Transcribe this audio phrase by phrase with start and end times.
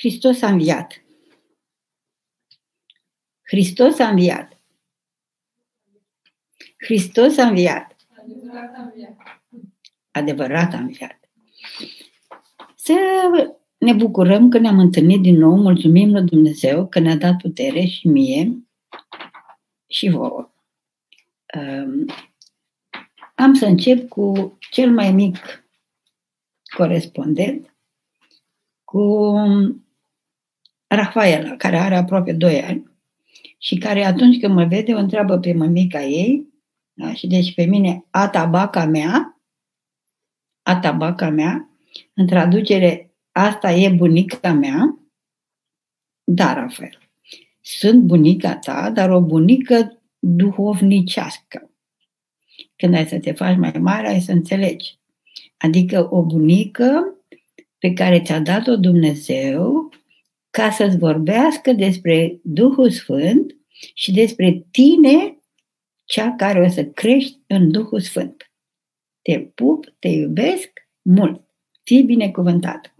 [0.00, 1.04] Hristos a înviat.
[3.42, 4.60] Hristos a înviat.
[6.76, 7.96] Hristos a înviat.
[10.10, 11.30] Adevărat a înviat.
[12.74, 12.94] Să
[13.78, 15.56] ne bucurăm că ne-am întâlnit din nou.
[15.56, 18.68] Mulțumim lui Dumnezeu că ne-a dat putere și mie
[19.86, 20.54] și vouă.
[21.58, 22.06] Um,
[23.34, 25.64] am să încep cu cel mai mic
[26.76, 27.74] corespondent,
[28.84, 29.32] cu
[30.94, 32.90] Rafaela, care are aproape 2 ani
[33.58, 36.48] și care atunci când mă vede o întreabă pe mămica ei
[36.92, 37.14] da?
[37.14, 39.40] și deci pe mine atabaca mea,
[40.62, 41.70] atabaca mea,
[42.14, 44.98] în traducere asta e bunica mea,
[46.24, 46.98] da, Rafael,
[47.60, 51.70] sunt bunica ta, dar o bunică duhovnicească.
[52.76, 54.98] Când ai să te faci mai mare, ai să înțelegi.
[55.56, 57.14] Adică o bunică
[57.78, 59.90] pe care ți-a dat-o Dumnezeu
[60.50, 63.56] ca să-ți vorbească despre Duhul Sfânt
[63.94, 65.38] și despre tine,
[66.04, 68.52] cea care o să crești în Duhul Sfânt.
[69.22, 70.68] Te pup, te iubesc
[71.02, 71.44] mult.
[71.82, 72.94] Fii binecuvântat.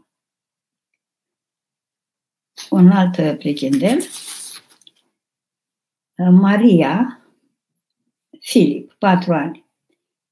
[2.70, 4.08] Un alt pretendent,
[6.16, 7.20] Maria
[8.40, 9.64] Filip, patru ani.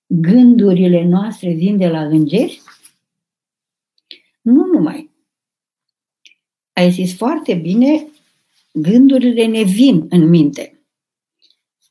[0.06, 2.62] Gândurile noastre vin de la îngeri?
[4.40, 5.07] Nu numai.
[6.78, 8.06] Ai zis foarte bine,
[8.72, 10.80] gândurile ne vin în minte.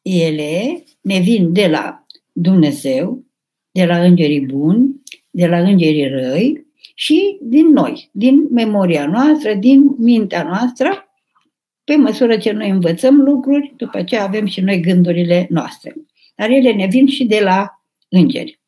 [0.02, 3.24] Ele ne vin de la Dumnezeu,
[3.72, 6.66] de la îngerii buni, de la îngerii răi
[6.96, 10.90] și din noi, din memoria noastră, din mintea noastră,
[11.84, 15.96] pe măsură ce noi învățăm lucruri, după ce avem și noi gândurile noastre.
[16.36, 18.60] Dar ele ne vin și de la îngeri.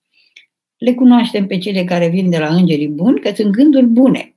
[0.77, 4.33] Le cunoaștem pe cele care vin de la îngerii buni, că sunt gânduri bune.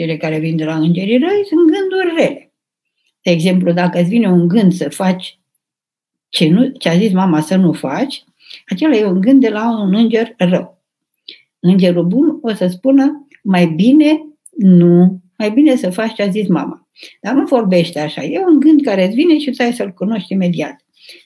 [0.00, 2.52] Cele care vin de la îngerii răi sunt gânduri rele.
[3.22, 5.38] De exemplu, dacă îți vine un gând să faci
[6.28, 8.24] ce, nu, ce a zis mama să nu faci,
[8.66, 10.84] acela e un gând de la un înger rău.
[11.58, 14.20] Îngerul bun o să spună mai bine
[14.56, 16.88] nu, mai bine să faci ce a zis mama.
[17.20, 18.22] Dar nu vorbește așa.
[18.24, 20.76] E un gând care îți vine și îți ai să-l cunoști imediat.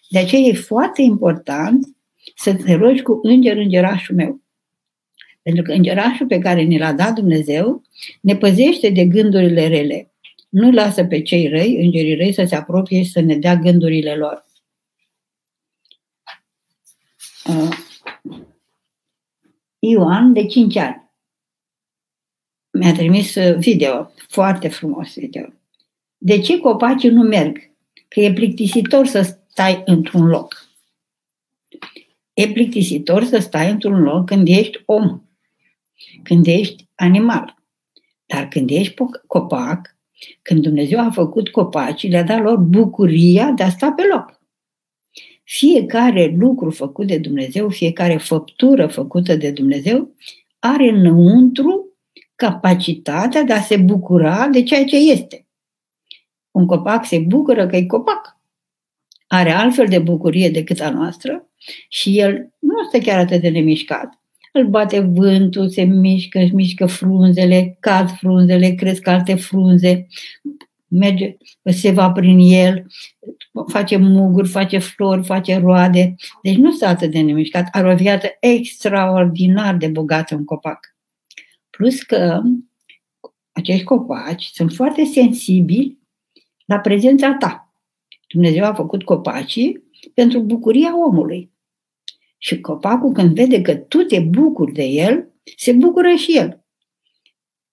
[0.09, 1.87] De aceea e foarte important
[2.35, 4.44] să te rogi cu înger îngerașul meu.
[5.45, 7.83] Pentru că îngerașul pe care ne l-a dat Dumnezeu
[8.21, 10.13] ne păzește de gândurile rele.
[10.49, 14.15] Nu lasă pe cei răi, îngerii răi, să se apropie și să ne dea gândurile
[14.15, 14.47] lor.
[17.47, 17.77] Uh,
[19.79, 21.11] Ioan, de 5 ani,
[22.71, 25.47] mi-a trimis video, foarte frumos video.
[26.17, 27.71] De ce copacii nu merg?
[28.09, 30.69] Că e plictisitor să stai într-un loc.
[32.33, 35.24] E plictisitor să stai într-un loc când ești om,
[36.23, 37.55] când ești animal.
[38.27, 38.95] Dar când ești
[39.27, 39.97] copac,
[40.43, 44.41] când Dumnezeu a făcut copacii, le-a dat lor bucuria de a sta pe loc.
[45.43, 50.15] Fiecare lucru făcut de Dumnezeu, fiecare făptură făcută de Dumnezeu,
[50.59, 51.89] are înăuntru
[52.35, 55.47] capacitatea de a se bucura de ceea ce este.
[56.51, 58.39] Un copac se bucură că e copac.
[59.27, 61.49] Are altfel de bucurie decât a noastră
[61.89, 64.24] și el nu este chiar atât de nemișcat.
[64.57, 70.07] Îl bate vântul, se mișcă, își mișcă frunzele, cad frunzele, cresc alte frunze,
[70.89, 72.87] merge, se va prin el,
[73.69, 76.15] face muguri, face flori, face roade.
[76.43, 77.69] Deci nu este atât de nemișcat.
[77.73, 80.97] Are o viață extraordinar de bogată în copac.
[81.71, 82.43] Plus că
[83.53, 85.99] acești copaci sunt foarte sensibili
[86.65, 87.75] la prezența ta.
[88.29, 89.83] Dumnezeu a făcut copacii
[90.15, 91.54] pentru bucuria omului.
[92.45, 96.65] Și copacul când vede că tu te bucuri de el, se bucură și el.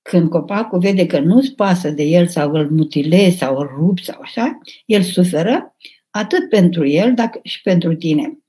[0.02, 4.20] Când copacul vede că nu-ți pasă de el sau îl mutilezi sau îl rupi sau
[4.22, 5.76] așa, el suferă
[6.10, 8.40] atât pentru el dar și pentru tine.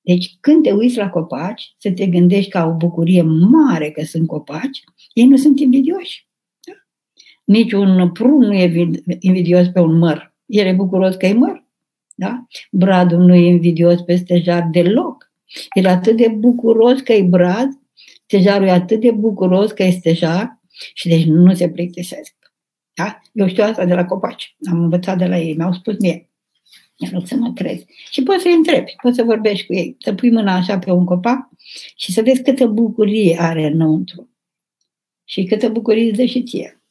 [0.00, 4.26] Deci când te uiți la copaci, să te gândești ca o bucurie mare că sunt
[4.26, 6.28] copaci, ei nu sunt invidioși.
[6.66, 6.72] Da?
[7.44, 10.34] Nici un prun nu e invidios pe un măr.
[10.46, 11.66] El e bucuros că e măr.
[12.14, 12.46] Da?
[12.70, 15.31] Bradul nu e invidios pe stejar deloc.
[15.72, 17.68] El e atât de bucuros că e brad,
[18.24, 20.60] stejarul e atât de bucuros că e stejar
[20.94, 22.34] și deci nu se plictisesc.
[22.94, 23.20] Da?
[23.32, 24.56] Eu știu asta de la copaci.
[24.70, 26.30] Am învățat de la ei, mi-au spus mie.
[26.96, 27.86] În loc să mă crezi.
[28.10, 31.04] Și poți să-i întrebi, poți să vorbești cu ei, să pui mâna așa pe un
[31.04, 31.48] copac
[31.96, 34.30] și să vezi câtă bucurie are înăuntru.
[35.24, 36.82] Și câtă bucurie îți dă și ție.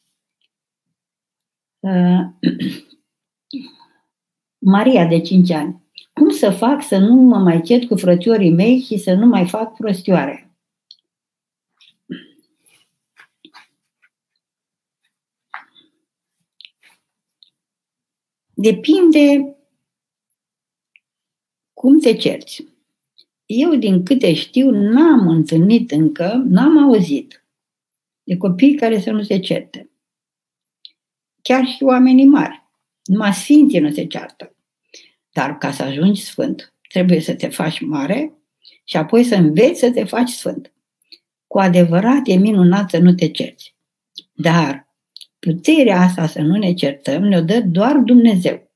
[1.80, 2.22] Uh,
[4.74, 5.81] Maria de 5 ani
[6.14, 9.48] cum să fac să nu mă mai chet cu frățiorii mei și să nu mai
[9.48, 10.56] fac prostioare?
[18.54, 19.56] Depinde
[21.74, 22.66] cum te cerți.
[23.46, 27.46] Eu, din câte știu, n-am întâlnit încă, n-am auzit
[28.24, 29.90] de copii care să nu se certe.
[31.42, 32.70] Chiar și oamenii mari.
[33.04, 34.56] Numai sfinții nu se ceartă.
[35.32, 38.34] Dar ca să ajungi sfânt, trebuie să te faci mare
[38.84, 40.74] și apoi să înveți să te faci sfânt.
[41.48, 43.76] Cu adevărat e minunat să nu te cerți.
[44.34, 44.88] Dar
[45.40, 48.72] puterea asta să nu ne certăm ne-o dă doar Dumnezeu.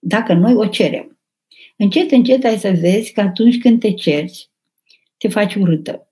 [0.00, 1.18] Dacă noi o cerem.
[1.76, 4.50] Încet, încet ai să vezi că atunci când te cerți,
[5.18, 6.08] te faci urâtă,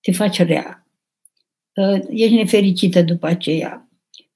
[0.00, 0.86] te faci rea,
[1.76, 3.88] ă, ești nefericită după aceea,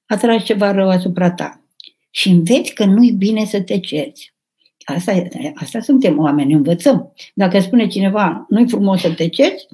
[0.05, 1.66] atragi ceva rău asupra ta
[2.09, 4.33] și înveți că nu-i bine să te cerți.
[4.85, 7.13] Asta, asta suntem oameni, învățăm.
[7.33, 9.67] Dacă spune cineva, nu-i frumos să te cerți,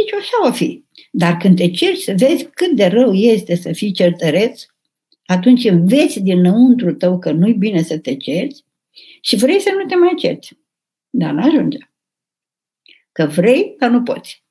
[0.00, 0.84] zici, așa o fi.
[1.10, 4.66] Dar când te cerci să vezi cât de rău este să fii certăreț,
[5.26, 8.64] atunci înveți dinăuntru tău că nu-i bine să te cerți
[9.20, 10.58] și vrei să nu te mai cerți.
[11.10, 11.78] Dar nu ajunge.
[13.12, 14.44] Că vrei, dar nu poți.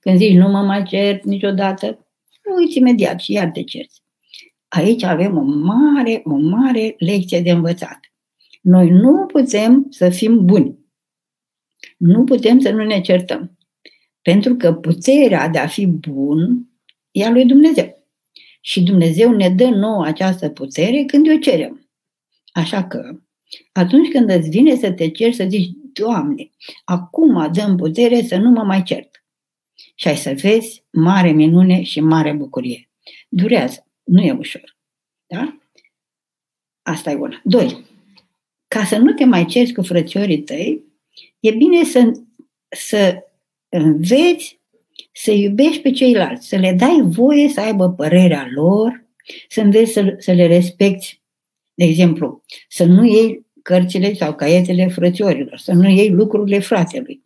[0.00, 2.06] Când zici nu mă mai cert niciodată,
[2.56, 4.02] uiți imediat și iar te cerți.
[4.68, 8.00] Aici avem o mare, o mare lecție de învățat.
[8.60, 10.78] Noi nu putem să fim buni.
[11.96, 13.58] Nu putem să nu ne certăm.
[14.22, 16.68] Pentru că puterea de a fi bun
[17.10, 18.06] e a lui Dumnezeu.
[18.60, 21.90] Și Dumnezeu ne dă nouă această putere când o cerem.
[22.52, 23.20] Așa că,
[23.72, 26.50] atunci când îți vine să te ceri, să zici, Doamne,
[26.84, 29.24] acum dăm putere să nu mă mai cert.
[29.94, 32.90] Și ai să vezi mare minune și mare bucurie.
[33.28, 34.76] Durează, nu e ușor.
[35.26, 35.58] Da?
[36.82, 37.40] Asta e una.
[37.44, 37.84] Doi,
[38.68, 40.84] ca să nu te mai ceri cu frățiorii tăi,
[41.40, 42.12] e bine să,
[42.68, 43.22] să
[43.68, 44.58] înveți
[45.12, 49.06] să iubești pe ceilalți, să le dai voie să aibă părerea lor,
[49.48, 51.20] să înveți să, să le respecti.
[51.74, 57.22] De exemplu, să nu iei cărțile sau caietele frățiorilor, să nu iei lucrurile fratelui.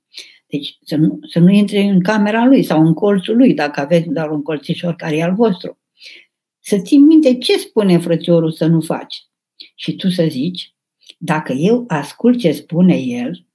[0.47, 4.09] Deci să nu, să nu intri în camera lui sau în colțul lui, dacă aveți
[4.09, 5.79] doar un colțișor care e al vostru.
[6.63, 9.23] Să ții minte ce spune frățiorul să nu faci.
[9.75, 10.75] Și tu să zici,
[11.19, 13.47] dacă eu ascult ce spune el,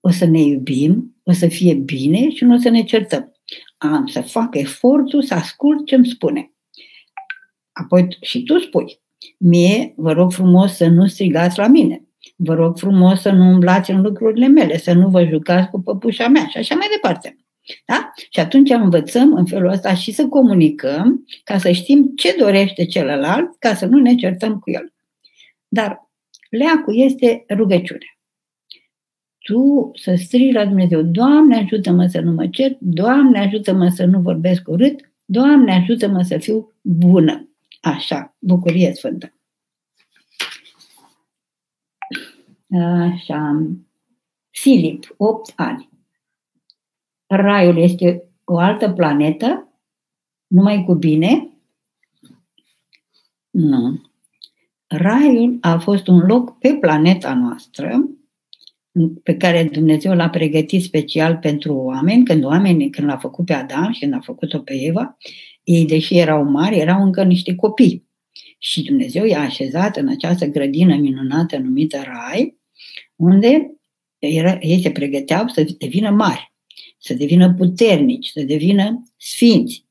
[0.00, 3.32] o să ne iubim, o să fie bine și nu o să ne certăm
[3.82, 6.52] am să fac efortul să ascult ce îmi spune.
[7.72, 9.00] Apoi și tu spui,
[9.38, 12.06] mie vă rog frumos să nu strigați la mine,
[12.36, 16.28] vă rog frumos să nu umblați în lucrurile mele, să nu vă jucați cu păpușa
[16.28, 17.36] mea și așa mai departe.
[17.84, 18.12] Da?
[18.30, 23.58] Și atunci învățăm în felul ăsta și să comunicăm ca să știm ce dorește celălalt,
[23.58, 24.92] ca să nu ne certăm cu el.
[25.68, 26.10] Dar
[26.50, 28.12] leacul este rugăciune
[29.42, 34.20] tu să strigi la Dumnezeu, Doamne ajută-mă să nu mă cer, Doamne ajută-mă să nu
[34.20, 37.48] vorbesc urât, Doamne ajută-mă să fiu bună.
[37.80, 39.34] Așa, bucurie sfântă.
[42.70, 43.66] Așa.
[44.50, 45.91] Filip, 8 ani.
[47.34, 49.78] Raiul este o altă planetă,
[50.46, 51.48] numai cu bine?
[53.50, 54.00] Nu.
[54.86, 58.10] Raiul a fost un loc pe planeta noastră
[59.22, 63.92] pe care Dumnezeu l-a pregătit special pentru oameni, când oamenii, când l-a făcut pe Adam
[63.92, 65.16] și când a făcut-o pe Eva,
[65.62, 68.08] ei, deși erau mari, erau încă niște copii.
[68.58, 72.58] Și Dumnezeu i-a așezat în această grădină minunată numită Rai,
[73.16, 73.76] unde
[74.18, 76.51] era, ei se pregăteau să devină mari,
[77.02, 79.86] să devină puternici, să devină sfinți.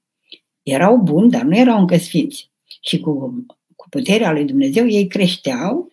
[0.63, 2.51] Erau buni, dar nu erau încă sfinți.
[2.81, 5.89] Și cu, cu puterea lui Dumnezeu ei creșteau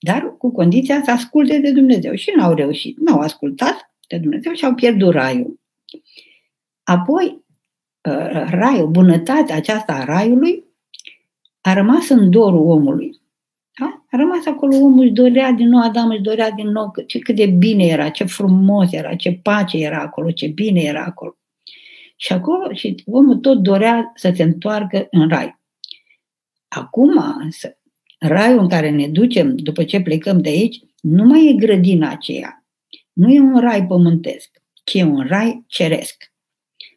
[0.00, 2.14] dar cu condiția să asculte de Dumnezeu.
[2.14, 5.60] Și n-au reușit, n-au ascultat de Dumnezeu și au pierdut raiul.
[6.82, 7.44] Apoi,
[8.08, 10.64] uh, raiul, bunătatea aceasta a raiului
[11.60, 13.22] a rămas în dorul omului.
[13.78, 14.04] Da?
[14.10, 17.34] A rămas acolo, omul își dorea din nou, Adam își dorea din nou ce, cât
[17.36, 21.36] de bine era, ce frumos era, ce pace era acolo, ce bine era acolo.
[22.16, 25.60] Și acolo, și omul tot dorea să se întoarcă în rai.
[26.68, 27.78] Acum, însă,
[28.18, 32.64] raiul în care ne ducem după ce plecăm de aici nu mai e grădina aceea.
[33.12, 36.32] Nu e un rai pământesc, ci e un rai ceresc.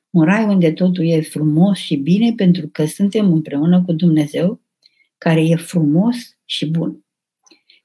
[0.09, 4.61] Un rai unde totul e frumos și bine pentru că suntem împreună cu Dumnezeu
[5.17, 7.05] care e frumos și bun.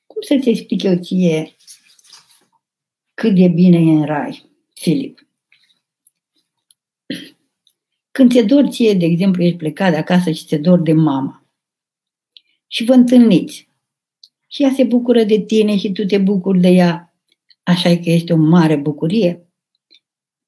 [0.06, 1.56] Cum să-ți explic eu ție
[3.14, 5.26] cât de bine e în rai, Filip?
[8.10, 11.42] Când ți-e dor ție, de exemplu, ești plecat de acasă și ți-e dor de mama,
[12.66, 13.68] și vă întâlniți.
[14.48, 17.14] Și ea se bucură de tine și tu te bucuri de ea.
[17.62, 19.46] Așa e că este o mare bucurie.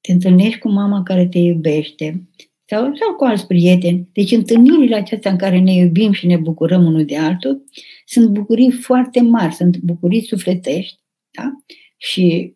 [0.01, 2.29] Te întâlnești cu mama care te iubește,
[2.65, 4.09] sau, sau cu alți prieteni.
[4.13, 7.63] Deci întâlnirile acestea în care ne iubim și ne bucurăm unul de altul
[8.05, 10.99] sunt bucurii foarte mari, sunt bucurii sufletești.
[11.31, 11.51] Da?
[11.97, 12.53] Și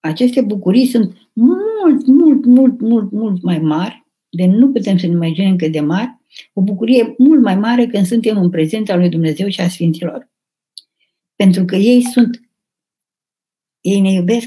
[0.00, 5.12] aceste bucurii sunt mult, mult, mult, mult, mult mai mari, de nu putem să ne
[5.12, 6.16] imaginăm cât de mari,
[6.52, 10.30] o bucurie mult mai mare când suntem în prezența lui Dumnezeu și a Sfinților.
[11.36, 12.40] Pentru că ei sunt,
[13.80, 14.46] ei ne iubesc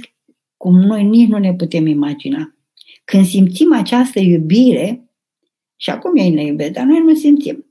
[0.57, 2.55] cum noi nici nu ne putem imagina.
[3.11, 5.09] Când simțim această iubire,
[5.75, 7.65] și acum ei ne iubesc, dar noi nu simțim.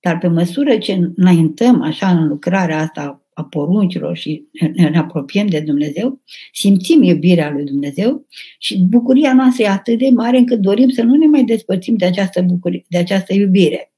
[0.00, 5.60] Dar pe măsură ce înaintăm așa în lucrarea asta a poruncilor și ne apropiem de
[5.60, 6.20] Dumnezeu,
[6.52, 8.26] simțim iubirea lui Dumnezeu
[8.58, 12.04] și bucuria noastră e atât de mare încât dorim să nu ne mai despărțim de
[12.04, 13.92] această, bucurie, de această iubire.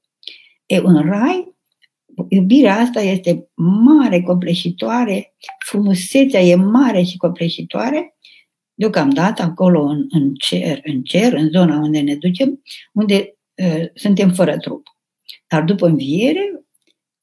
[0.65, 1.55] E, în rai,
[2.27, 8.15] iubirea asta este mare, copleșitoare, frumusețea e mare și copleșitoare,
[8.81, 12.61] deocamdată acolo în, în cer, în cer, în zona unde ne ducem,
[12.93, 14.87] unde uh, suntem fără trup.
[15.47, 16.65] Dar după înviere,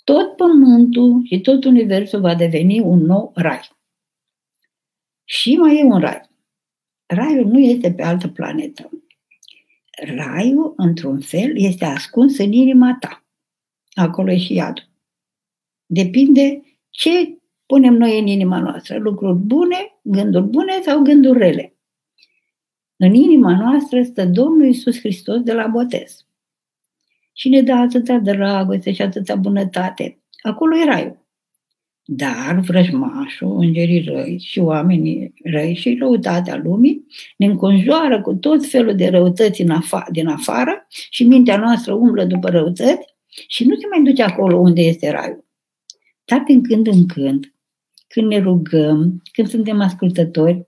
[0.04, 3.70] tot pământul și tot universul va deveni un nou rai.
[5.24, 6.20] Și mai e un rai.
[7.06, 8.90] Raiul nu este pe altă planetă.
[10.16, 13.24] Raiul, într-un fel, este ascuns în inima ta.
[13.92, 14.88] Acolo e și iadul.
[15.86, 17.37] Depinde ce
[17.68, 18.98] punem noi în inima noastră.
[18.98, 21.76] Lucruri bune, gânduri bune sau gânduri rele.
[22.96, 26.26] În inima noastră stă Domnul Isus Hristos de la botez
[27.32, 30.18] și ne dă atâta dragoste și atâta bunătate.
[30.42, 31.26] Acolo e raiul.
[32.04, 37.06] Dar vrăjmașul, îngerii răi și oamenii răi și răutatea lumii
[37.36, 42.24] ne înconjoară cu tot felul de răutăți în afa- din afară și mintea noastră umblă
[42.24, 43.14] după răutăți
[43.46, 45.44] și nu se mai duce acolo unde este raiul.
[46.24, 47.52] Dar din când în când,
[48.08, 50.66] când ne rugăm, când suntem ascultători,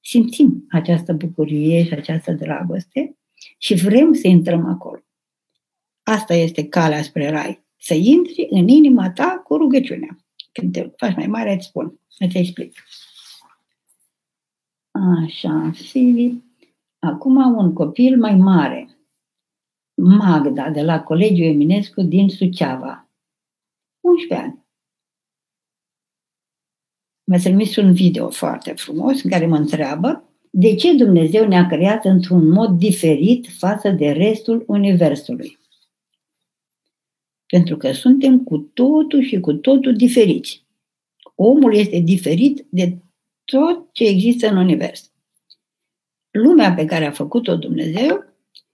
[0.00, 3.16] simțim această bucurie și această dragoste
[3.58, 5.00] și vrem să intrăm acolo.
[6.02, 7.64] Asta este calea spre rai.
[7.78, 10.18] Să intri în inima ta cu rugăciunea.
[10.52, 12.74] Când te faci mai mare, îți spun, îți explic.
[14.90, 16.44] Așa, Filip.
[16.98, 18.98] Acum un copil mai mare.
[19.94, 23.10] Magda, de la Colegiul Eminescu din Suceava.
[24.00, 24.65] 11 ani.
[27.26, 32.04] Mi-a trimis un video foarte frumos în care mă întreabă de ce Dumnezeu ne-a creat
[32.04, 35.58] într-un mod diferit față de restul Universului
[37.46, 40.64] pentru că suntem cu totul și cu totul diferiți.
[41.34, 42.98] Omul este diferit de
[43.44, 45.10] tot ce există în univers.
[46.30, 48.24] Lumea pe care a făcut-o Dumnezeu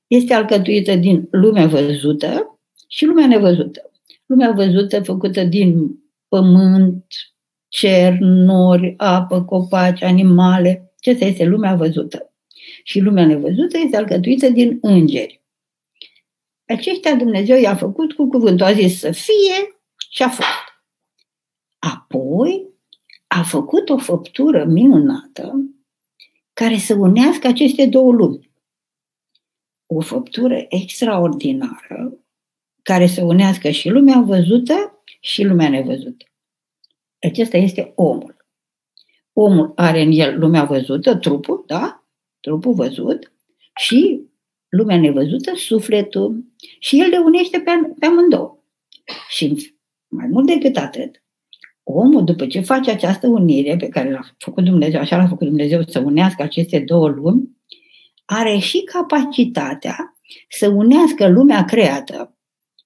[0.07, 3.91] este alcătuită din lumea văzută și lumea nevăzută.
[4.27, 7.05] Lumea văzută făcută din pământ,
[7.73, 10.93] cer, nori, apă, copaci, animale.
[10.97, 12.33] Acesta este lumea văzută.
[12.83, 15.43] Și lumea nevăzută este alcătuită din îngeri.
[16.67, 18.67] Aceștia Dumnezeu i-a făcut cu cuvântul.
[18.67, 20.49] A zis să fie și a fost.
[21.79, 22.67] Apoi
[23.27, 25.53] a făcut o făptură minunată
[26.53, 28.51] care să unească aceste două lumi.
[29.87, 32.17] O făptură extraordinară
[32.83, 36.25] care să unească și lumea văzută și lumea nevăzută.
[37.27, 38.37] Acesta este omul.
[39.33, 42.07] Omul are în el lumea văzută, trupul, da?
[42.41, 43.33] Trupul văzut
[43.75, 44.21] și
[44.69, 46.45] lumea nevăzută, sufletul,
[46.79, 48.59] și el le unește pe, pe amândouă.
[49.29, 49.75] Și
[50.09, 51.23] mai mult decât atât,
[51.83, 55.83] omul, după ce face această unire pe care l-a făcut Dumnezeu, așa l-a făcut Dumnezeu
[55.87, 57.51] să unească aceste două lumi,
[58.25, 60.17] are și capacitatea
[60.49, 62.37] să unească lumea creată,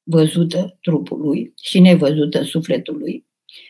[0.03, 3.27] văzută trupului și nevăzută sufletului,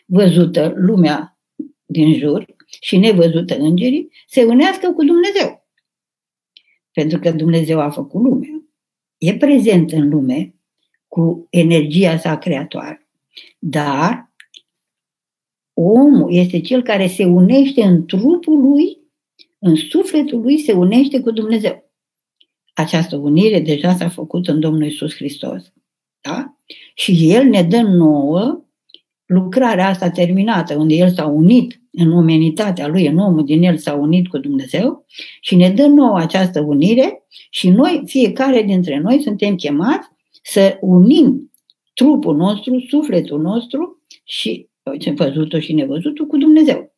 [0.06, 1.38] văzută lumea
[1.85, 5.66] din jur și nevăzută îngerii, se unească cu Dumnezeu.
[6.92, 8.62] Pentru că Dumnezeu a făcut lumea.
[9.18, 10.54] E prezent în lume
[11.09, 13.09] cu energia sa creatoare.
[13.59, 14.33] Dar
[15.75, 18.99] omul este cel care se unește în trupul lui,
[19.59, 21.90] în sufletul lui, se unește cu Dumnezeu.
[22.75, 25.73] Această unire deja s-a făcut în Domnul Isus Hristos.
[26.21, 26.56] Da?
[26.95, 28.65] Și El ne dă nouă
[29.26, 33.95] lucrarea asta terminată, unde El s-a unit în omenitatea lui, în omul din el s-a
[33.95, 35.06] unit cu Dumnezeu
[35.40, 40.09] și ne dă nouă această unire și noi, fiecare dintre noi, suntem chemați
[40.42, 41.52] să unim
[41.95, 44.68] trupul nostru, sufletul nostru și
[44.99, 46.95] ce văzutul și nevăzutul cu Dumnezeu.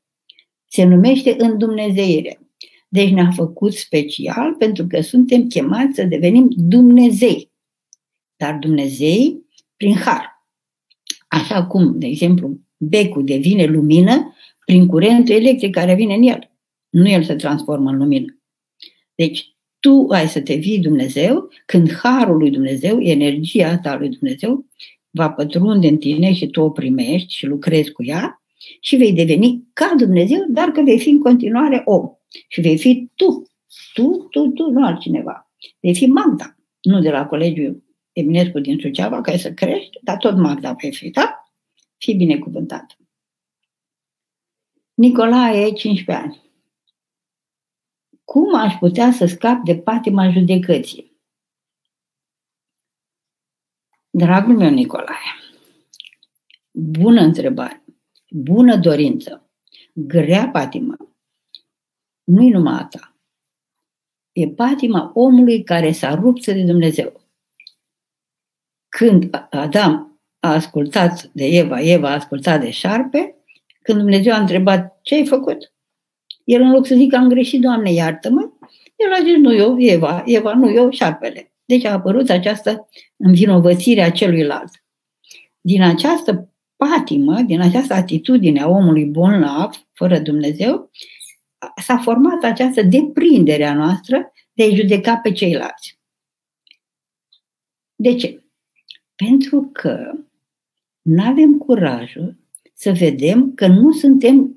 [0.69, 2.41] Se numește în Dumnezeire.
[2.89, 7.51] Deci ne-a făcut special pentru că suntem chemați să devenim Dumnezei.
[8.37, 10.28] Dar Dumnezei prin har.
[11.29, 16.51] Așa cum, de exemplu, becul devine lumină prin curentul electric care vine în el.
[16.89, 18.39] Nu el se transformă în lumină.
[19.15, 24.67] Deci, tu ai să te vii Dumnezeu, când harul lui Dumnezeu, energia ta lui Dumnezeu,
[25.11, 28.43] va pătrunde în tine și tu o primești și lucrezi cu ea
[28.81, 32.09] și vei deveni ca Dumnezeu, dar că vei fi în continuare om.
[32.49, 33.43] Și vei fi tu.
[33.95, 35.53] Tu, tu, tu, nu altcineva.
[35.81, 37.83] Vei fi Magda, nu de la colegiul
[38.19, 41.53] Eminescu din Suceava, ca să crești, dar tot Magda vei fi, da?
[41.97, 42.97] Fii binecuvântat.
[44.95, 46.43] Nicolae, 15 ani.
[48.25, 51.17] Cum aș putea să scap de patima judecății?
[54.11, 55.35] Dragul meu Nicolae,
[56.73, 57.85] bună întrebare,
[58.31, 59.51] bună dorință,
[59.93, 60.97] grea patimă,
[62.25, 63.17] nu-i numai a ta.
[64.33, 67.18] E patima omului care s-a rupt de Dumnezeu.
[68.89, 73.35] Când Adam a ascultat de Eva, Eva a ascultat de șarpe,
[73.83, 75.73] când Dumnezeu a întrebat ce ai făcut,
[76.45, 78.51] el în loc să zică am greșit, Doamne, iartă-mă,
[78.97, 81.53] el a zis nu eu, Eva, Eva, nu eu, șarpele.
[81.65, 84.71] Deci a apărut această învinovățire a celuilalt.
[85.61, 90.91] Din această patimă, din această atitudine a omului bolnav, fără Dumnezeu,
[91.77, 95.99] s-a format această deprindere a noastră de a judeca pe ceilalți.
[97.95, 98.43] De ce?
[99.27, 100.13] Pentru că
[101.03, 102.37] nu avem curajul
[102.73, 104.57] să vedem că nu suntem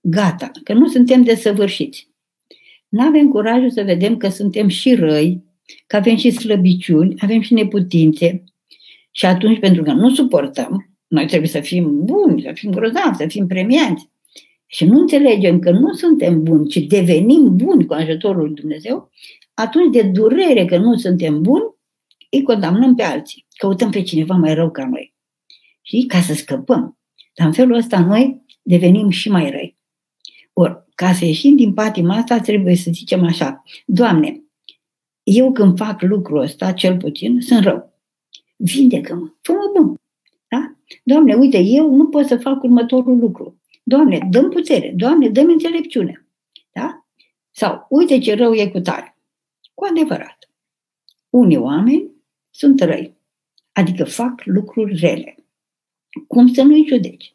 [0.00, 2.08] gata, că nu suntem desăvârșiți.
[2.88, 5.44] Nu avem curajul să vedem că suntem și răi,
[5.86, 8.44] că avem și slăbiciuni, avem și neputințe.
[9.10, 13.26] Și atunci, pentru că nu suportăm, noi trebuie să fim buni, să fim grozavi, să
[13.28, 14.10] fim premianți.
[14.66, 19.10] Și nu înțelegem că nu suntem buni, ci devenim buni cu ajutorul lui Dumnezeu,
[19.54, 21.64] atunci de durere că nu suntem buni,
[22.32, 23.46] îi condamnăm pe alții.
[23.56, 25.14] Căutăm pe cineva mai rău ca noi.
[25.82, 26.98] Și ca să scăpăm.
[27.34, 29.76] Dar în felul ăsta noi devenim și mai răi.
[30.52, 34.42] Ori, ca să ieșim din patima asta, trebuie să zicem așa, Doamne,
[35.22, 37.92] eu când fac lucrul ăsta, cel puțin, sunt rău.
[38.56, 40.00] Vindecă-mă, fă-mă bun.
[40.48, 40.76] Da?
[41.04, 43.60] Doamne, uite, eu nu pot să fac următorul lucru.
[43.82, 44.92] Doamne, dăm putere.
[44.96, 46.26] Doamne, dăm înțelepciune.
[46.72, 47.06] Da?
[47.50, 49.16] Sau, uite ce rău e cu tare.
[49.74, 50.38] Cu adevărat.
[51.30, 52.11] Unii oameni
[52.62, 53.16] sunt răi.
[53.72, 55.34] Adică fac lucruri rele.
[56.26, 57.34] Cum să nu-i judeci?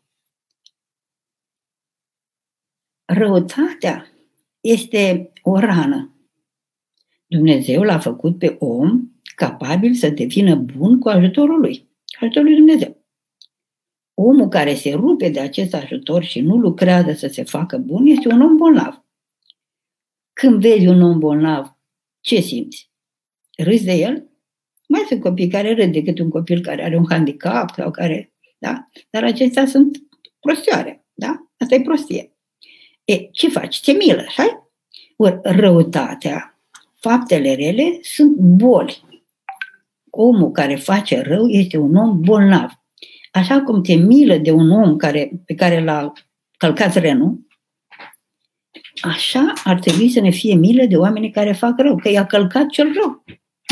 [3.05, 4.07] Răutatea
[4.61, 6.15] este o rană.
[7.25, 13.05] Dumnezeu l-a făcut pe om capabil să devină bun cu ajutorul lui, ajutorul lui Dumnezeu.
[14.13, 18.27] Omul care se rupe de acest ajutor și nu lucrează să se facă bun este
[18.27, 19.05] un om bolnav.
[20.33, 21.77] Când vezi un om bolnav,
[22.19, 22.91] ce simți?
[23.57, 24.26] Râzi de el?
[24.87, 28.31] Mai sunt copii care râd decât un copil care are un handicap sau care...
[28.57, 28.87] Da?
[29.09, 29.97] Dar acestea sunt
[30.39, 31.05] prostioare.
[31.13, 31.47] Da?
[31.57, 32.31] Asta e prostie.
[33.03, 33.81] E, ce faci?
[33.81, 34.71] Te milă, așa?
[35.15, 36.59] Ori răutatea,
[36.99, 39.01] faptele rele sunt boli.
[40.09, 42.71] Omul care face rău este un om bolnav.
[43.31, 46.13] Așa cum te milă de un om care, pe care l-a
[46.57, 47.47] călcat renul,
[49.01, 52.67] așa ar trebui să ne fie milă de oamenii care fac rău, că i-a călcat
[52.67, 53.23] cel rău.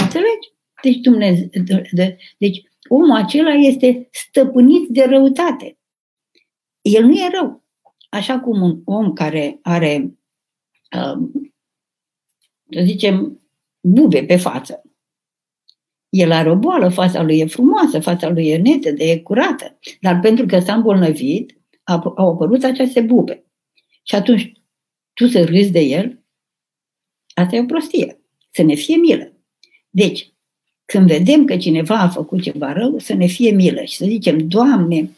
[0.01, 0.54] Înțelegi?
[0.85, 5.77] Deci, Dumnezeu, de, de, deci omul acela este stăpânit de răutate.
[6.81, 7.63] El nu e rău.
[8.09, 10.17] Așa cum un om care are,
[10.95, 11.29] uh,
[12.69, 13.41] să zicem,
[13.81, 14.81] bube pe față,
[16.09, 19.79] el are o boală, fața lui e frumoasă, fața lui e netedă, e curată.
[20.01, 21.61] Dar pentru că s-a îmbolnăvit,
[22.15, 23.45] au apărut aceste bube.
[24.03, 24.51] Și atunci
[25.13, 26.23] tu să râzi de el,
[27.33, 28.19] asta e o prostie.
[28.51, 29.33] Să ne fie milă.
[29.89, 30.34] Deci,
[30.85, 34.47] când vedem că cineva a făcut ceva rău, să ne fie milă și să zicem,
[34.47, 35.09] Doamne,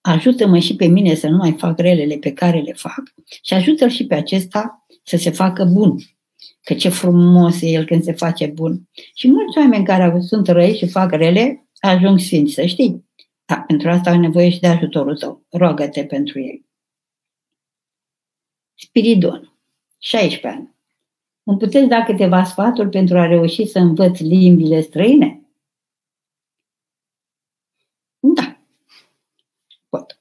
[0.00, 3.02] ajută-mă și pe mine să nu mai fac relele pe care le fac
[3.42, 5.96] și ajută-l și pe acesta să se facă bun
[6.66, 8.88] că ce frumos e el când se face bun.
[9.14, 13.04] Și mulți oameni care sunt răi și fac rele, ajung sfinți, să știi.
[13.44, 15.44] Da, pentru asta ai nevoie și de ajutorul tău.
[15.50, 16.66] Roagă-te pentru ei.
[18.74, 19.58] Spiridon,
[19.98, 20.75] 16 ani.
[21.48, 25.40] Îmi puteți da câteva sfaturi pentru a reuși să învăț limbile străine?
[28.18, 28.60] Da,
[29.88, 30.20] pot.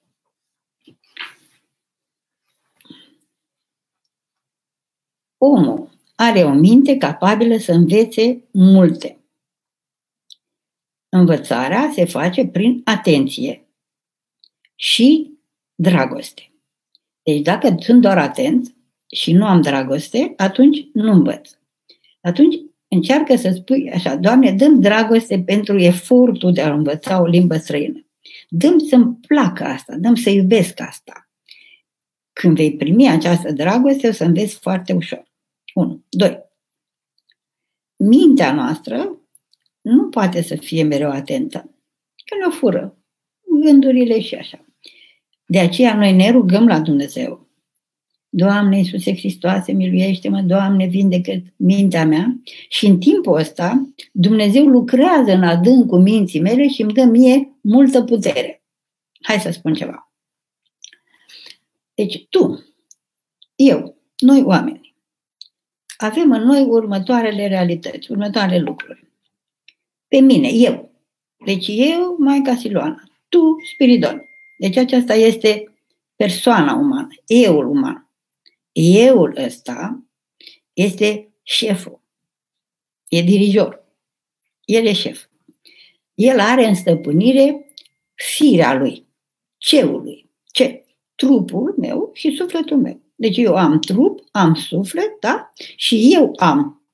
[5.37, 9.19] Omul are o minte capabilă să învețe multe.
[11.09, 13.67] Învățarea se face prin atenție
[14.75, 15.37] și
[15.75, 16.53] dragoste.
[17.23, 18.74] Deci dacă sunt doar atent
[19.11, 21.49] și nu am dragoste, atunci nu învăț.
[22.21, 22.55] Atunci
[22.87, 28.05] încearcă să spui așa, Doamne, dăm dragoste pentru efortul de a învăța o limbă străină.
[28.49, 31.29] Dăm să-mi placă asta, dăm să iubesc asta.
[32.33, 35.31] Când vei primi această dragoste, o să înveți foarte ușor.
[35.73, 36.03] 1.
[36.09, 36.43] 2.
[37.97, 39.19] mintea noastră
[39.81, 41.57] nu poate să fie mereu atentă,
[42.25, 42.97] că ne-o fură
[43.61, 44.65] gândurile și așa.
[45.45, 47.44] De aceea noi ne rugăm la Dumnezeu.
[48.35, 52.37] Doamne Iisuse Hristoase, miluiește-mă, Doamne, vindecă mintea mea.
[52.69, 58.03] Și în timpul ăsta, Dumnezeu lucrează în adâncul minții mele și îmi dă mie multă
[58.03, 58.63] putere.
[59.21, 60.11] Hai să spun ceva.
[61.93, 62.63] Deci tu,
[63.55, 64.95] eu, noi oameni,
[65.97, 69.07] avem în noi următoarele realități, următoarele lucruri.
[70.07, 70.91] Pe mine, eu.
[71.45, 73.03] Deci eu, Maica Siloana.
[73.29, 74.21] Tu, Spiridon.
[74.57, 75.73] Deci aceasta este
[76.15, 78.04] persoana umană, euul uman.
[78.77, 80.05] Euul ăsta
[80.73, 82.01] este șeful,
[83.07, 83.85] e dirijor.
[84.65, 85.25] El e șef.
[86.13, 87.73] El are în stăpânire
[88.13, 89.07] firea lui,
[89.57, 90.29] ceul lui.
[90.45, 90.83] Ce?
[91.15, 93.01] Trupul meu și sufletul meu.
[93.15, 95.51] Deci eu am trup, am suflet, da?
[95.75, 96.87] Și eu am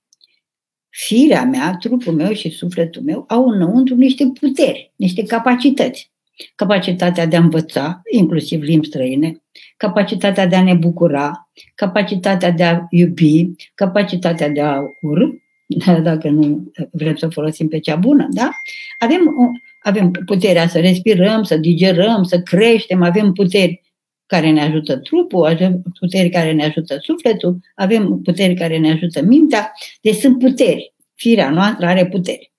[0.89, 6.11] firea mea, trupul meu și sufletul meu au înăuntru niște puteri, niște capacități.
[6.55, 9.40] Capacitatea de a învăța, inclusiv limbi străine,
[9.81, 15.29] capacitatea de a ne bucura, capacitatea de a iubi, capacitatea de a urâ,
[16.09, 18.51] dacă nu vrem să folosim pe cea bună, da?
[18.99, 19.35] Avem,
[19.79, 23.81] avem puterea să respirăm, să digerăm, să creștem, avem puteri
[24.25, 29.21] care ne ajută trupul, avem puteri care ne ajută sufletul, avem puteri care ne ajută
[29.21, 29.71] mintea.
[30.01, 30.93] Deci sunt puteri.
[31.15, 32.51] Firea noastră are puteri.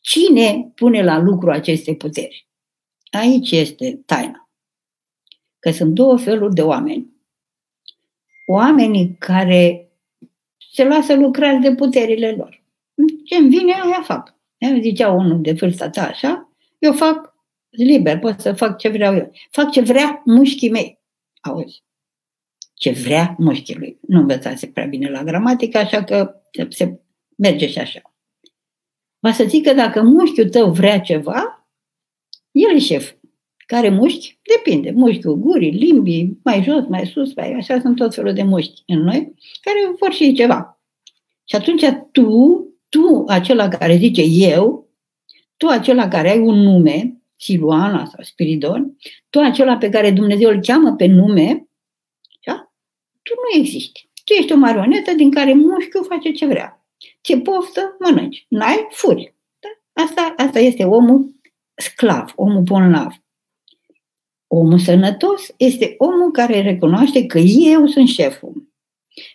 [0.00, 2.46] Cine pune la lucru aceste puteri?
[3.10, 4.47] Aici este taina.
[5.58, 7.16] Că sunt două feluri de oameni.
[8.46, 9.90] Oamenii care
[10.72, 12.62] se lasă lucrați de puterile lor.
[13.24, 14.34] Ce-mi vine, aia fac.
[14.80, 17.34] Zicea unul de vârsta ta așa, eu fac
[17.70, 19.32] liber, pot să fac ce vreau eu.
[19.50, 21.00] Fac ce vrea mușchii mei.
[21.40, 21.82] Auzi?
[22.74, 23.98] Ce vrea mușchii lui.
[24.00, 27.00] Nu învățase prea bine la gramatică, așa că se
[27.36, 28.14] merge și așa.
[29.18, 31.68] Va să zic că dacă mușchiul tău vrea ceva,
[32.50, 33.12] el e șef.
[33.68, 34.38] Care mușchi?
[34.42, 34.90] Depinde.
[34.90, 38.98] Mușchiul gurii, limbii, mai jos, mai sus, mai așa sunt tot felul de mușchi în
[38.98, 40.80] noi, care vor și ceva.
[41.44, 42.28] Și atunci tu,
[42.88, 44.88] tu, acela care zice eu,
[45.56, 48.96] tu, acela care ai un nume, Siluana sau Spiridon,
[49.30, 51.68] tu acela pe care Dumnezeu îl cheamă pe nume,
[52.46, 52.72] da?
[53.22, 54.10] tu nu existi.
[54.24, 56.86] Tu ești o marionetă din care mușchiul face ce vrea.
[57.20, 58.46] Ce poftă, mănânci.
[58.48, 59.34] N-ai, furi.
[59.58, 60.02] Da?
[60.02, 61.34] Asta, asta este omul
[61.74, 63.12] sclav, omul bolnav.
[64.48, 68.68] Omul sănătos este omul care recunoaște că eu sunt șeful.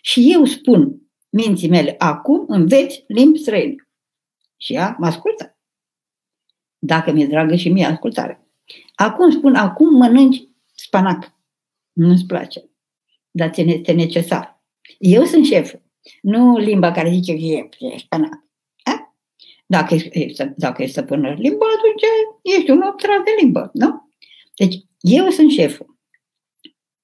[0.00, 3.88] Și eu spun minții mele, acum înveți limbi străine.
[4.56, 5.54] Și ea mă ascultă
[6.86, 8.48] dacă mi-e dragă și mie ascultare.
[8.94, 11.32] Acum spun, acum mănânci spanac.
[11.92, 12.70] Nu-ți place.
[13.30, 14.62] Dar ți este necesar.
[14.98, 15.82] Eu sunt șeful.
[16.22, 18.44] Nu limba care zice că e, e spanac.
[18.82, 19.14] A?
[19.66, 22.02] Dacă e, dacă e stăpână limba, atunci
[22.42, 24.08] ești un obtrat de limbă, nu?
[24.54, 25.98] Deci, eu sunt șeful.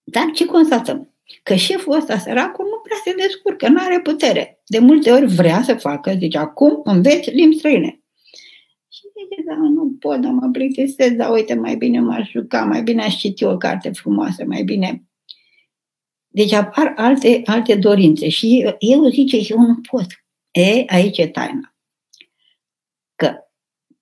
[0.03, 1.15] Dar ce constatăm?
[1.43, 4.63] Că șeful ăsta, săracul, nu prea se descurcă, nu are putere.
[4.67, 8.01] De multe ori vrea să facă, zice, acum înveți limbi străine
[9.21, 13.03] zice, da, nu pot, dar mă plictisesc, dar uite, mai bine m-aș juca, mai bine
[13.03, 15.05] aș citi o carte frumoasă, mai bine...
[16.33, 20.07] Deci apar alte, alte dorințe și eu zice, eu nu pot.
[20.51, 21.75] E, aici e taina.
[23.15, 23.37] Că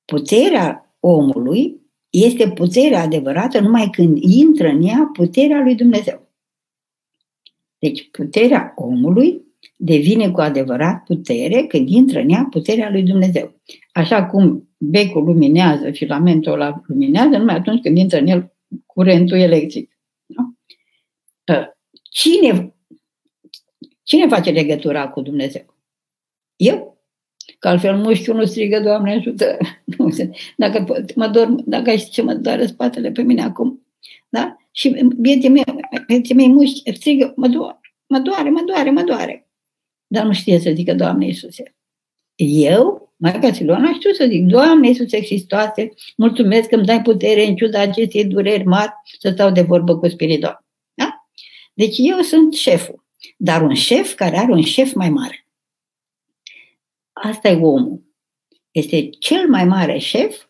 [0.05, 1.78] puterea omului
[2.25, 6.29] este puterea adevărată numai când intră în ea puterea lui Dumnezeu.
[7.79, 9.43] Deci puterea omului
[9.77, 13.61] devine cu adevărat putere când intră în ea puterea lui Dumnezeu.
[13.93, 18.53] Așa cum becul luminează, filamentul ăla luminează, numai atunci când intră în el
[18.87, 19.99] curentul electric.
[20.27, 20.55] Nu?
[22.11, 22.75] Cine,
[24.03, 25.75] cine face legătura cu Dumnezeu?
[26.57, 26.98] Eu?
[27.59, 29.57] Că altfel mușchiul nu strigă, Doamne ajută.
[29.97, 30.09] Nu,
[30.57, 33.87] dacă, mă dorm, dacă ai ce mă doare spatele pe mine acum,
[34.29, 34.57] da?
[34.73, 35.65] Și vieții mei,
[36.07, 39.49] vieții mei mușchi strigă, mă doare, mă doare, mă doare, mă doare
[40.09, 41.77] dar nu știe să zică Doamne Iisuse.
[42.37, 47.57] Eu, Maica Siloana, știu să zic, Doamne Iisuse Hristoase, mulțumesc că îmi dai putere în
[47.57, 50.65] ciuda acestei dureri mari să stau de vorbă cu Spiritul.
[50.95, 51.27] Da?
[51.75, 53.05] Deci eu sunt șeful,
[53.37, 55.48] dar un șef care are un șef mai mare.
[57.23, 58.03] Asta e omul.
[58.71, 60.45] Este cel mai mare șef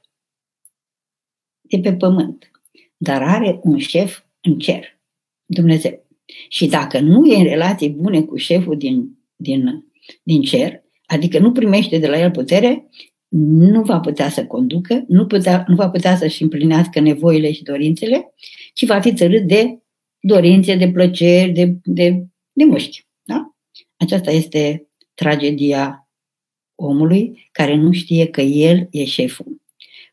[1.60, 2.50] de pe pământ,
[2.96, 5.00] dar are un șef în cer,
[5.44, 6.06] Dumnezeu.
[6.48, 9.84] Și dacă nu e în relații bune cu șeful din din,
[10.22, 12.88] din cer, adică nu primește de la el putere,
[13.28, 18.34] nu va putea să conducă, nu, putea, nu va putea să-și împlinească nevoile și dorințele,
[18.74, 19.82] ci va fi țărât de
[20.20, 23.06] dorințe, de plăceri, de, de, de mușchi.
[23.22, 23.54] Da?
[23.96, 26.07] Aceasta este tragedia
[26.78, 29.60] omului care nu știe că el e șeful.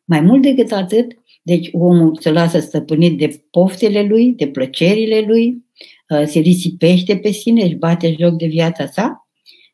[0.05, 5.63] Mai mult decât atât, deci omul se lasă stăpânit de poftele lui, de plăcerile lui,
[6.09, 9.27] uh, se risipește pe sine, își bate joc de viața sa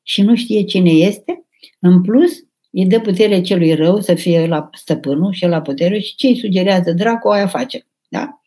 [0.04, 1.46] și nu știe cine este.
[1.80, 2.32] În plus,
[2.72, 6.40] îi dă putere celui rău să fie la stăpânul și la putere și ce îi
[6.40, 7.88] sugerează dracu, aia face.
[8.08, 8.42] Da?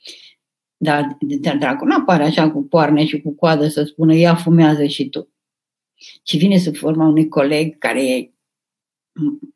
[0.77, 4.85] Dar, dar dracu nu apare așa cu poarne și cu coadă să spună ia fumează
[4.87, 5.29] și tu.
[6.23, 8.34] Ci vine sub forma unui coleg care e,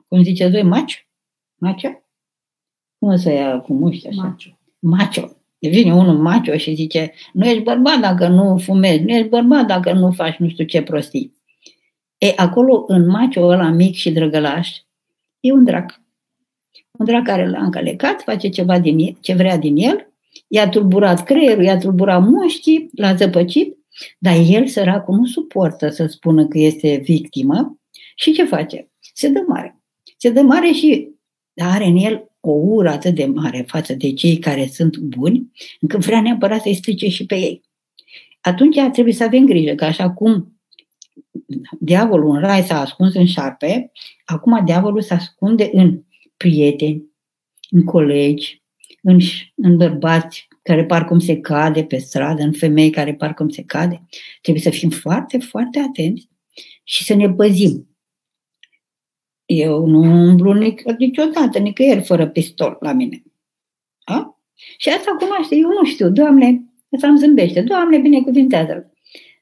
[0.09, 0.99] cum ziceți voi, macio?
[1.55, 1.89] Macio?
[2.99, 4.23] Cum să ia cu muști așa?
[4.23, 4.59] Macho.
[4.79, 5.33] Macio.
[5.59, 9.93] Vine unul macio și zice, nu ești bărbat dacă nu fumezi, nu ești bărbat dacă
[9.93, 11.37] nu faci nu știu ce prostii.
[12.19, 14.77] E, acolo, în macio ăla mic și drăgălaș,
[15.41, 16.03] e un drac.
[16.91, 20.13] Un drac care l-a încălecat, face ceva din el, ce vrea din el,
[20.49, 23.77] i-a tulburat creierul, i-a tulburat mușchii, l-a zăpăcit,
[24.19, 27.79] dar el, săracul, nu suportă să spună că este victimă
[28.15, 28.88] și ce face?
[29.19, 29.83] Se dă mare.
[30.17, 31.09] Se dă mare și
[31.57, 35.51] are în el o ură atât de mare față de cei care sunt buni,
[35.81, 37.63] încât vrea neapărat să-i strice și pe ei.
[38.41, 40.61] Atunci trebuie să avem grijă, că așa cum
[41.81, 43.93] diavolul în rai s-a ascuns în șarpe,
[44.25, 46.03] acum diavolul se ascunde în
[46.37, 47.05] prieteni,
[47.71, 48.63] în colegi,
[49.03, 49.19] în,
[49.55, 53.63] în bărbați care par cum se cade pe stradă, în femei care par cum se
[53.63, 54.07] cade.
[54.41, 56.29] Trebuie să fim foarte, foarte atenți
[56.85, 57.89] și să ne păzim.
[59.51, 63.23] Eu nu umblu nic- niciodată, nicăieri fără pistol la mine.
[64.05, 64.41] A?
[64.77, 66.63] Și asta cunoaște, eu nu știu, Doamne,
[66.99, 68.93] să îmi zâmbește, Doamne, binecuvintează-l.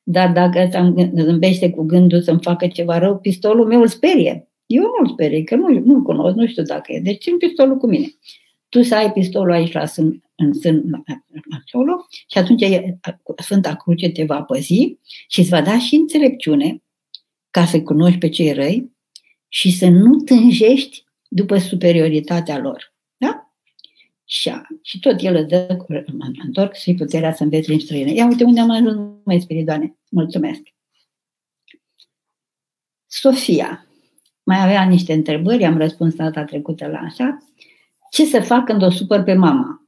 [0.02, 4.48] Dar dacă să zâmbește cu gândul să-mi facă ceva rău, pistolul meu îl sperie.
[4.66, 7.00] Eu nu-l sperie, că nu, nu-l cunosc, nu știu dacă e.
[7.00, 8.06] Deci țin pistolul cu mine.
[8.68, 11.04] Tu să ai pistolul aici la sân, în sân,
[11.50, 12.64] acolo, și atunci
[13.36, 16.82] Sfânta Cruce te va păzi și îți va da și înțelepciune
[17.50, 18.95] ca să cunoști pe cei răi
[19.48, 22.94] și să nu tânjești după superioritatea lor.
[23.16, 23.52] Da?
[24.24, 25.76] Și, și tot el îți dă,
[26.12, 28.12] mă întorc, și puterea să înveți limbi străine.
[28.12, 29.96] Ia uite unde am ajuns, mai spiritoane.
[30.10, 30.60] Mulțumesc.
[33.06, 33.86] Sofia.
[34.42, 37.38] Mai avea niște întrebări, am răspuns data trecută la așa.
[38.10, 39.86] Ce să fac când o supăr pe mama?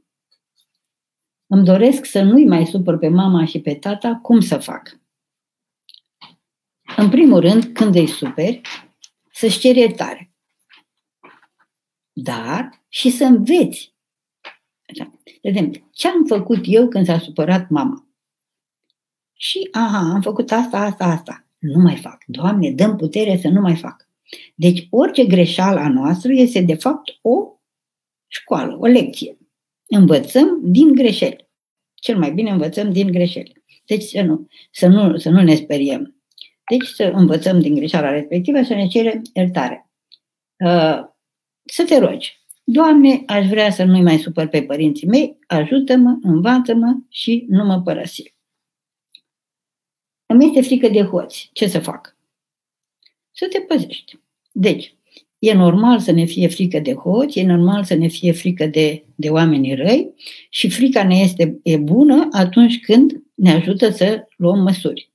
[1.46, 5.00] Îmi doresc să nu-i mai supăr pe mama și pe tata, cum să fac?
[6.96, 8.60] În primul rând, când îi superi,
[9.38, 10.32] să-și ceri iertare.
[12.12, 13.94] Dar și să înveți.
[15.42, 18.08] Vedem, ce am făcut eu când s-a supărat mama?
[19.32, 21.46] Și, aha, am făcut asta, asta, asta.
[21.58, 22.24] Nu mai fac.
[22.26, 24.08] Doamne, dăm putere să nu mai fac.
[24.54, 27.60] Deci orice greșeală a noastră este de fapt o
[28.26, 29.38] școală, o lecție.
[29.86, 31.48] Învățăm din greșeli.
[31.94, 33.62] Cel mai bine învățăm din greșeli.
[33.84, 36.17] Deci să nu, să nu, să nu ne speriem.
[36.68, 39.90] Deci să învățăm din greșeala respectivă, să ne cerem iertare.
[40.64, 41.00] Uh,
[41.64, 42.38] să te rogi.
[42.64, 47.80] Doamne, aș vrea să nu-i mai supăr pe părinții mei, ajută-mă, învață-mă și nu mă
[47.80, 48.34] părăsi.
[50.26, 51.50] Îmi este frică de hoți.
[51.52, 52.16] Ce să fac?
[53.30, 54.18] Să te păzești.
[54.52, 54.96] Deci,
[55.38, 59.04] e normal să ne fie frică de hoți, e normal să ne fie frică de,
[59.14, 60.14] de oamenii răi
[60.48, 65.10] și frica ne este e bună atunci când ne ajută să luăm măsuri.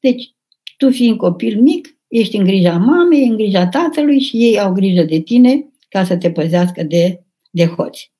[0.00, 0.34] Deci,
[0.76, 5.02] tu fiind copil mic, ești în grija mamei, în grija tatălui și ei au grijă
[5.02, 8.12] de tine ca să te păzească de, de hoți.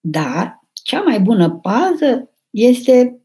[0.00, 3.20] Dar cea mai bună pază este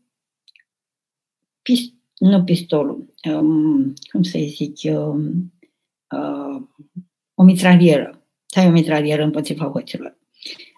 [1.61, 5.53] pist- nu pistolul, um, cum să-i zic, um,
[6.09, 6.61] uh,
[7.33, 8.27] o mitralieră.
[8.45, 10.17] Să ai o mitralieră împotriva hoților.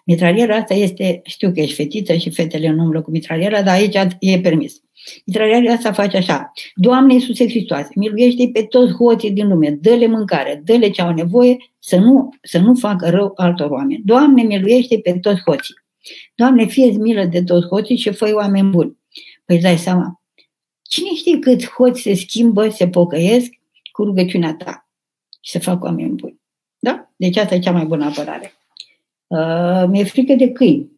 [0.04, 4.16] Mitraliera asta este, știu că ești fetiță și fetele nu umblă cu mitraliera, dar aici
[4.20, 4.82] e permis.
[5.24, 6.52] Mitraliera asta face așa.
[6.74, 11.56] Doamne Iisuse Hristoase, miluiește pe toți hoții din lume, dă-le mâncare, dă-le ce au nevoie
[11.78, 14.02] să nu, să nu facă rău altor oameni.
[14.04, 15.74] Doamne, miluiește pe toți hoții.
[16.34, 18.98] Doamne, fie milă de toți hoții și fă oameni buni.
[19.44, 20.22] Păi dai seama,
[20.82, 23.50] cine știe cât hoți se schimbă, se pocăiesc
[23.92, 24.88] cu rugăciunea ta
[25.40, 26.40] și să fac oameni buni.
[26.78, 27.10] Da?
[27.16, 28.52] Deci asta e cea mai bună apărare.
[29.26, 30.90] Uh, mi-e frică de câini.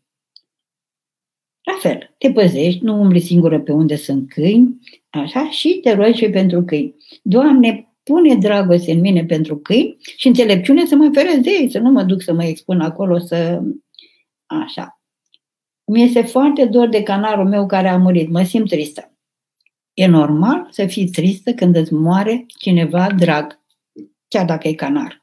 [1.69, 4.79] La fel, te păzești, nu umbli singură pe unde sunt câini,
[5.11, 6.95] așa, și te rogi și pentru câini.
[7.23, 11.79] Doamne, pune dragoste în mine pentru câini și înțelepciune să mă feresc de ei, să
[11.79, 13.63] nu mă duc să mă expun acolo, să...
[14.47, 15.03] Așa.
[15.85, 19.13] Mi este foarte dor de canarul meu care a murit, mă simt tristă.
[19.95, 23.61] E normal să fii tristă când îți moare cineva drag,
[24.29, 25.23] chiar dacă e canar.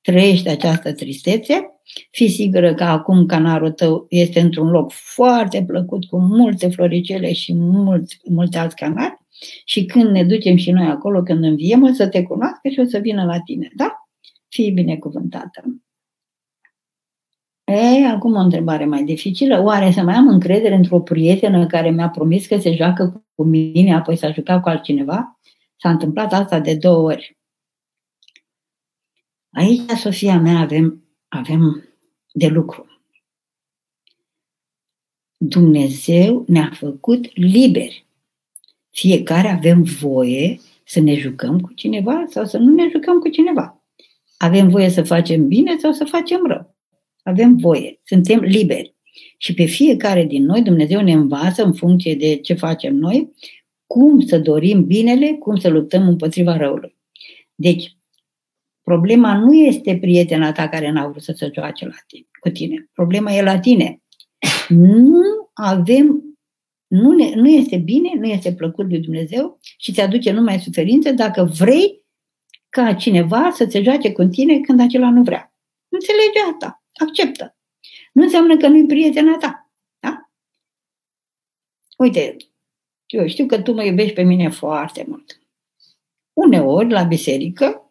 [0.00, 1.79] Trăiești această tristețe
[2.10, 7.54] Fii sigură că acum canarul tău este într-un loc foarte plăcut, cu multe floricele și
[7.54, 9.18] mulți, multe alți canari
[9.64, 12.84] Și când ne ducem și noi acolo, când înviem, o să te cunoască și o
[12.84, 13.70] să vină la tine.
[13.74, 14.08] Da?
[14.48, 15.64] Fii binecuvântată.
[17.64, 19.62] E, acum o întrebare mai dificilă.
[19.62, 23.94] Oare să mai am încredere într-o prietenă care mi-a promis că se joacă cu mine,
[23.94, 25.40] apoi s-a jucat cu altcineva?
[25.76, 27.38] S-a întâmplat asta de două ori.
[29.50, 31.88] Aici, Sofia mea, avem, avem
[32.32, 32.86] de lucru.
[35.36, 38.06] Dumnezeu ne-a făcut liberi.
[38.90, 43.84] Fiecare avem voie să ne jucăm cu cineva sau să nu ne jucăm cu cineva.
[44.36, 46.76] Avem voie să facem bine sau să facem rău.
[47.22, 48.94] Avem voie, suntem liberi.
[49.38, 53.32] Și pe fiecare din noi Dumnezeu ne învață în funcție de ce facem noi,
[53.86, 56.96] cum să dorim binele, cum să luptăm împotriva răului.
[57.54, 57.96] Deci,
[58.90, 62.88] problema nu este prietena ta care n-a vrut să se joace la tine, cu tine.
[62.92, 64.02] Problema e la tine.
[64.68, 66.36] Nu avem,
[66.86, 71.12] nu, ne, nu este bine, nu este plăcut lui Dumnezeu și ți aduce numai suferință
[71.12, 72.02] dacă vrei
[72.68, 75.54] ca cineva să se joace cu tine când acela nu vrea.
[75.88, 77.56] Înțelege asta, acceptă.
[78.12, 79.70] Nu înseamnă că nu-i prietena ta.
[79.98, 80.30] Da?
[81.96, 82.36] Uite,
[83.06, 85.40] eu știu că tu mă iubești pe mine foarte mult.
[86.32, 87.89] Uneori, la biserică,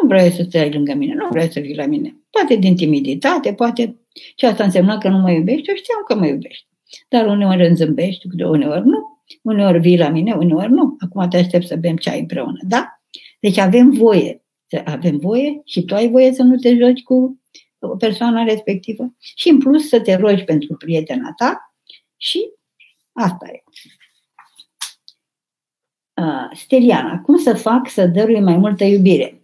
[0.00, 2.16] nu vrei să stai lângă mine, nu vrei să vii la mine.
[2.30, 3.96] Poate din timiditate, poate
[4.36, 6.66] și asta însemna că nu mă iubești, eu știam că mă iubești.
[7.08, 9.22] Dar uneori îmi zâmbești, uneori nu.
[9.42, 10.96] Uneori vii la mine, uneori nu.
[10.98, 13.00] Acum te aștept să bem ceai împreună, da?
[13.40, 14.42] Deci avem voie,
[14.84, 17.40] avem voie și tu ai voie să nu te joci cu
[17.98, 21.74] persoana respectivă și în plus să te rogi pentru prietena ta
[22.16, 22.50] și
[23.12, 23.62] asta e.
[26.22, 29.39] Uh, Steliana, cum să fac să dărui mai multă iubire?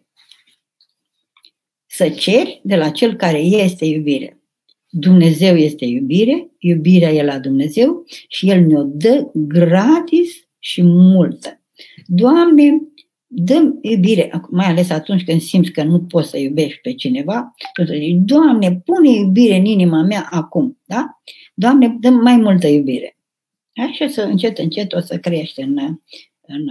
[1.97, 4.41] Să ceri de la cel care este iubire.
[4.89, 11.61] Dumnezeu este iubire, iubirea e la Dumnezeu și El ne-o dă gratis și multă.
[12.07, 12.83] Doamne,
[13.27, 17.85] dăm iubire, mai ales atunci când simți că nu poți să iubești pe cineva, tu
[17.85, 21.21] să zici, Doamne, pune iubire în inima mea acum, da?
[21.55, 23.19] Doamne, dăm mai multă iubire.
[23.75, 25.79] Așa să încet, încet o să crește în,
[26.41, 26.69] în,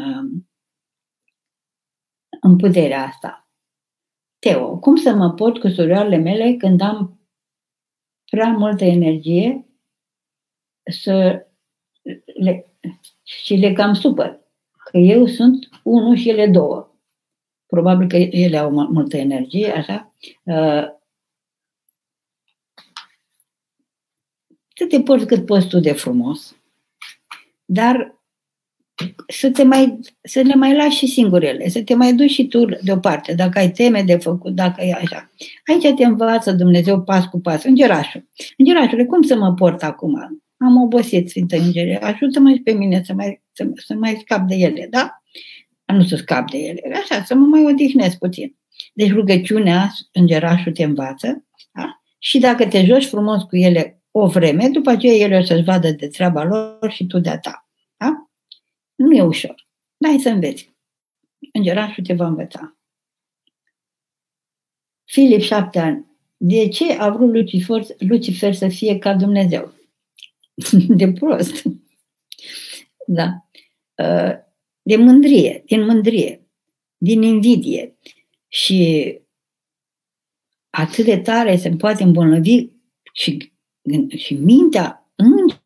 [2.41, 3.44] în puterea asta.
[4.39, 7.19] Teo, cum să mă pot cu surioarele mele când am
[8.25, 9.65] prea multă energie
[10.91, 11.45] să
[12.39, 12.73] le,
[13.23, 14.39] și le cam supăr?
[14.91, 16.89] Că eu sunt unul și ele două.
[17.65, 20.13] Probabil că ele au multă energie, așa.
[20.43, 20.85] Uh,
[24.75, 26.57] să te porți cât poți tu de frumos,
[27.65, 28.15] dar
[29.27, 32.65] să, te mai, să le mai lași și singurele, să te mai duci și tu
[32.81, 35.31] deoparte, dacă ai teme de făcut, dacă e așa.
[35.65, 38.29] Aici te învață Dumnezeu pas cu pas, îngerașul.
[38.57, 40.43] Îngerașule, cum să mă port acum?
[40.57, 44.55] Am obosit, Sfântă Îngere, ajută-mă și pe mine să mai, să, să mai scap de
[44.55, 45.23] ele, da?
[45.85, 48.55] Nu să scap de ele, așa, să mă mai odihnesc puțin.
[48.93, 52.01] Deci rugăciunea, îngerașul te învață, da?
[52.19, 55.91] Și dacă te joci frumos cu ele o vreme, după aceea ele o să-și vadă
[55.91, 57.64] de treaba lor și tu de-a ta.
[58.95, 59.05] Da?
[59.05, 59.67] Nu e ușor.
[59.97, 60.73] Dai să înveți.
[61.53, 62.77] Îngerașul te va învăța.
[65.03, 66.05] Filip, șapte ani.
[66.37, 69.73] De ce a vrut Lucifer, Lucifer să fie ca Dumnezeu?
[70.97, 71.63] De prost.
[73.07, 73.47] Da.
[73.95, 74.33] Uh,
[74.81, 76.47] de mândrie, din mândrie,
[76.97, 77.97] din invidie.
[78.47, 79.19] Și
[80.69, 82.67] atât de tare se poate îmbolnăvi
[83.13, 83.53] și,
[84.17, 85.11] și mintea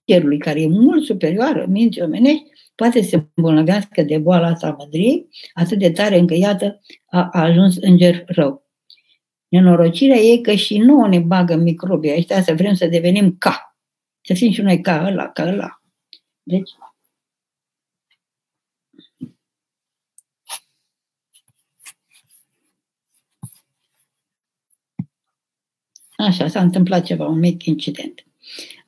[0.09, 2.43] îngerului, care e mult superioară minții omenești,
[2.75, 7.41] poate să se îmbolnăvească de boala asta mândriei, atât de tare încă, iată, a, a
[7.41, 8.67] ajuns înger rău.
[9.47, 13.77] Nenorocirea e că și nouă ne bagă microbii ăștia să vrem să devenim ca.
[14.21, 15.81] Să fim și noi ca ăla, ca ăla.
[16.43, 16.69] Deci,
[26.17, 28.28] Așa, s-a întâmplat ceva, un mic incident.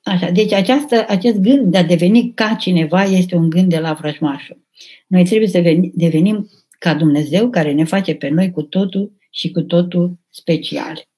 [0.04, 3.94] Așa, deci această, acest gând de a deveni ca cineva este un gând de la
[3.94, 4.66] vrăjmașul.
[5.08, 5.62] Noi trebuie să
[5.94, 6.50] devenim
[6.80, 11.10] ca Dumnezeu care ne face pe noi cu totul și cu totul special.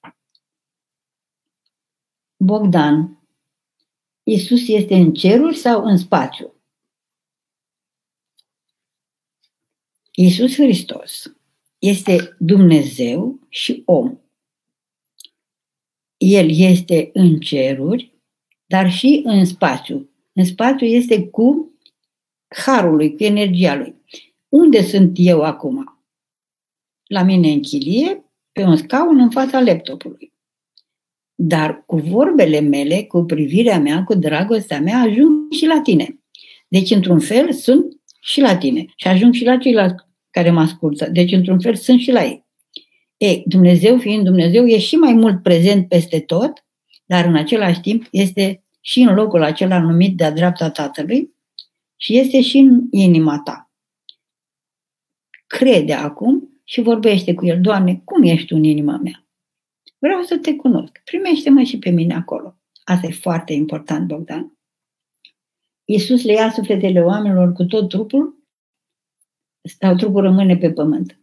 [2.36, 3.18] Bogdan,
[4.22, 6.54] Isus este în ceruri sau în spațiu?
[10.10, 11.32] Isus Hristos
[11.78, 14.18] este Dumnezeu și om.
[16.16, 18.13] El este în ceruri
[18.66, 20.08] dar și în spațiu.
[20.32, 21.72] În spațiu este cu
[22.48, 23.94] harul lui, cu energia lui.
[24.48, 26.02] Unde sunt eu acum?
[27.06, 30.32] La mine în chilie, pe un scaun în fața laptopului.
[31.34, 36.18] Dar cu vorbele mele, cu privirea mea, cu dragostea mea, ajung și la tine.
[36.68, 41.10] Deci, într-un fel, sunt și la tine și ajung și la ceilalți care mă ascultă.
[41.10, 42.44] Deci, într-un fel, sunt și la ei.
[43.16, 46.63] E, Dumnezeu, fiind Dumnezeu, e și mai mult prezent peste tot,
[47.04, 51.34] dar în același timp este și în locul acela numit de-a dreapta Tatălui
[51.96, 53.70] și este și în inima ta.
[55.46, 59.26] Crede acum și vorbește cu el, Doamne, cum ești tu în inima mea?
[59.98, 61.00] Vreau să te cunosc.
[61.04, 62.56] Primește-mă și pe mine acolo.
[62.84, 64.58] Asta e foarte important, Bogdan.
[65.84, 68.42] Iisus le ia sufletele oamenilor cu tot trupul,
[69.80, 71.18] sau trupul rămâne pe pământ.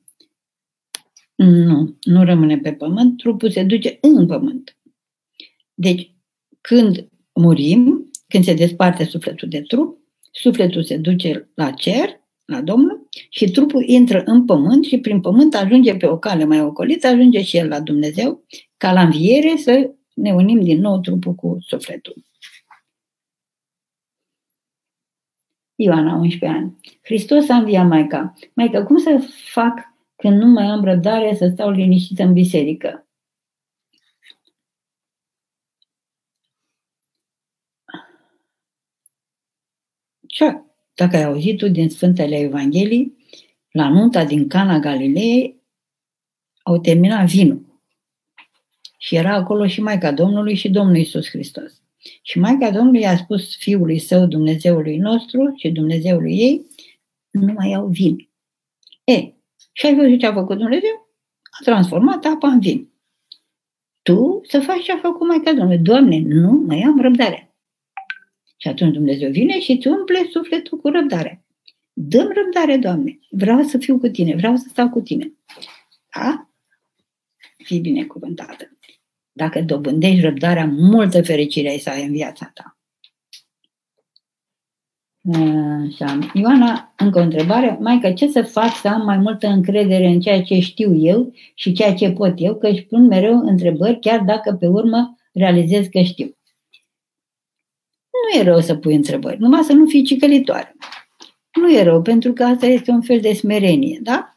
[1.35, 4.77] Nu, nu rămâne pe pământ, trupul se duce în pământ.
[5.81, 6.11] Deci,
[6.61, 9.97] când murim, când se desparte sufletul de trup,
[10.31, 15.55] sufletul se duce la cer, la Domnul, și trupul intră în pământ și prin pământ
[15.55, 18.45] ajunge pe o cale mai ocolită, ajunge și el la Dumnezeu,
[18.77, 22.15] ca la înviere să ne unim din nou trupul cu sufletul.
[25.75, 26.77] Ioana, 11 ani.
[27.01, 28.33] Hristos a înviat Maica.
[28.53, 29.79] Maica, cum să fac
[30.15, 33.05] când nu mai am răbdare să stau liniștită în biserică?
[40.31, 40.61] Ce?
[40.93, 43.17] Dacă ai auzit tu din Sfântele Evanghelii,
[43.71, 45.61] la nunta din Cana Galilei
[46.63, 47.79] au terminat vinul.
[48.97, 51.81] Și era acolo și Maica Domnului și Domnul Isus Hristos.
[52.21, 56.65] Și Maica Domnului a spus fiului său, Dumnezeului nostru și Dumnezeului ei,
[57.29, 58.29] nu mai au vin.
[59.03, 59.33] E,
[59.71, 61.09] și ai văzut ce a făcut Dumnezeu?
[61.59, 62.89] A transformat apa în vin.
[64.01, 65.77] Tu să faci ce a făcut Maica Domnului.
[65.77, 67.50] Doamne, nu mai am răbdare.
[68.61, 71.45] Și atunci Dumnezeu vine și tu umple sufletul cu răbdare.
[71.93, 73.19] Dăm răbdare, Doamne.
[73.29, 75.33] Vreau să fiu cu tine, vreau să stau cu tine.
[76.15, 76.49] Da?
[77.57, 78.77] Fii binecuvântată.
[79.31, 82.77] Dacă dobândești răbdarea, multă fericire ai să ai în viața ta.
[85.87, 86.19] Așa.
[86.33, 87.77] Ioana, încă o întrebare.
[87.79, 91.71] Maică, ce să fac să am mai multă încredere în ceea ce știu eu și
[91.71, 96.01] ceea ce pot eu, că își pun mereu întrebări, chiar dacă pe urmă realizez că
[96.01, 96.35] știu.
[98.21, 100.75] Nu e rău să pui întrebări, numai să nu fii cicălitoare.
[101.61, 104.35] Nu e rău, pentru că asta este un fel de smerenie, da?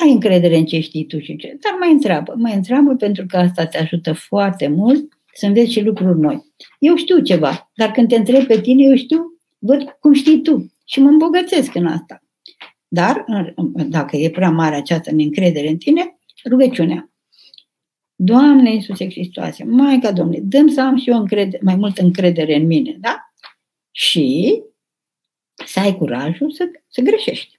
[0.00, 1.58] ai încredere în ce știi tu și ce.
[1.60, 5.80] Dar mai întreabă, mai întreabă pentru că asta te ajută foarte mult să înveți și
[5.80, 6.44] lucruri noi.
[6.78, 10.72] Eu știu ceva, dar când te întreb pe tine, eu știu, văd cum știi tu
[10.84, 12.22] și mă îmbogățesc în asta.
[12.88, 13.24] Dar,
[13.88, 16.18] dacă e prea mare această neîncredere în tine,
[16.48, 17.09] rugăciunea.
[18.22, 22.66] Doamne Iisuse Hristoase, Maica Domnului, dăm să am și eu încredere, mai multă încredere în
[22.66, 23.32] mine, da?
[23.90, 24.62] Și
[25.66, 27.58] să ai curajul să, să greșești.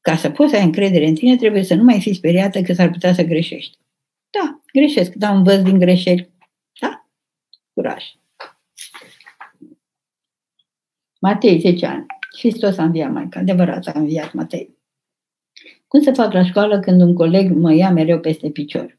[0.00, 2.72] Ca să poți să ai încredere în tine, trebuie să nu mai fii speriată că
[2.72, 3.78] s-ar putea să greșești.
[4.30, 6.30] Da, greșesc, dar învăț din greșeli.
[6.80, 7.08] Da?
[7.72, 8.04] Curaj.
[11.18, 12.06] Matei, 10 ani.
[12.38, 13.40] Hristos a înviat Maica.
[13.40, 14.75] Adevărat a înviat Matei.
[15.88, 18.98] Cum să fac la școală când un coleg mă ia mereu peste picior?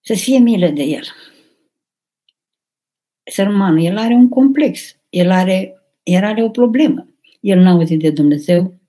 [0.00, 1.04] Să fie milă de el.
[3.30, 4.96] Sărmanul, el are un complex.
[5.08, 7.14] El are, el are o problemă.
[7.40, 8.80] El n-a auzit de Dumnezeu,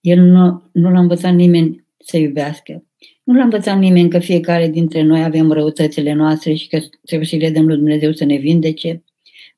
[0.00, 2.86] el nu, nu l-a învățat nimeni să iubească.
[3.24, 7.36] Nu l-a învățat nimeni că fiecare dintre noi avem răutățile noastre și că trebuie să
[7.36, 9.04] le dăm lui Dumnezeu să ne vindece.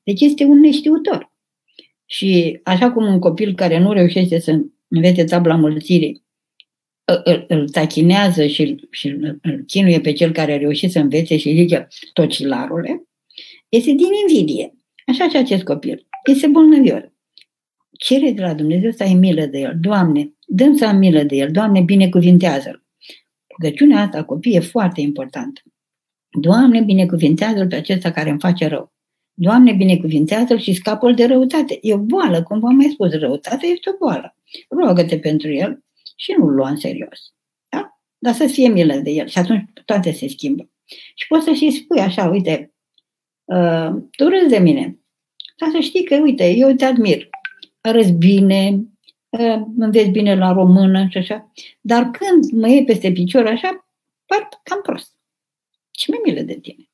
[0.03, 1.34] Deci este un neștiutor.
[2.05, 6.23] Și așa cum un copil care nu reușește să învețe tabla mulțirii,
[7.23, 9.07] îl, îl tachinează și, și
[9.41, 13.03] îl chinuie pe cel care a reușit să învețe și zice tocilarule,
[13.69, 14.73] este din invidie.
[15.05, 16.07] Așa și acest copil.
[16.23, 17.13] Este bolnăvior
[17.97, 19.77] cere de la Dumnezeu să ai milă de el.
[19.79, 21.51] Doamne, dăm să am milă de el.
[21.51, 22.83] Doamne, binecuvintează-l.
[23.47, 25.61] Rugăciunea asta copii e foarte importantă.
[26.39, 28.93] Doamne, binecuvintează-l pe acesta care îmi face rău.
[29.37, 31.79] Doamne, binecuvintează-l și scapă de răutate.
[31.81, 34.35] E o boală, cum v-am mai spus, răutatea este o boală.
[34.69, 35.83] Rogă-te pentru el
[36.15, 37.33] și nu-l lua în serios.
[37.69, 37.99] Da?
[38.17, 40.69] Dar să fie milă de el și atunci toate se schimbă.
[41.15, 42.73] Și poți să și spui așa, uite,
[43.43, 44.99] uh, tu râzi de mine,
[45.57, 47.29] dar să știi că, uite, eu te admir
[47.85, 48.85] arăți bine,
[49.77, 53.89] înveți bine la română și așa, dar când mă iei peste picior așa,
[54.25, 55.11] par cam prost.
[55.91, 56.89] Ce mi milă de tine.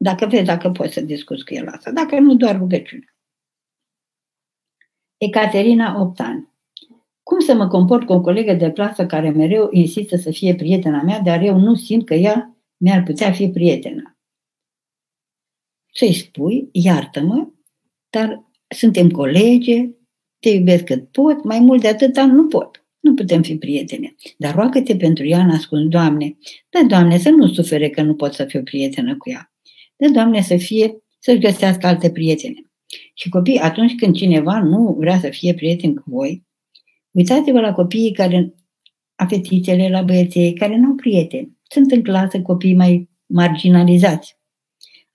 [0.00, 3.14] Dacă vezi, dacă poți să discuți cu el asta, dacă nu doar rugăciune.
[5.16, 6.48] Ecaterina, 8 ani.
[7.22, 11.02] Cum să mă comport cu o colegă de clasă care mereu insistă să fie prietena
[11.02, 14.16] mea, dar eu nu simt că ea mi-ar putea fi prietena?
[15.92, 17.48] Să-i spui, iartă-mă,
[18.10, 19.90] dar suntem colege,
[20.38, 22.82] te iubesc cât pot, mai mult de atâta nu pot.
[23.00, 24.14] Nu putem fi prietene.
[24.36, 26.36] Dar roagă-te pentru ea ascuns, Doamne.
[26.68, 29.52] Da, Doamne, să nu sufere că nu pot să fiu prietenă cu ea.
[30.00, 32.62] Da, Doamne, să fie, să-și găsească alte prietene.
[33.14, 36.46] Și copii, atunci când cineva nu vrea să fie prieten cu voi,
[37.10, 38.54] uitați-vă la copiii care,
[39.14, 41.56] a fetițele, la băieții care nu au prieteni.
[41.62, 44.36] Sunt în clasă copii mai marginalizați.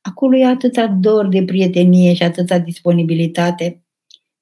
[0.02, 3.84] Acolo e atâta dor de prietenie și atâta disponibilitate.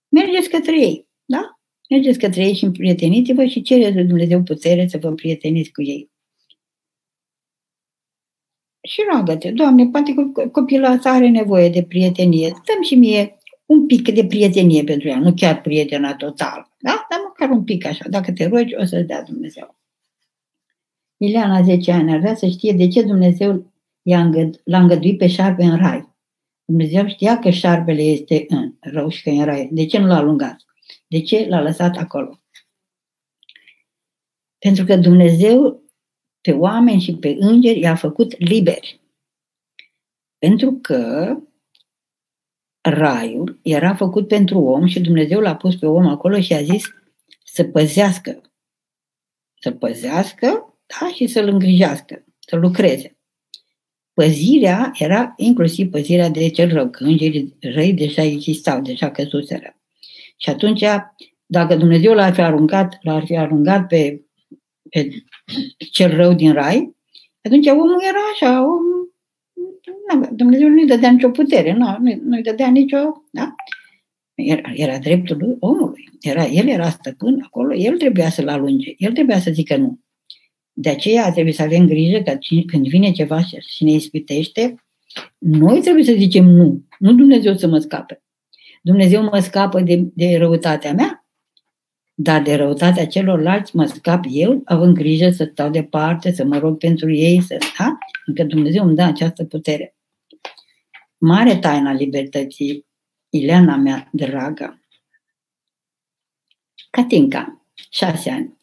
[0.09, 1.59] Mergeți către ei, da?
[1.89, 6.11] Mergeți către ei și împrieteniți-vă și cereți de Dumnezeu putere să vă împrieteniți cu ei.
[8.82, 12.47] Și roagă-te, Doamne, poate că copilul ăsta are nevoie de prietenie.
[12.47, 17.05] Dăm și mie un pic de prietenie pentru ea, nu chiar prietena total, da?
[17.09, 18.05] Dar măcar un pic așa.
[18.09, 19.75] Dacă te rogi, o să-ți dea Dumnezeu.
[21.17, 23.71] Ileana, 10 ani, ar vrea să știe de ce Dumnezeu
[24.01, 26.09] i-a îngăd- l-a îngăduit pe șarpe în rai.
[26.65, 29.69] Dumnezeu știa că șarpele este în rău și că e în rai.
[29.71, 30.55] De ce nu l-a alungat?
[31.07, 32.39] De ce l-a lăsat acolo?
[34.59, 35.80] Pentru că Dumnezeu
[36.41, 39.01] pe oameni și pe îngeri i-a făcut liberi.
[40.37, 41.35] Pentru că
[42.81, 46.83] raiul era făcut pentru om și Dumnezeu l-a pus pe om acolo și a zis
[47.43, 48.41] să păzească.
[49.59, 53.15] Să păzească, da, și să-l îngrijească, să lucreze.
[54.13, 59.75] Păzirea era inclusiv păzirea de cel rău, că îngerii răi deja existau, deja căzuseră.
[60.37, 60.83] Și atunci,
[61.45, 64.30] dacă Dumnezeu l-ar fi aruncat, l-ar fi aruncat pe, pe
[65.91, 66.95] cel rău din rai,
[67.41, 68.81] atunci omul era așa, om,
[70.31, 73.55] Dumnezeu nu-i dădea nicio putere, nu, nu-i dădea nicio, da?
[74.33, 76.09] Era, era dreptul omului.
[76.21, 79.99] Era, el era stăpân acolo, el trebuia să-l alunge, el trebuia să zică nu.
[80.73, 84.75] De aceea trebuie să avem grijă că când vine ceva și ne ispitește,
[85.37, 88.23] noi trebuie să zicem nu, nu Dumnezeu să mă scape.
[88.81, 91.20] Dumnezeu mă scapă de, de răutatea mea,
[92.24, 96.78] dar de răutatea celorlalți mă scap eu, având grijă să stau departe, să mă rog
[96.78, 97.97] pentru ei, să, da?
[98.26, 99.95] Încă Dumnezeu îmi dă această putere.
[101.17, 102.86] Mare taina libertății,
[103.30, 104.82] Ileana mea dragă.
[106.89, 108.57] Catinca, șase ani.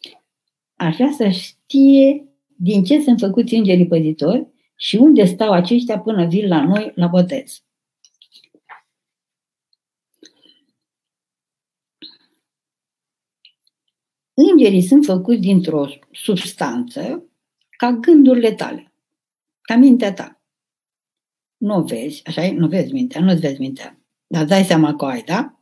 [0.75, 6.27] Aș vrea să știe din ce sunt făcuți îngerii păzitori și unde stau aceștia până
[6.27, 7.63] vin la noi la botez.
[14.47, 17.23] Îngerii sunt făcuți dintr-o substanță
[17.69, 18.93] ca gândurile tale,
[19.61, 20.41] ca mintea ta.
[21.57, 22.51] Nu o vezi, așa e?
[22.51, 24.01] Nu vezi mintea, nu-ți vezi mintea.
[24.27, 25.61] Dar dai seama că o ai, da?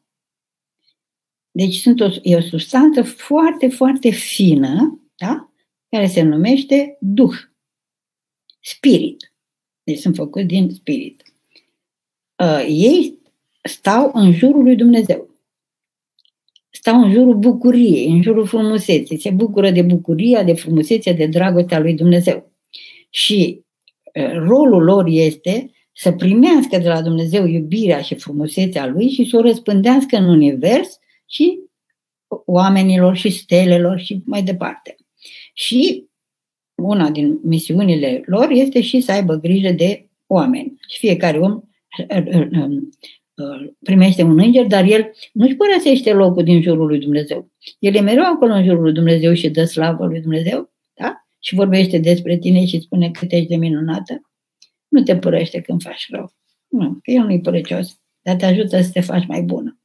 [1.52, 5.52] Deci sunt o, e o substanță foarte, foarte fină, da?
[5.90, 7.36] Care se numește Duh.
[8.60, 9.34] Spirit.
[9.84, 11.24] Deci sunt făcuți din spirit.
[12.44, 13.18] Uh, ei
[13.64, 15.27] stau în jurul lui Dumnezeu
[16.70, 21.80] stau în jurul bucuriei, în jurul frumuseții, se bucură de bucuria, de frumusețea, de dragostea
[21.80, 22.51] lui Dumnezeu.
[23.09, 23.61] Și
[24.34, 29.41] rolul lor este să primească de la Dumnezeu iubirea și frumusețea lui și să o
[29.41, 31.59] răspândească în univers și
[32.45, 34.95] oamenilor și stelelor și mai departe.
[35.53, 36.05] Și
[36.76, 40.74] una din misiunile lor este și să aibă grijă de oameni.
[40.88, 41.61] Și fiecare om
[43.84, 47.52] primește un înger, dar el nu-și părăsește locul din jurul lui Dumnezeu.
[47.80, 51.28] El e mereu acolo în jurul lui Dumnezeu și dă slavă lui Dumnezeu, da?
[51.40, 54.32] Și vorbește despre tine și spune că ești de minunată.
[54.88, 56.34] Nu te părăște când faci rău.
[56.68, 59.80] Nu, că el nu-i părăcios, dar te ajută să te faci mai bună.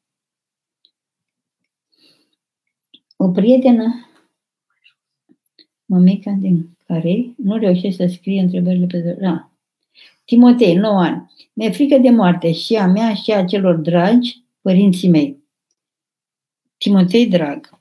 [3.17, 4.11] O prietenă,
[5.85, 9.17] mămica din care nu reușește să scrie întrebările pe...
[9.21, 9.52] Da,
[10.33, 11.33] Timotei, 9 ani.
[11.53, 15.43] Mi-e frică de moarte și a mea și a celor dragi părinții mei.
[16.77, 17.81] Timotei, drag,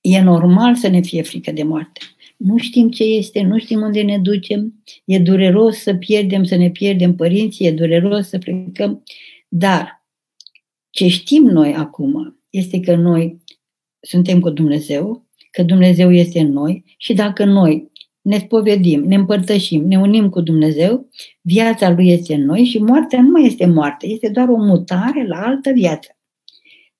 [0.00, 2.00] e normal să ne fie frică de moarte.
[2.36, 6.70] Nu știm ce este, nu știm unde ne ducem, e dureros să pierdem, să ne
[6.70, 9.02] pierdem părinții, e dureros să plecăm,
[9.48, 10.06] dar
[10.90, 13.42] ce știm noi acum este că noi
[14.00, 17.90] suntem cu Dumnezeu, că Dumnezeu este în noi și dacă noi
[18.22, 21.08] ne spovedim, ne împărtășim, ne unim cu Dumnezeu,
[21.40, 25.26] viața Lui este în noi și moartea nu mai este moarte, este doar o mutare
[25.26, 26.16] la altă viață.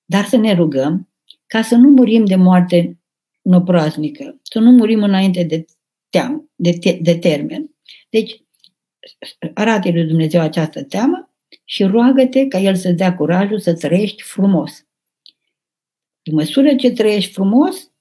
[0.04, 1.08] Dar să ne rugăm
[1.46, 2.98] ca să nu murim de moarte
[3.42, 5.64] năproasnică, să nu murim înainte de
[6.10, 7.70] teamă, de, te- de termen.
[8.10, 8.42] Deci,
[9.54, 11.30] arată lui Dumnezeu această teamă
[11.64, 14.86] și roagă-te ca El să-ți dea curajul să trăiești frumos.
[16.22, 17.91] În măsură ce trăiești frumos,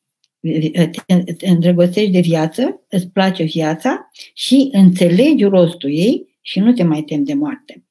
[1.38, 7.02] te îndrăgostești de viață, îți place viața și înțelegi rostul ei și nu te mai
[7.02, 7.84] temi de moarte.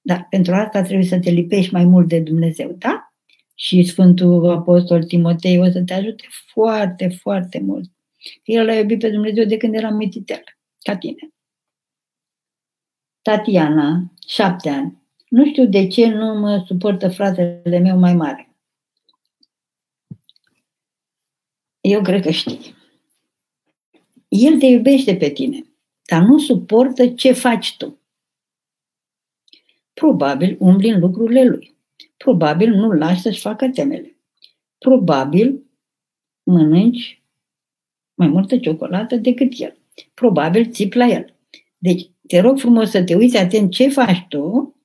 [0.00, 3.12] Dar pentru asta trebuie să te lipești mai mult de Dumnezeu, da?
[3.54, 7.90] Și Sfântul Apostol Timotei o să te ajute foarte, foarte mult.
[8.44, 10.42] El l-a iubit pe Dumnezeu de când era mititel,
[10.82, 11.32] ca tine.
[13.22, 15.02] Tatiana, șapte ani.
[15.28, 18.47] Nu știu de ce nu mă suportă fratele meu mai mare.
[21.88, 22.74] Eu cred că știi.
[24.28, 25.64] El te iubește pe tine,
[26.04, 28.00] dar nu suportă ce faci tu.
[29.92, 31.76] Probabil umbli în lucrurile lui.
[32.16, 34.16] Probabil nu-l lași să-și facă temele.
[34.78, 35.62] Probabil
[36.42, 37.22] mănânci
[38.14, 39.78] mai multă ciocolată decât el.
[40.14, 41.34] Probabil țip la el.
[41.78, 44.76] Deci, te rog frumos să te uiți atent ce faci tu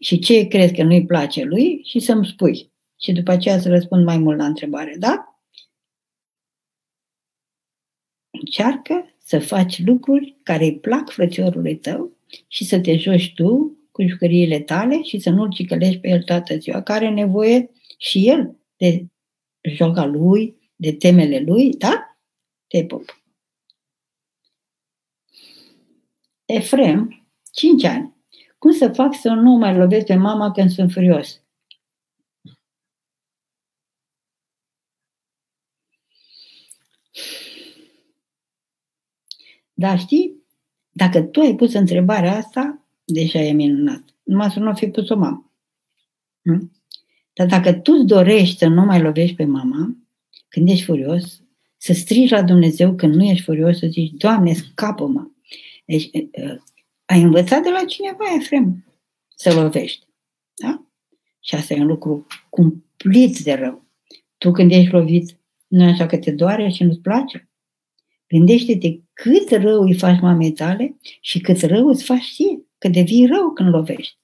[0.00, 2.70] și ce crezi că nu-i place lui și să-mi spui.
[3.00, 5.31] Și după aceea să răspund mai mult la întrebare, da?
[8.40, 12.12] Încearcă să faci lucruri care îi plac frățiorului tău
[12.48, 16.56] și să te joci tu cu jucăriile tale și să nu-l cicălești pe el toată
[16.56, 19.06] ziua, care are nevoie și el de
[19.62, 22.18] joca lui, de temele lui, da?
[22.66, 23.22] Te pup.
[26.44, 28.16] Efrem, 5 ani.
[28.58, 31.41] Cum să fac să nu mai lovesc pe mama când sunt furios?
[39.82, 40.42] Dar știi,
[40.90, 44.02] dacă tu ai pus întrebarea asta, deja e minunat.
[44.22, 45.52] Numai să nu fi pus-o mamă.
[46.42, 46.72] Hm?
[47.32, 49.96] Dar dacă tu îți dorești să nu mai lovești pe mama,
[50.48, 51.42] când ești furios,
[51.76, 55.26] să strigi la Dumnezeu când nu ești furios, să zici, Doamne, scapă-mă.
[55.84, 56.10] Deci,
[57.04, 58.84] ai învățat de la cineva, Efrem,
[59.36, 60.06] să lovești.
[60.54, 60.86] Da?
[61.40, 63.84] Și asta e un lucru cumplit de rău.
[64.38, 67.48] Tu când ești lovit, nu așa că te doare și nu-ți place?
[68.28, 73.26] Gândește-te cât rău îi faci mamei tale și cât rău îți faci ție, că devii
[73.26, 74.16] rău când lovești.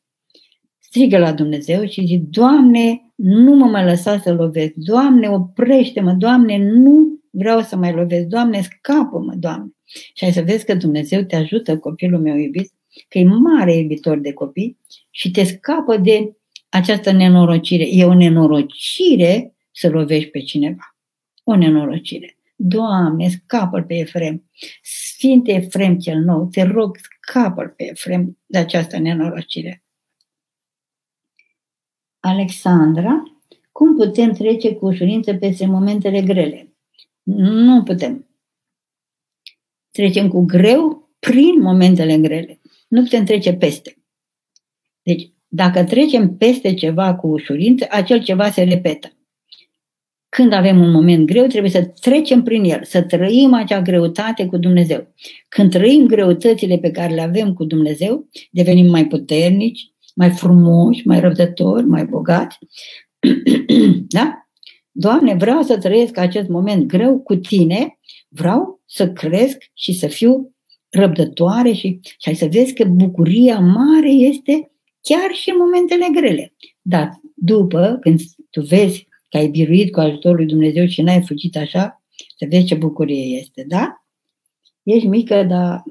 [0.78, 4.72] Strigă la Dumnezeu și zici, Doamne, nu mă mai lăsa să lovesc.
[4.74, 6.12] Doamne, oprește-mă.
[6.12, 8.26] Doamne, nu vreau să mai lovesc.
[8.26, 9.72] Doamne, scapă-mă, Doamne.
[10.14, 12.72] Și ai să vezi că Dumnezeu te ajută, copilul meu iubit,
[13.08, 14.78] că e mare iubitor de copii
[15.10, 16.36] și te scapă de
[16.68, 17.84] această nenorocire.
[17.90, 20.96] E o nenorocire să lovești pe cineva.
[21.44, 22.37] O nenorocire.
[22.60, 24.50] Doamne, scapă pe Efrem.
[24.82, 29.84] Sfinte Efrem cel nou, te rog, scapă pe Efrem de această nenorocire.
[32.20, 33.22] Alexandra,
[33.72, 36.76] cum putem trece cu ușurință peste momentele grele?
[37.22, 38.28] Nu putem.
[39.90, 42.60] Trecem cu greu prin momentele grele.
[42.88, 43.96] Nu putem trece peste.
[45.02, 49.12] Deci, dacă trecem peste ceva cu ușurință, acel ceva se repetă.
[50.28, 54.56] Când avem un moment greu, trebuie să trecem prin el, să trăim acea greutate cu
[54.56, 55.14] Dumnezeu.
[55.48, 61.20] Când trăim greutățile pe care le avem cu Dumnezeu, devenim mai puternici, mai frumoși, mai
[61.20, 62.58] răbdători, mai bogați.
[64.16, 64.48] da?
[64.90, 67.98] Doamne, vreau să trăiesc acest moment greu cu tine,
[68.28, 70.54] vreau să cresc și să fiu
[70.88, 74.70] răbdătoare și, și ai să vezi că bucuria mare este
[75.00, 76.54] chiar și în momentele grele.
[76.82, 78.20] Dar după, când
[78.50, 82.02] tu vezi că ai biruit cu ajutorul lui Dumnezeu și n-ai fugit așa,
[82.36, 84.04] să vezi ce bucurie este, da?
[84.82, 85.82] Ești mică, dar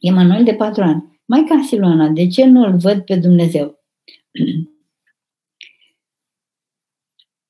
[0.00, 1.20] Emanuel de patru ani.
[1.24, 3.84] Maica Siloana, de ce nu îl văd pe Dumnezeu?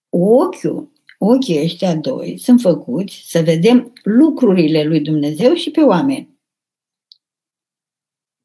[0.08, 6.34] Ochiul, ochii ăștia doi sunt făcuți să vedem lucrurile lui Dumnezeu și pe oameni.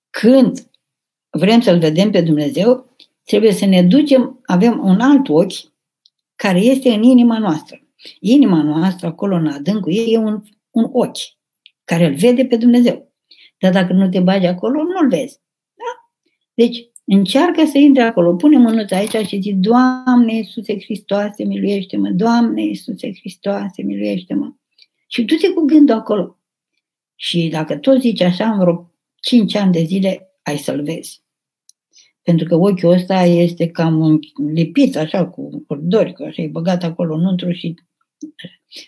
[0.10, 0.70] Când
[1.30, 5.71] vrem să-L vedem pe Dumnezeu, trebuie să ne ducem, avem un alt ochi
[6.42, 7.88] care este în inima noastră.
[8.20, 11.18] Inima noastră, acolo în adâncul ei, e un, un ochi
[11.84, 13.14] care îl vede pe Dumnezeu.
[13.58, 15.40] Dar dacă nu te bagi acolo, nu-l vezi.
[15.74, 16.12] Da?
[16.54, 22.62] Deci, încearcă să intri acolo, pune mânuța aici și zici, Doamne Iisuse Hristoase, miluiește-mă, Doamne
[22.62, 24.54] Iisuse Hristoase, miluiește-mă.
[25.08, 26.40] Și du-te cu gândul acolo.
[27.16, 31.24] Și dacă tot zici așa, în vreo 5 ani de zile, ai să-l vezi.
[32.22, 34.20] Pentru că ochiul ăsta este cam un
[34.54, 37.74] lipit, așa, cu cordori, cu așa, e băgat acolo înăuntru și...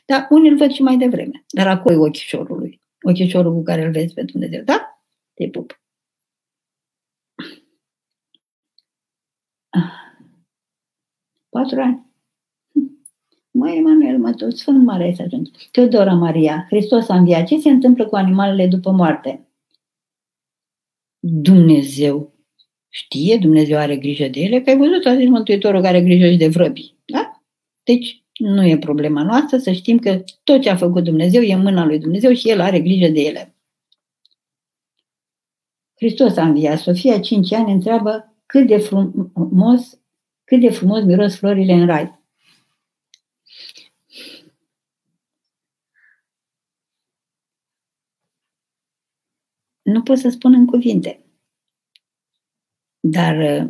[0.06, 1.46] Dar unii îl văd și mai devreme.
[1.48, 4.64] Dar acolo e ochișorul lui ochișorul cu care îl vezi pe Dumnezeu.
[4.64, 5.04] Da?
[5.34, 5.82] Te pup.
[11.50, 12.12] Patru ani.
[13.52, 15.70] Măi, Emanuel, mă tot Sfânt Mare este atunci.
[15.72, 17.46] Teodora Maria, Hristos a înviat.
[17.46, 19.48] Ce se întâmplă cu animalele după moarte?
[21.20, 22.33] Dumnezeu
[22.94, 26.32] știe, Dumnezeu are grijă de ele, că ai văzut, a zis Mântuitorul care are grijă
[26.32, 26.96] și de vrăbi.
[27.06, 27.44] Da?
[27.84, 31.62] Deci, nu e problema noastră să știm că tot ce a făcut Dumnezeu e în
[31.62, 33.56] mâna lui Dumnezeu și El are grijă de ele.
[35.96, 36.80] Hristos a înviat.
[36.80, 40.00] Sofia, 5 ani, întreabă cât de frumos,
[40.44, 42.22] cât de frumos miros florile în rai.
[49.82, 51.23] Nu pot să spun în cuvinte.
[53.06, 53.68] Dar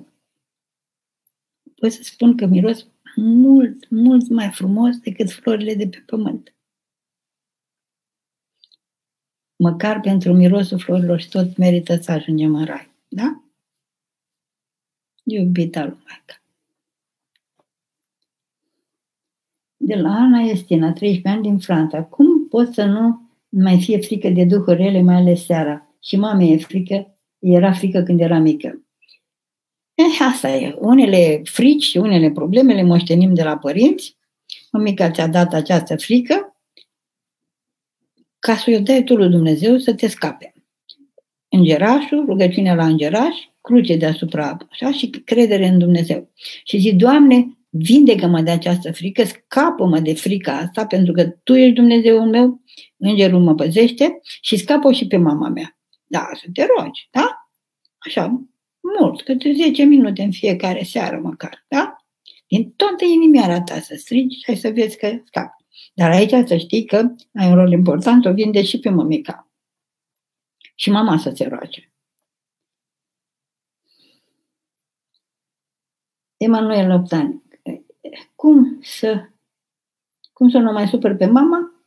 [1.75, 6.55] pot să spun că miros mult, mult mai frumos decât florile de pe pământ.
[9.55, 12.89] Măcar pentru mirosul florilor și tot merită să ajungem în rai.
[13.07, 13.43] Da?
[15.23, 16.41] Iubita lui Maica.
[19.77, 22.03] De la Ana Estina, 13 ani din Franța.
[22.03, 25.95] Cum pot să nu mai fie frică de duhuri rele, mai ales seara?
[26.01, 28.83] Și mame e frică, era frică când era mică.
[29.93, 30.75] Eh, asta e.
[30.79, 34.17] Unele frici și unele probleme le moștenim de la părinți.
[34.71, 36.57] Mămica ți-a dat această frică
[38.39, 40.53] ca să-i dai tu lui Dumnezeu să te scape.
[41.49, 46.31] Îngerașul, rugăciunea la îngeraș, cruce deasupra, așa, și credere în Dumnezeu.
[46.63, 51.73] Și zi, Doamne, vindecă-mă de această frică, scapă-mă de frica asta, pentru că Tu ești
[51.73, 52.61] Dumnezeul meu,
[52.97, 55.77] îngerul mă păzește și scapă și pe mama mea.
[56.05, 57.47] Da, să te rogi, da?
[57.97, 58.47] Așa,
[58.83, 61.97] mult, câte 10 minute în fiecare seară măcar, da?
[62.47, 65.63] Din toată inimioara ta să strigi și să vezi că scapi.
[65.93, 66.97] Dar aici să știi că
[67.33, 69.51] ai un rol important, o vinde și pe mămica.
[70.75, 71.91] Și mama să se roage.
[76.37, 77.43] Emanuel Loptan,
[78.35, 79.29] cum să,
[80.33, 81.85] cum să nu mai supăr pe mama?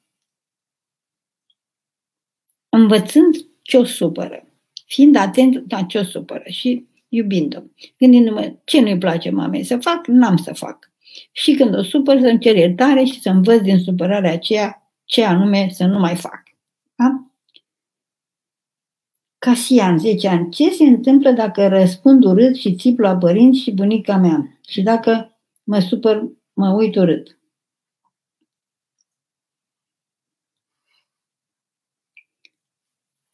[2.69, 4.46] Învățând ce o supără
[4.87, 7.61] fiind atent la ce o supără și iubind-o.
[7.99, 10.91] Gândindu-mă ce nu-i place mamei să fac, n-am să fac.
[11.33, 15.69] Și când o supăr să-mi cer iertare și să învăț din supărarea aceea ce anume
[15.71, 16.43] să nu mai fac.
[16.95, 17.31] Da?
[19.39, 20.51] Casian, 10 ani.
[20.51, 24.59] Ce se întâmplă dacă răspund urât și țip la părinți și bunica mea?
[24.69, 26.23] Și dacă mă supăr,
[26.53, 27.36] mă uit urât?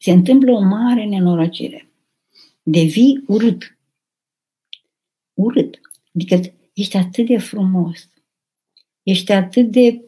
[0.03, 1.89] Se întâmplă o mare nenorocire.
[2.63, 3.77] Devii urât.
[5.33, 5.79] Urât.
[6.15, 8.09] Adică ești atât de frumos.
[9.03, 10.07] Ești atât de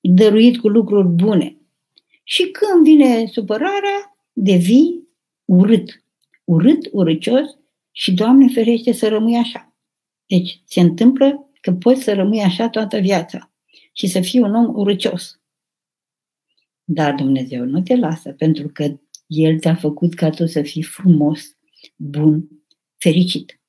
[0.00, 1.56] dăruit cu lucruri bune.
[2.24, 5.08] Și când vine supărarea, devii
[5.44, 6.04] urât.
[6.44, 7.56] Urât, urâcios
[7.90, 9.74] și, Doamne ferește, să rămâi așa.
[10.26, 13.52] Deci se întâmplă că poți să rămâi așa toată viața
[13.92, 15.40] și să fii un om urâcios.
[16.88, 21.40] Dar Dumnezeu nu te lasă, pentru că El te-a făcut ca tu să fii frumos,
[21.96, 22.48] bun,
[22.96, 23.60] fericit.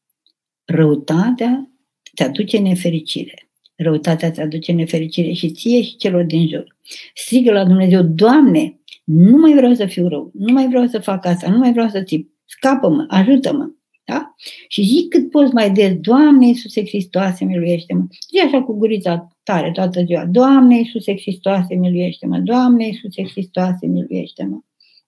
[0.66, 1.72] Răutatea
[2.14, 3.50] te aduce nefericire.
[3.76, 6.76] Răutatea te aduce nefericire și ție și celor din jur.
[7.14, 11.26] Strigă la Dumnezeu, Doamne, nu mai vreau să fiu rău, nu mai vreau să fac
[11.26, 12.32] asta, nu mai vreau să țip.
[12.46, 13.70] Scapă-mă, ajută-mă.
[14.08, 14.36] Da?
[14.68, 18.06] Și zic cât poți mai des, Doamne Iisuse Hristoase, miluiește-mă.
[18.30, 24.60] Zi așa cu gurița tare toată ziua, Doamne Iisuse Hristoase, miluiește-mă, Doamne Iisuse Hristoase, miluiește-mă.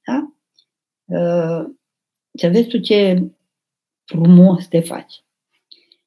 [0.05, 0.33] Da?
[1.05, 1.69] Uh,
[2.33, 3.29] să vezi tu ce
[4.05, 5.23] frumos te faci.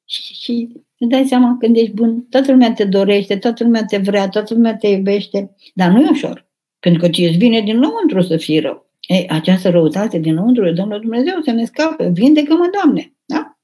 [0.05, 3.97] Și, și îți dai seama când ești bun, toată lumea te dorește, toată lumea te
[3.97, 6.47] vrea, toată lumea te iubește, dar nu e ușor.
[6.79, 8.91] Pentru că ți vine din nou într-o să fii rău.
[9.07, 13.57] Ei, această răutate dinăuntru, Domnul Dumnezeu să ne scape, vindecă-mă, Doamne, da?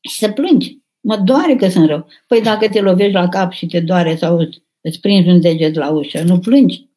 [0.00, 0.78] Și să plângi.
[1.00, 2.06] Mă doare că sunt rău.
[2.26, 4.48] Păi dacă te lovești la cap și te doare sau
[4.80, 6.88] îți prinzi un deget la ușă, nu plângi.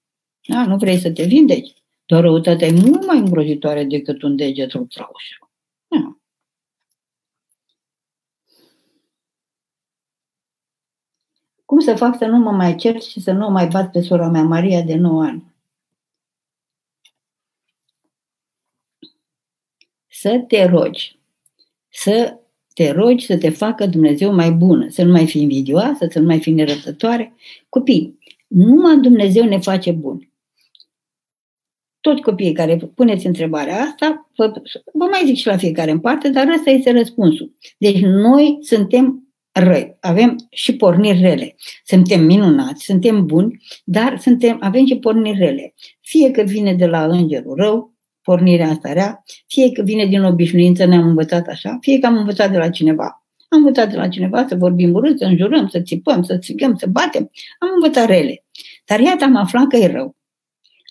[0.47, 0.65] Da?
[0.65, 1.73] Nu vrei să te vindeci.
[2.05, 5.51] Doar răutatea e mult mai îngrozitoare decât un deget rupt la ușă.
[5.87, 6.17] Da.
[11.65, 14.27] Cum să fac să nu mă mai cer și să nu mai bat pe sora
[14.27, 15.52] mea, Maria, de 9 ani?
[20.23, 21.19] Să te rogi,
[21.89, 22.37] să
[22.73, 26.25] te rogi să te facă Dumnezeu mai bună, să nu mai fii invidioasă, să nu
[26.25, 27.35] mai fii nerăbdătoare.
[27.69, 30.31] Copii, numai Dumnezeu ne face buni.
[31.99, 34.51] Toți copiii care puneți întrebarea asta, vă,
[34.93, 37.55] vă mai zic și la fiecare în parte, dar ăsta este răspunsul.
[37.77, 41.55] Deci noi suntem răi, avem și porniri rele.
[41.85, 45.73] Suntem minunați, suntem buni, dar suntem, avem și porniri rele.
[46.01, 47.92] Fie că vine de la îngerul rău,
[48.23, 52.51] pornirea asta rea, fie că vine din obișnuință, ne-am învățat așa, fie că am învățat
[52.51, 53.23] de la cineva.
[53.49, 56.87] Am învățat de la cineva să vorbim urât, să înjurăm, să țipăm, să țigăm, să
[56.89, 57.31] batem.
[57.59, 58.43] Am învățat rele.
[58.85, 60.15] Dar iată am aflat că e rău.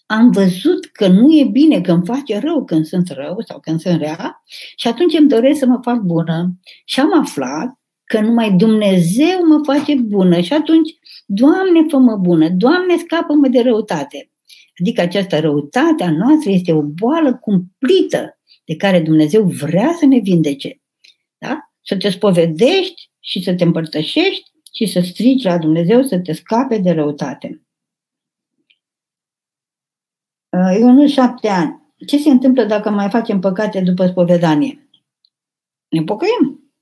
[0.06, 3.80] Am văzut că nu e bine, că îmi face rău când sunt rău sau când
[3.80, 4.42] sunt rea
[4.76, 6.58] și atunci îmi doresc să mă fac bună.
[6.84, 12.96] Și am aflat că numai Dumnezeu mă face bună și atunci, Doamne, fă-mă bună, Doamne,
[12.96, 14.31] scapă-mă de răutate.
[14.80, 20.18] Adică această răutate a noastră este o boală cumplită de care Dumnezeu vrea să ne
[20.18, 20.80] vindece.
[21.38, 21.72] Da?
[21.80, 26.78] Să te spovedești și să te împărtășești și să strigi la Dumnezeu să te scape
[26.78, 27.62] de răutate.
[30.48, 31.94] Uh, eu nu șapte ani.
[32.06, 34.88] Ce se întâmplă dacă mai facem păcate după spovedanie?
[35.88, 36.72] Ne pocăim.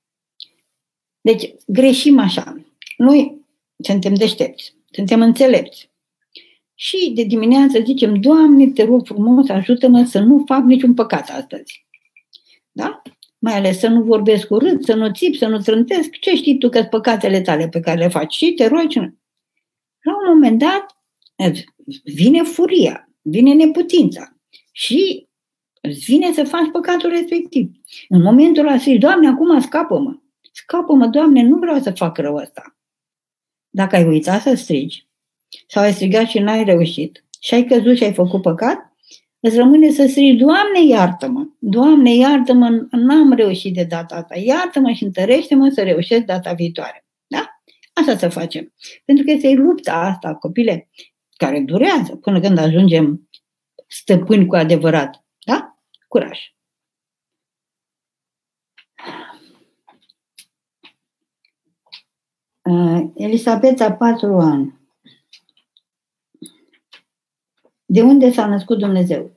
[1.20, 2.64] Deci, greșim așa.
[2.96, 3.46] Noi
[3.82, 5.89] suntem deștepți, suntem înțelepți.
[6.82, 11.86] Și de dimineață zicem, Doamne, te rog frumos, ajută-mă să nu fac niciun păcat astăzi.
[12.72, 13.02] Da?
[13.38, 16.10] Mai ales să nu vorbesc urât, să nu țip, să nu trântesc.
[16.10, 18.34] Ce știi tu că păcatele tale pe care le faci?
[18.34, 18.98] Și te rogi.
[18.98, 20.86] La un moment dat
[22.04, 24.36] vine furia, vine neputința
[24.72, 25.28] și
[25.80, 27.70] îți vine să faci păcatul respectiv.
[28.08, 30.18] În momentul ăla zici, Doamne, acum scapă-mă.
[30.52, 32.76] Scapă-mă, Doamne, nu vreau să fac rău ăsta.
[33.68, 35.09] Dacă ai uitat să strigi,
[35.66, 38.90] sau ai strigat și n-ai reușit, și ai căzut și ai făcut păcat,
[39.40, 41.46] îți rămâne să strigi, Doamne, iartă-mă!
[41.58, 44.36] Doamne, iartă-mă, n-am reușit de data asta.
[44.38, 47.06] Iartă-mă și întărește-mă să reușesc data viitoare.
[47.26, 47.62] Da?
[47.92, 48.74] Asta să facem.
[49.04, 50.88] Pentru că este lupta asta, copile,
[51.36, 53.28] care durează până când ajungem
[53.86, 55.24] stăpâni cu adevărat.
[55.44, 55.74] Da?
[56.08, 56.38] Curaj!
[62.62, 64.79] Uh, Elisabeta, patru ani.
[67.92, 69.30] De unde s-a născut Dumnezeu?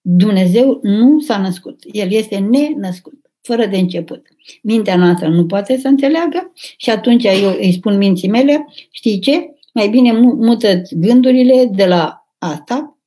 [0.00, 1.80] Dumnezeu nu s-a născut.
[1.92, 4.26] El este nenăscut, fără de început.
[4.62, 9.50] Mintea noastră nu poate să înțeleagă și atunci eu îi spun minții mele, știi ce?
[9.74, 12.98] Mai bine mută gândurile de la asta,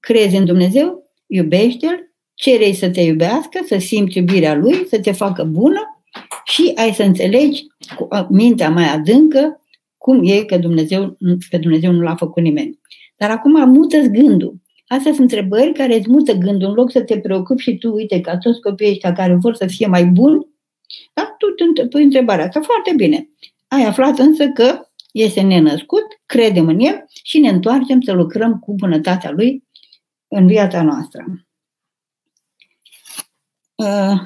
[0.00, 5.44] crezi în Dumnezeu, iubește-L, cere să te iubească, să simți iubirea Lui, să te facă
[5.44, 6.04] bună
[6.44, 7.66] și ai să înțelegi
[7.96, 9.60] cu mintea mai adâncă
[9.98, 11.16] cum e că Dumnezeu,
[11.50, 12.80] pe Dumnezeu nu l-a făcut nimeni.
[13.22, 14.54] Dar acum mută gândul.
[14.86, 16.68] Astea sunt întrebări care îți mută gândul.
[16.68, 19.66] În loc să te preocupi și tu, uite, ca toți copiii ăștia care vor să
[19.66, 20.46] fie mai buni,
[21.12, 21.36] da?
[21.38, 23.28] tu pui întrebarea asta foarte bine.
[23.68, 28.74] Ai aflat însă că este nenăscut, credem în el și ne întoarcem să lucrăm cu
[28.74, 29.64] bunătatea lui
[30.28, 31.24] în viața noastră.
[33.74, 34.20] Uh,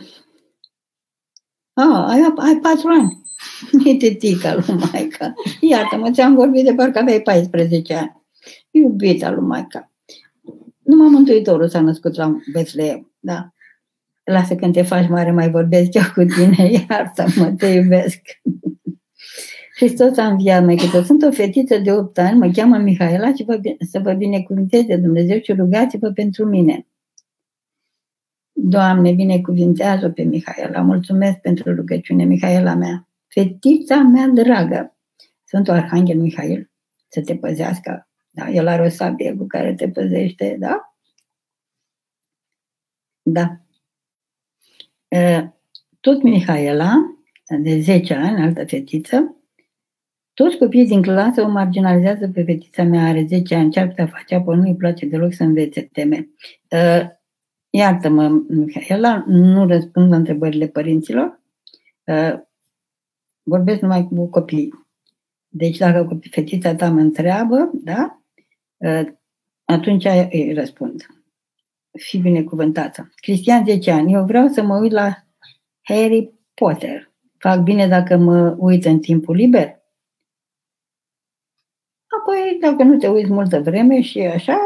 [1.72, 3.24] ah, ai, ai patru ani.
[3.90, 5.34] E tetica lui Maica.
[5.61, 8.24] Iată-mă, ți-am vorbit de parcă aveai 14 ani.
[8.77, 9.93] Iubita lui Maica.
[10.83, 13.53] Numai Mântuitorul s-a născut la Betleem, da?
[14.24, 18.20] Lasă când te faci mare, mai vorbesc eu cu tine, iartă-mă, te iubesc.
[19.77, 23.45] Hristos a înviat, mai că sunt o fetiță de 8 ani, mă cheamă Mihaela și
[23.45, 23.61] vă,
[23.91, 26.87] să vă binecuvinteze Dumnezeu și rugați-vă pentru mine.
[28.53, 30.81] Doamne, binecuvintează pe Mihaela.
[30.81, 33.09] Mulțumesc pentru rugăciune, Mihaela mea.
[33.27, 34.97] Fetița mea dragă.
[35.45, 36.70] Sfântul Arhanghel Mihail
[37.09, 38.05] să te păzească.
[38.37, 38.49] Da?
[38.51, 40.95] El are o sabie cu care te păzește, da?
[43.22, 43.61] Da.
[46.01, 46.93] Tot Mihaela,
[47.59, 49.37] de 10 ani, altă fetiță,
[50.34, 54.07] toți copiii din clasă o marginalizează pe fetița mea, are 10 ani, ce ar putea
[54.07, 56.28] face, apoi nu-i place deloc să învețe teme.
[57.70, 61.41] Iartă-mă, Mihaela, nu răspund la întrebările părinților.
[62.05, 62.34] Uh,
[63.43, 64.87] vorbesc numai cu copii.
[65.49, 68.20] Deci dacă fetița ta mă întreabă, da?
[68.87, 69.07] Uh,
[69.64, 71.07] atunci îi răspund.
[71.99, 73.11] Fii binecuvântată.
[73.14, 74.12] Cristian 10 ani.
[74.12, 75.24] Eu vreau să mă uit la
[75.82, 77.12] Harry Potter.
[77.39, 79.84] Fac bine dacă mă uit în timpul liber?
[82.20, 84.59] Apoi, dacă nu te uiți multă vreme și așa,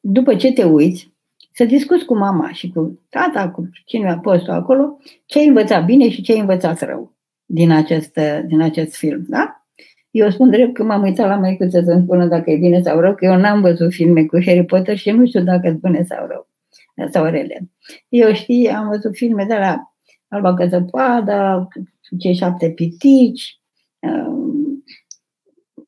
[0.00, 1.12] după ce te uiți,
[1.52, 5.84] să discuți cu mama și cu tata, cu cine a fost acolo, ce ai învățat
[5.84, 9.57] bine și ce ai învățat rău din acest, din acest film, da?
[10.18, 13.14] Eu spun drept că m-am uitat la măicuță să-mi spună dacă e bine sau rău,
[13.14, 16.26] că eu n-am văzut filme cu Harry Potter și nu știu dacă e bune sau
[16.26, 16.48] rău,
[17.10, 17.70] sau rele.
[18.08, 19.92] Eu știi, am văzut filme de la
[20.28, 21.68] Alba Căzăpoada,
[22.18, 23.60] cei șapte pitici,
[23.98, 24.84] um,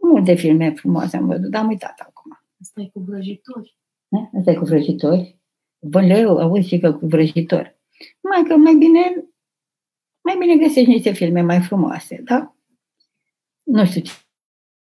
[0.00, 2.38] multe filme frumoase am văzut, dar am uitat acum.
[2.60, 3.76] Asta e cu vrăjitori.
[4.38, 5.38] Asta e cu vrăjitori?
[5.78, 7.78] Băleu, auzi și că cu vrăjitor.
[8.20, 9.30] Mai că mai bine,
[10.20, 12.54] mai bine găsești niște filme mai frumoase, da?
[13.70, 14.02] Nu știu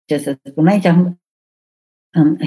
[0.06, 0.68] ce să spun.
[0.68, 1.22] Aici am,
[2.12, 2.38] am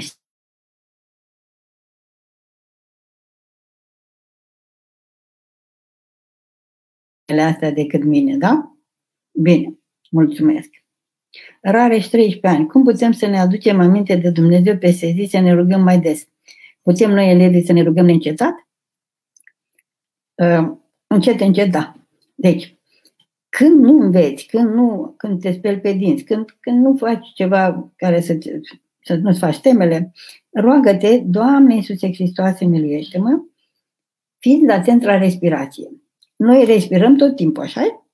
[7.37, 8.77] astea decât mine, da?
[9.41, 9.79] Bine,
[10.11, 10.69] mulțumesc.
[11.61, 12.67] Rareș 13 ani.
[12.67, 16.27] Cum putem să ne aducem aminte de Dumnezeu pe zi să ne rugăm mai des?
[16.81, 18.67] Putem noi, elevii, să ne rugăm neîncetat?
[20.35, 20.77] Uh,
[21.07, 21.95] încet, încet, da.
[22.35, 22.78] Deci,
[23.59, 27.91] când nu înveți, când, nu, când te speli pe dinți, când, când nu faci ceva
[27.95, 28.37] care să,
[28.99, 30.11] să nu-ți faci temele,
[30.51, 33.43] roagă-te, Doamne Iisuse Hristoase, miluiește-mă,
[34.37, 35.89] fiind atent la respirație.
[36.35, 38.05] Noi respirăm tot timpul, așa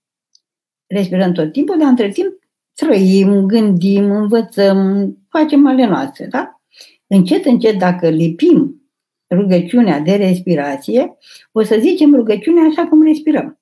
[0.88, 2.34] Respirăm tot timpul, dar între timp
[2.74, 6.62] trăim, gândim, învățăm, facem ale noastre, da?
[7.08, 8.90] Încet, încet, dacă lipim
[9.30, 11.18] rugăciunea de respirație,
[11.52, 13.60] o să zicem rugăciunea așa cum respirăm.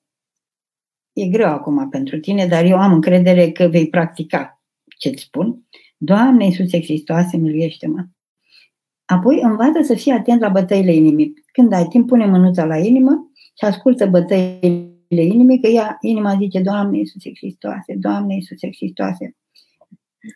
[1.14, 4.62] E greu acum pentru tine, dar eu am încredere că vei practica
[4.98, 5.66] ce-ți spun.
[5.96, 8.04] Doamne Iisuse Hristoase, miluiește-mă!
[9.04, 11.32] Apoi învață să fii atent la bătăile inimii.
[11.52, 16.60] Când ai timp, pune mânuța la inimă și ascultă bătăile inimii, că ea, inima zice,
[16.60, 19.36] Doamne Iisuse Hristoase, Doamne Iisuse Hristoase.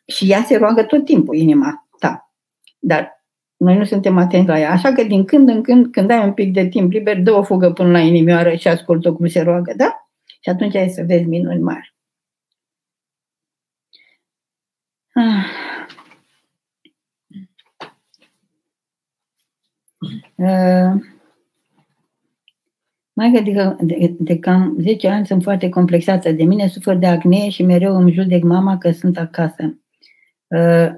[0.07, 2.33] Și ea se roagă tot timpul, inima ta.
[2.79, 3.25] Dar
[3.57, 4.71] noi nu suntem atenți la ea.
[4.73, 7.43] Așa că din când în când, când ai un pic de timp liber, dă o
[7.43, 10.08] fugă până la inimioară și ascultă cum se roagă, da?
[10.41, 11.95] Și atunci ai să vezi minuni mari.
[15.15, 15.45] Ah.
[20.37, 21.03] Uh.
[23.13, 27.07] Mai că de, de, de cam 10 ani sunt foarte complexată de mine, sufer de
[27.07, 29.79] acne și mereu îmi judec mama că sunt acasă.
[30.47, 30.89] Uh,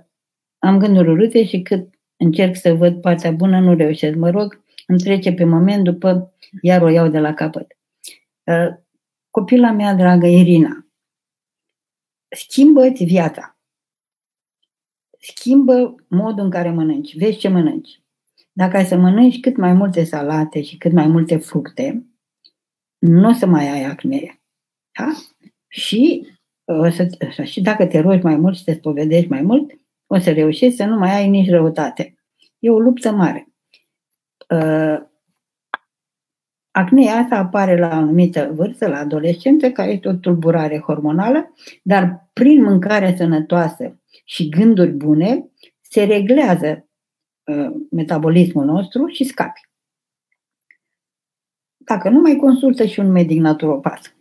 [0.59, 4.17] am gânduri urâte și cât încerc să văd partea bună, nu reușesc.
[4.17, 7.77] Mă rog, îmi trece pe moment, după iar o iau de la capăt.
[8.45, 8.75] Uh,
[9.31, 10.87] copila mea dragă, Irina,
[12.37, 13.59] schimbă-ți viața.
[15.19, 17.17] Schimbă modul în care mănânci.
[17.17, 18.03] Vezi ce mănânci.
[18.53, 22.07] Dacă ai să mănânci cât mai multe salate și cât mai multe fructe,
[22.99, 24.41] nu o să mai ai acne.
[24.99, 25.13] Da?
[25.69, 26.27] Și,
[26.65, 27.09] o să,
[27.45, 29.73] și dacă te rogi mai mult și te spovedești mai mult,
[30.07, 32.15] o să reușești să nu mai ai nici răutate.
[32.59, 33.49] E o luptă mare.
[34.49, 35.10] Uh,
[36.71, 42.31] acnea asta apare la o anumită vârstă, la adolescență, care este o tulburare hormonală, dar
[42.33, 45.51] prin mâncare sănătoasă și gânduri bune
[45.81, 46.89] se reglează
[47.45, 49.69] uh, metabolismul nostru și scapi.
[51.77, 54.15] Dacă nu mai consultă și un medic naturopat.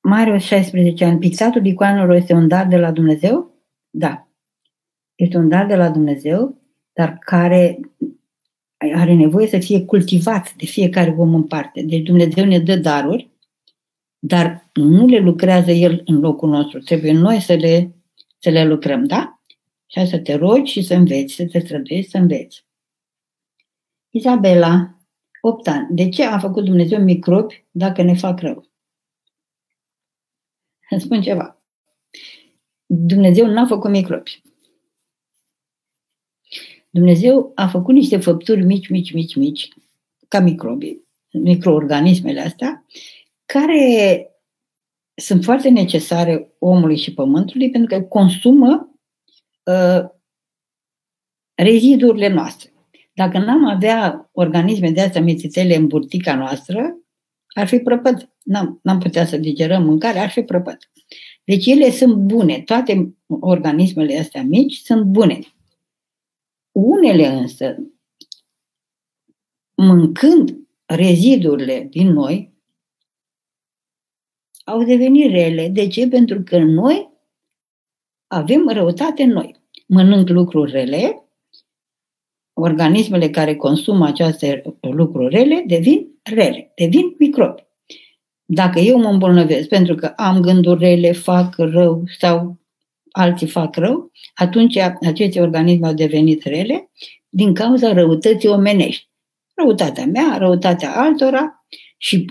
[0.00, 3.54] Marius, 16 ani, pixatul icoanelor este un dar de la Dumnezeu?
[3.90, 4.28] Da.
[5.14, 6.60] Este un dar de la Dumnezeu,
[6.92, 7.80] dar care
[8.76, 11.82] are nevoie să fie cultivat de fiecare om în parte.
[11.82, 13.30] Deci Dumnezeu ne dă daruri,
[14.18, 16.78] dar nu le lucrează El în locul nostru.
[16.78, 17.94] Trebuie noi să le,
[18.38, 19.40] să le lucrăm, da?
[19.86, 22.64] Și să te rogi și să înveți, să te străduiești să înveți.
[24.10, 24.98] Izabela,
[25.40, 25.86] 8 ani.
[25.90, 28.66] De ce a făcut Dumnezeu microbi dacă ne fac rău?
[30.90, 31.62] Îmi spun ceva.
[32.86, 34.42] Dumnezeu n-a făcut microbi.
[36.96, 39.68] Dumnezeu a făcut niște făpturi mici, mici, mici, mici,
[40.28, 40.96] ca microbi,
[41.30, 42.84] microorganismele astea,
[43.44, 44.26] care
[45.14, 48.98] sunt foarte necesare omului și pământului pentru că consumă
[49.62, 50.08] uh,
[51.54, 52.72] rezidurile noastre.
[53.12, 56.98] Dacă n-am avea organisme de astea mețitele în burtica noastră,
[57.46, 58.28] ar fi prăpăt.
[58.42, 60.90] N-am, n-am putea să digerăm mâncare, ar fi prăpăt.
[61.44, 62.60] Deci ele sunt bune.
[62.60, 65.38] Toate organismele astea mici sunt bune.
[66.76, 67.76] Unele însă,
[69.74, 72.54] mâncând rezidurile din noi,
[74.64, 75.68] au devenit rele.
[75.68, 76.08] De ce?
[76.08, 77.10] Pentru că noi
[78.26, 79.56] avem răutate în noi.
[79.86, 81.24] Mănânc lucruri rele,
[82.52, 87.66] organismele care consumă aceste lucruri rele devin rele, devin microbi.
[88.44, 92.58] Dacă eu mă îmbolnăvesc pentru că am gânduri rele, fac rău sau
[93.16, 96.90] alții fac rău, atunci aceste organisme au devenit rele
[97.28, 99.08] din cauza răutății omenești.
[99.54, 102.24] Răutatea mea, răutatea altora și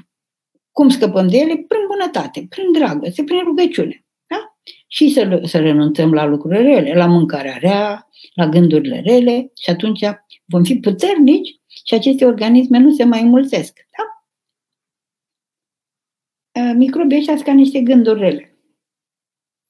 [0.72, 1.54] cum scăpăm de ele?
[1.54, 4.06] Prin bunătate, prin dragoste, prin rugăciune.
[4.28, 4.58] Da?
[4.88, 10.04] Și să, să renunțăm la lucrurile rele, la mâncarea rea, la gândurile rele și atunci
[10.46, 13.80] vom fi puternici și aceste organisme nu se mai înmulțesc.
[13.98, 14.04] Da?
[16.74, 18.55] Microbii ăștia ca niște gânduri rele.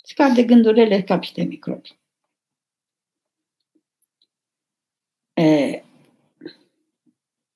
[0.07, 1.99] Scap de gândurile, scap și de microbi.
[5.33, 5.83] E,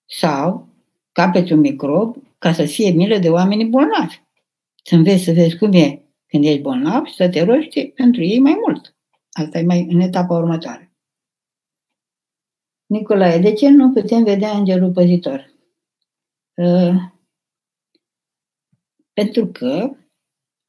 [0.06, 0.68] sau
[1.12, 4.22] capeți un microb ca să fie milă de oamenii bolnavi.
[4.84, 8.40] Să înveți să vezi cum e când ești bolnav și să te rogi pentru ei
[8.40, 8.96] mai mult.
[9.32, 10.94] Asta e mai în etapa următoare.
[12.86, 15.54] Nicolae, de ce nu putem vedea îngerul păzitor?
[16.54, 16.96] Uh,
[19.14, 19.96] pentru că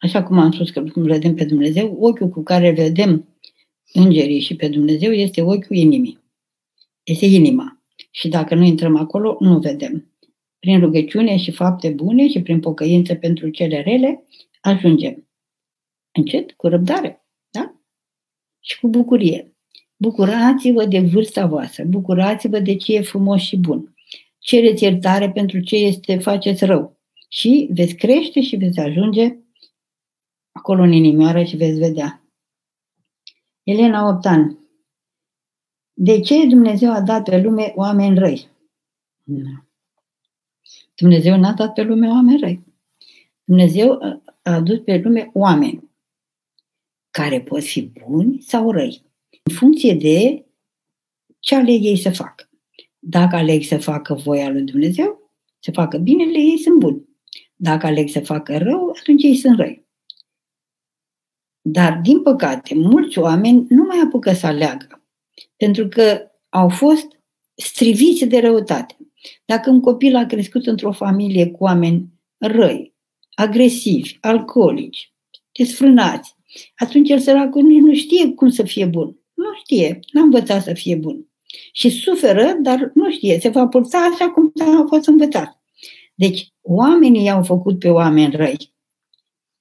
[0.01, 3.28] Așa cum am spus că cum vedem pe Dumnezeu, ochiul cu care vedem
[3.92, 6.18] îngerii și pe Dumnezeu este ochiul inimii.
[7.03, 7.82] Este inima.
[8.11, 10.14] Și dacă nu intrăm acolo, nu vedem.
[10.59, 14.24] Prin rugăciune și fapte bune și prin pocăință pentru cele rele,
[14.61, 15.28] ajungem.
[16.12, 17.26] Încet, cu răbdare.
[17.51, 17.74] Da?
[18.61, 19.55] Și cu bucurie.
[19.96, 23.94] Bucurați-vă de vârsta voastră, bucurați-vă de ce e frumos și bun.
[24.38, 26.98] Cereți iertare pentru ce este faceți rău.
[27.28, 29.36] Și veți crește și veți ajunge
[30.61, 32.22] acolo în inimioară și veți vedea.
[33.62, 34.58] Elena 8 ani.
[35.92, 38.48] De ce Dumnezeu a dat pe lume oameni răi?
[40.94, 42.61] Dumnezeu n-a dat pe lume oameni răi.
[43.44, 43.98] Dumnezeu
[44.42, 45.90] a adus pe lume oameni
[47.11, 49.02] care pot fi buni sau răi,
[49.42, 50.46] în funcție de
[51.38, 52.50] ce aleg ei să facă.
[52.98, 57.08] Dacă aleg să facă voia lui Dumnezeu, să facă binele, ei sunt buni.
[57.56, 59.88] Dacă aleg să facă rău, atunci ei sunt răi.
[61.61, 65.04] Dar, din păcate, mulți oameni nu mai apucă să aleagă,
[65.56, 67.06] pentru că au fost
[67.54, 68.96] striviți de răutate.
[69.44, 72.08] Dacă un copil a crescut într-o familie cu oameni
[72.38, 72.94] răi,
[73.34, 75.14] agresivi, alcoolici,
[75.52, 76.34] desfrânați,
[76.76, 79.16] atunci el săracul nici nu știe cum să fie bun.
[79.34, 81.26] Nu știe, n-a învățat să fie bun.
[81.72, 85.62] Și suferă, dar nu știe, se va purta așa cum a fost învățat.
[86.14, 88.74] Deci, oamenii i-au făcut pe oameni răi.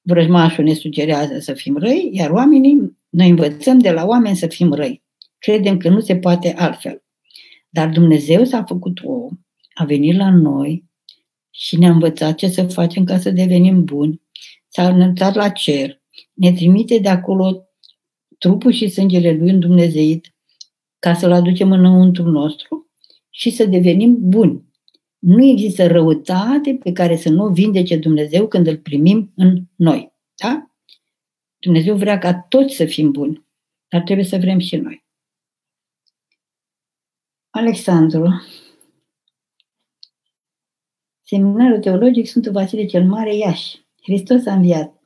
[0.10, 4.74] Vrăjmașul ne sugerează să fim răi, iar oamenii, noi învățăm de la oameni să fim
[4.74, 5.04] răi.
[5.38, 7.04] Credem că nu se poate altfel.
[7.70, 9.30] Dar Dumnezeu s-a făcut om,
[9.74, 10.86] a venit la noi
[11.50, 14.22] și ne-a învățat ce să facem ca să devenim buni.
[14.68, 16.02] S-a înălțat la cer,
[16.34, 17.64] ne trimite de acolo
[18.38, 20.36] trupul și sângele Lui în Dumnezeit
[21.00, 22.92] ca să-L aducem înăuntru nostru
[23.30, 24.64] și să devenim buni.
[25.20, 30.14] Nu există răutate pe care să nu o vindece Dumnezeu când îl primim în noi.
[30.36, 30.72] Da?
[31.58, 33.46] Dumnezeu vrea ca toți să fim buni,
[33.88, 35.06] dar trebuie să vrem și noi.
[37.50, 38.42] Alexandru,
[41.30, 43.86] Seminarul Teologic Sfântul Vasile cel Mare, Iași.
[44.02, 45.02] Hristos a înviat.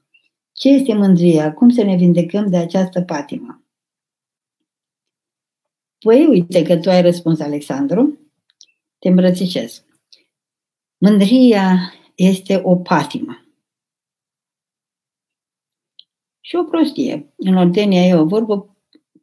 [0.51, 1.53] Ce este mândria?
[1.53, 3.64] Cum să ne vindecăm de această patimă?
[5.99, 8.20] Păi, uite că tu ai răspuns, Alexandru.
[8.99, 9.86] Te îmbrățișez.
[11.04, 13.45] Mândria este o patimă.
[16.41, 17.34] Și o prostie.
[17.36, 18.78] În Oltenia e o vorbă,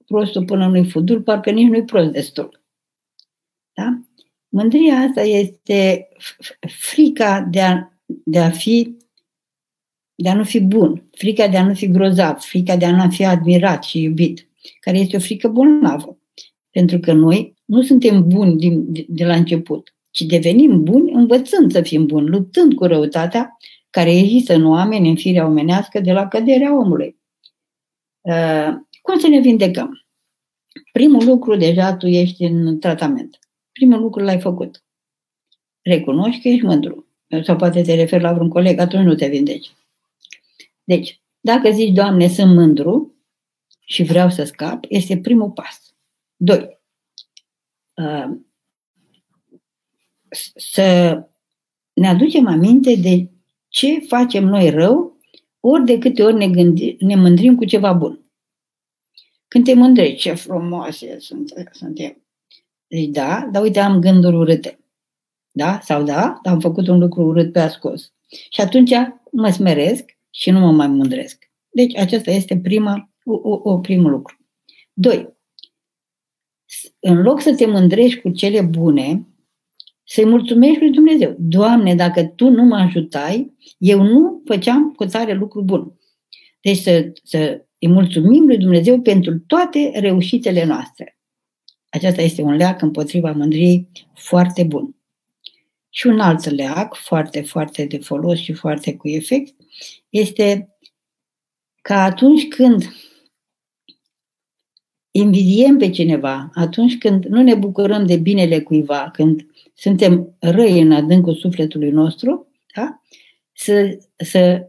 [0.07, 2.63] prostul până nu-i fudul, parcă nici nu-i prost destul.
[3.73, 4.01] Da?
[4.49, 6.09] Mândria asta este
[6.69, 8.97] frica de a, de a fi
[10.15, 13.11] de a nu fi bun, frica de a nu fi grozav, frica de a nu
[13.11, 14.49] fi admirat și iubit,
[14.81, 16.19] care este o frică bolnavă.
[16.71, 21.73] Pentru că noi nu suntem buni din, de, de la început, ci devenim buni învățând
[21.73, 23.57] să fim buni, luptând cu răutatea
[23.91, 27.19] care există în oameni, în firea omenească, de la căderea omului.
[28.21, 28.69] Uh,
[29.03, 30.05] cum să ne vindecăm?
[30.93, 33.39] Primul lucru, deja tu ești în tratament.
[33.73, 34.85] Primul lucru l-ai făcut.
[35.83, 37.07] Recunoști că ești mândru.
[37.43, 39.71] Sau poate te referi la vreun coleg, atunci nu te vindeci.
[40.85, 43.15] Deci, dacă zici, Doamne, sunt mândru
[43.85, 45.95] și vreau să scap, este primul pas.
[46.37, 46.79] Doi.
[47.95, 48.39] Uh,
[50.55, 51.19] să
[51.93, 53.29] ne aducem aminte de
[53.69, 55.19] ce facem noi rău
[55.61, 58.21] ori de câte ori ne, gândi, ne mândrim cu ceva bun.
[59.49, 61.17] Când te mândrești, ce frumoase
[61.71, 62.23] suntem.
[62.89, 64.79] Zici, da, dar uite, am gânduri urâte.
[65.53, 65.81] Da?
[65.83, 68.13] Sau da, dar am făcut un lucru urât pe ascos.
[68.51, 68.91] Și atunci
[69.31, 71.51] mă smeresc și nu mă mai mândresc.
[71.71, 74.37] Deci acesta este prima, o, o, o primul lucru.
[74.93, 75.39] Doi,
[77.01, 79.27] în loc să te mândrești cu cele bune,
[80.13, 81.37] să-i mulțumești lui Dumnezeu.
[81.39, 85.93] Doamne, dacă Tu nu mă ajutai, eu nu făceam cu tare lucru bun.
[86.61, 91.19] Deci să, să îi mulțumim lui Dumnezeu pentru toate reușitele noastre.
[91.89, 94.95] Aceasta este un leac împotriva mândriei foarte bun.
[95.91, 99.55] Și un alt leac, foarte, foarte de folos și foarte cu efect,
[100.09, 100.77] este
[101.83, 102.83] că atunci când
[105.11, 109.50] invidiem pe cineva, atunci când nu ne bucurăm de binele cuiva, când
[109.81, 113.03] suntem răi în adâncul sufletului nostru, da?
[113.53, 114.69] să, să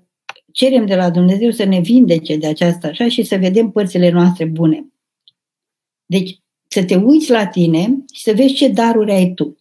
[0.51, 4.45] cerem de la Dumnezeu să ne vindece de aceasta așa și să vedem părțile noastre
[4.45, 4.87] bune.
[6.05, 9.57] Deci, să te uiți la tine și să vezi ce daruri ai tu.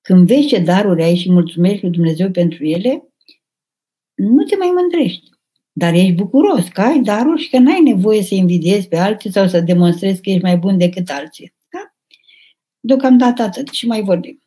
[0.00, 3.08] Când vezi ce daruri ai și mulțumești lui Dumnezeu pentru ele,
[4.14, 5.30] nu te mai mândrești.
[5.72, 9.48] Dar ești bucuros că ai daruri și că n-ai nevoie să invidiezi pe alții sau
[9.48, 11.54] să demonstrezi că ești mai bun decât alții.
[11.68, 11.94] Da?
[12.80, 14.40] Deocamdată atât și mai vorbim.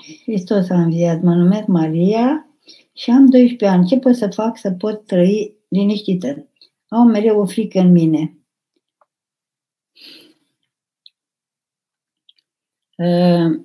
[0.00, 2.48] Hristos a înviat, mă numesc Maria
[2.92, 3.86] și am 12 ani.
[3.86, 6.48] Ce pot să fac să pot trăi liniștită?
[6.88, 8.36] Au mereu o frică în mine.
[12.96, 13.60] Uh,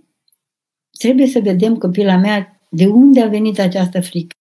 [0.92, 4.36] trebuie să vedem, copila mea, de unde a venit această frică.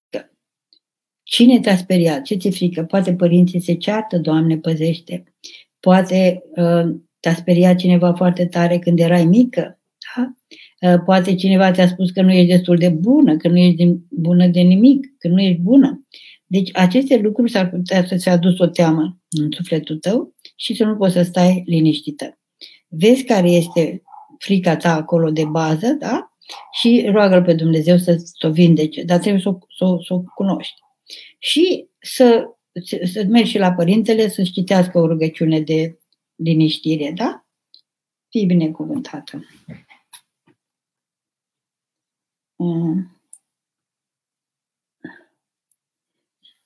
[1.23, 2.23] Cine te-a speriat?
[2.23, 2.85] Ce ți-e frică?
[2.85, 5.35] Poate părinții se ceartă, Doamne, păzește.
[5.81, 9.81] Poate uh, te-a speriat cineva foarte tare când erai mică.
[10.15, 10.33] Da?
[10.81, 14.47] Uh, poate cineva ți-a spus că nu ești destul de bună, că nu ești bună
[14.47, 16.07] de nimic, că nu ești bună.
[16.47, 20.97] Deci aceste lucruri s-ar putea să-ți adus o teamă în sufletul tău și să nu
[20.97, 22.39] poți să stai liniștită.
[22.89, 24.03] Vezi care este
[24.39, 26.31] frica ta acolo de bază, da?
[26.73, 30.23] Și roagă pe Dumnezeu să o vindece, dar trebuie să o, să, o, să o
[30.35, 30.75] cunoști.
[31.39, 32.45] Și să,
[33.13, 35.99] să mergi și la părintele să-ți citească o rugăciune de
[36.35, 37.47] liniștire, da?
[38.29, 39.45] Fii binecuvântată.
[42.57, 43.11] Mm.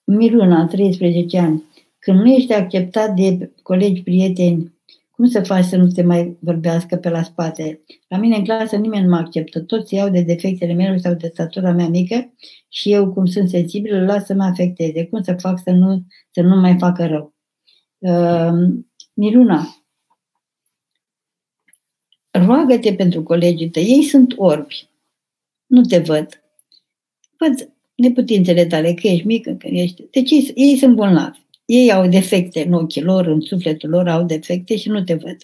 [0.05, 1.65] Miruna, 13 ani.
[1.99, 4.73] Când nu ești acceptat de colegi, prieteni,
[5.11, 7.81] cum să faci să nu te mai vorbească pe la spate?
[8.09, 9.61] La mine în clasă nimeni nu mă acceptă.
[9.61, 12.33] Toți iau de defectele mele sau de statura mea mică
[12.69, 15.07] și eu, cum sunt sensibilă, îl las să mă afecteze.
[15.07, 17.35] Cum să fac să nu, să nu mai facă rău?
[17.99, 18.69] Uh,
[19.15, 19.85] Miruna,
[22.31, 23.85] roagă-te pentru colegii tăi.
[23.85, 24.90] Ei sunt orbi.
[25.70, 26.42] Nu te văd.
[27.38, 30.05] Văd neputințele tale, că ești mică, că ești...
[30.10, 31.38] Deci ei, ei sunt bolnavi.
[31.64, 35.36] Ei au defecte în ochii lor, în sufletul lor au defecte și nu te văd.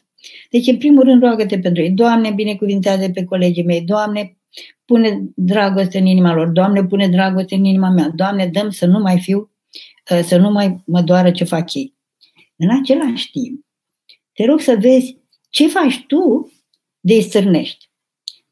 [0.50, 1.90] Deci, în primul rând, roagă-te pentru ei.
[1.90, 3.80] Doamne, binecuvintează pe colegii mei.
[3.80, 4.36] Doamne,
[4.84, 6.48] pune dragoste în inima lor.
[6.48, 8.12] Doamne, pune dragoste în inima mea.
[8.14, 9.50] Doamne, dăm să nu mai fiu,
[10.10, 11.94] uh, să nu mai mă doară ce fac ei.
[12.56, 13.64] În același timp,
[14.32, 15.18] te rog să vezi
[15.50, 16.52] ce faci tu
[17.00, 17.85] de îi stârnești.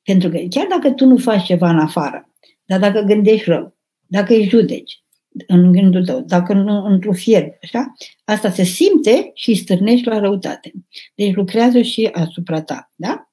[0.04, 2.30] Pentru că chiar dacă tu nu faci ceva în afară,
[2.64, 3.76] dar dacă gândești rău,
[4.06, 5.02] dacă îi judeci,
[5.46, 7.92] în gândul tău, dacă nu într-un fier, așa,
[8.24, 10.72] asta se simte și îi stârnești la răutate.
[11.14, 13.28] Deci lucrează și asupra ta, da?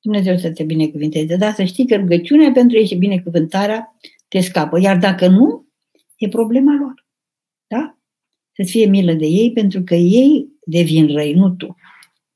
[0.00, 3.96] Dumnezeu să te binecuvinteze, dar să știi că rugăciunea pentru ei și binecuvântarea
[4.28, 4.80] te scapă.
[4.80, 5.66] Iar dacă nu,
[6.16, 7.06] e problema lor.
[7.66, 7.98] Da?
[8.52, 11.76] Să fie milă de ei pentru că ei devin răi, nu tu.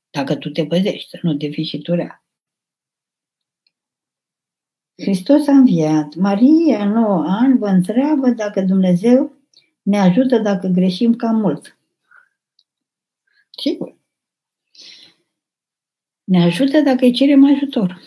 [0.09, 2.22] Dacă tu te păzești, să nu devii și tu rea.
[5.01, 6.15] Hristos a înviat.
[6.15, 9.33] Maria, 9 ani, vă întreabă dacă Dumnezeu
[9.81, 11.77] ne ajută dacă greșim cam mult.
[13.61, 13.97] Sigur.
[16.23, 18.01] Ne ajută dacă îi cerem ajutor.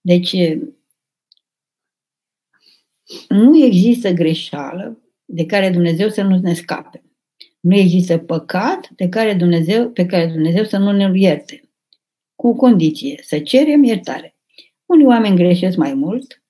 [0.00, 0.36] Deci,
[3.28, 7.02] nu există greșeală de care Dumnezeu să nu ne scape.
[7.60, 11.70] Nu există păcat de care Dumnezeu, pe care Dumnezeu să nu ne ierte.
[12.34, 14.33] Cu condiție, să cerem iertare.
[14.86, 16.42] Unii oameni greșesc mai mult,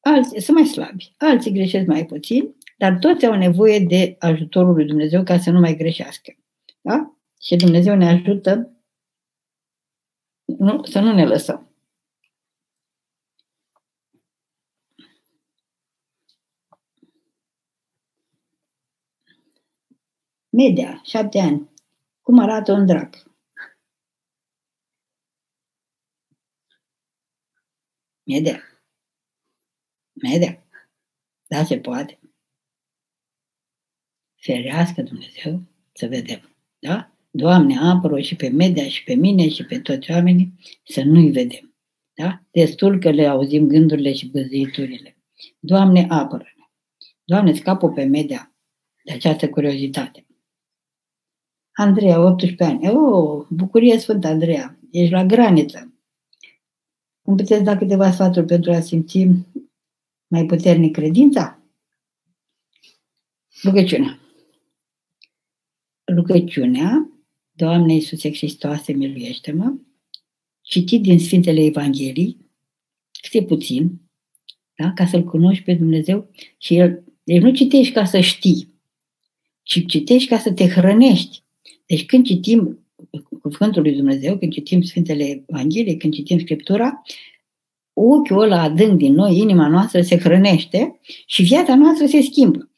[0.00, 4.86] alții sunt mai slabi, alții greșesc mai puțin, dar toți au nevoie de ajutorul lui
[4.86, 6.36] Dumnezeu ca să nu mai greșească.
[6.80, 7.16] Da?
[7.40, 8.74] Și Dumnezeu ne ajută
[10.44, 11.68] nu, să nu ne lăsăm.
[20.50, 21.70] Media, șapte ani.
[22.22, 23.33] Cum arată un drac?
[28.26, 28.62] Medea.
[30.12, 30.66] Medea.
[31.46, 32.18] Da, se poate.
[34.34, 36.56] Ferească Dumnezeu să vedem.
[36.78, 37.16] Da?
[37.30, 41.74] Doamne, apără și pe Medea și pe mine și pe toți oamenii să nu-i vedem.
[42.14, 42.42] Da?
[42.50, 45.16] Destul că le auzim gândurile și băzăiturile.
[45.58, 46.64] Doamne, apără-ne.
[47.24, 48.54] Doamne, scapă pe Medea
[49.04, 50.26] de această curiozitate.
[51.72, 52.88] Andreea, 18 ani.
[52.88, 54.78] Oh, bucurie Sfântă Andreea.
[54.90, 55.93] Ești la graniță.
[57.26, 59.26] Îmi puteți da câteva sfaturi pentru a simți
[60.26, 61.62] mai puternic credința?
[63.62, 64.18] Rugăciunea.
[66.14, 67.10] Rugăciunea,
[67.52, 69.74] Doamne Iisuse Hristoase, miluiește-mă,
[70.60, 72.36] citit din Sfintele Evangheliei,
[73.22, 74.00] câte puțin,
[74.76, 74.92] da?
[74.92, 78.74] ca să-L cunoști pe Dumnezeu și El, deci nu citești ca să știi,
[79.62, 81.42] ci citești ca să te hrănești.
[81.86, 82.83] Deci când citim
[83.40, 87.02] cuvântul lui Dumnezeu, când citim Sfintele Evanghelie, când citim Scriptura,
[87.92, 92.70] ochiul ăla adânc din noi, inima noastră se hrănește și viața noastră se schimbă.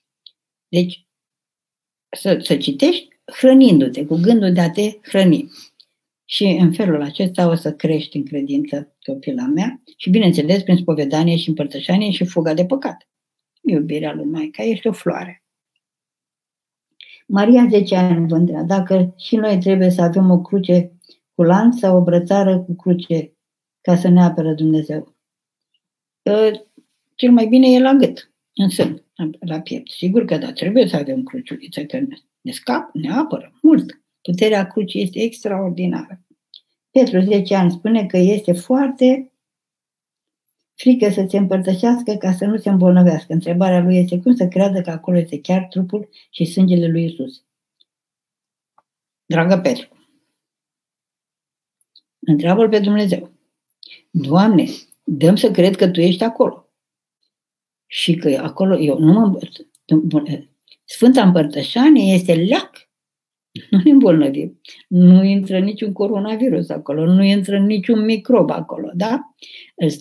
[0.69, 1.07] Deci,
[2.17, 5.51] să, să citești hrănindu-te, cu gândul de a te hrăni.
[6.25, 11.37] Și în felul acesta o să crești în credință copila mea și, bineînțeles, prin spovedanie
[11.37, 13.09] și împărtășanie și fuga de păcat.
[13.63, 15.46] Iubirea lui Maica este o floare.
[17.27, 20.93] Maria 10 ani vă întreba dacă și noi trebuie să avem o cruce
[21.35, 23.37] cu lanț sau o brățară cu cruce
[23.81, 25.15] ca să ne apără Dumnezeu.
[27.15, 29.05] Cel mai bine e la gât, în sân,
[29.41, 29.91] la piept.
[29.91, 31.99] Sigur că da, trebuie să avem cruciuliță, că
[32.41, 34.01] ne scap, ne apără mult.
[34.23, 36.21] Puterea crucii este extraordinară.
[36.91, 39.33] Petru, 10 ani, spune că este foarte
[40.77, 43.33] frică să se împărtășească ca să nu se îmbolnăvească.
[43.33, 47.45] Întrebarea lui este cum să creadă că acolo este chiar trupul și sângele lui Isus.
[49.25, 49.89] Dragă Petru,
[52.19, 53.31] întreabă pe Dumnezeu.
[54.11, 54.67] Doamne,
[55.05, 56.71] dăm să cred că Tu ești acolo.
[57.87, 59.39] Și că acolo eu nu mă
[60.85, 62.86] Sfânta Împărtășanie este leac
[63.71, 64.61] Nu ne îmbolnăvim.
[64.89, 69.35] Nu intră niciun coronavirus acolo, nu intră niciun microb acolo, da?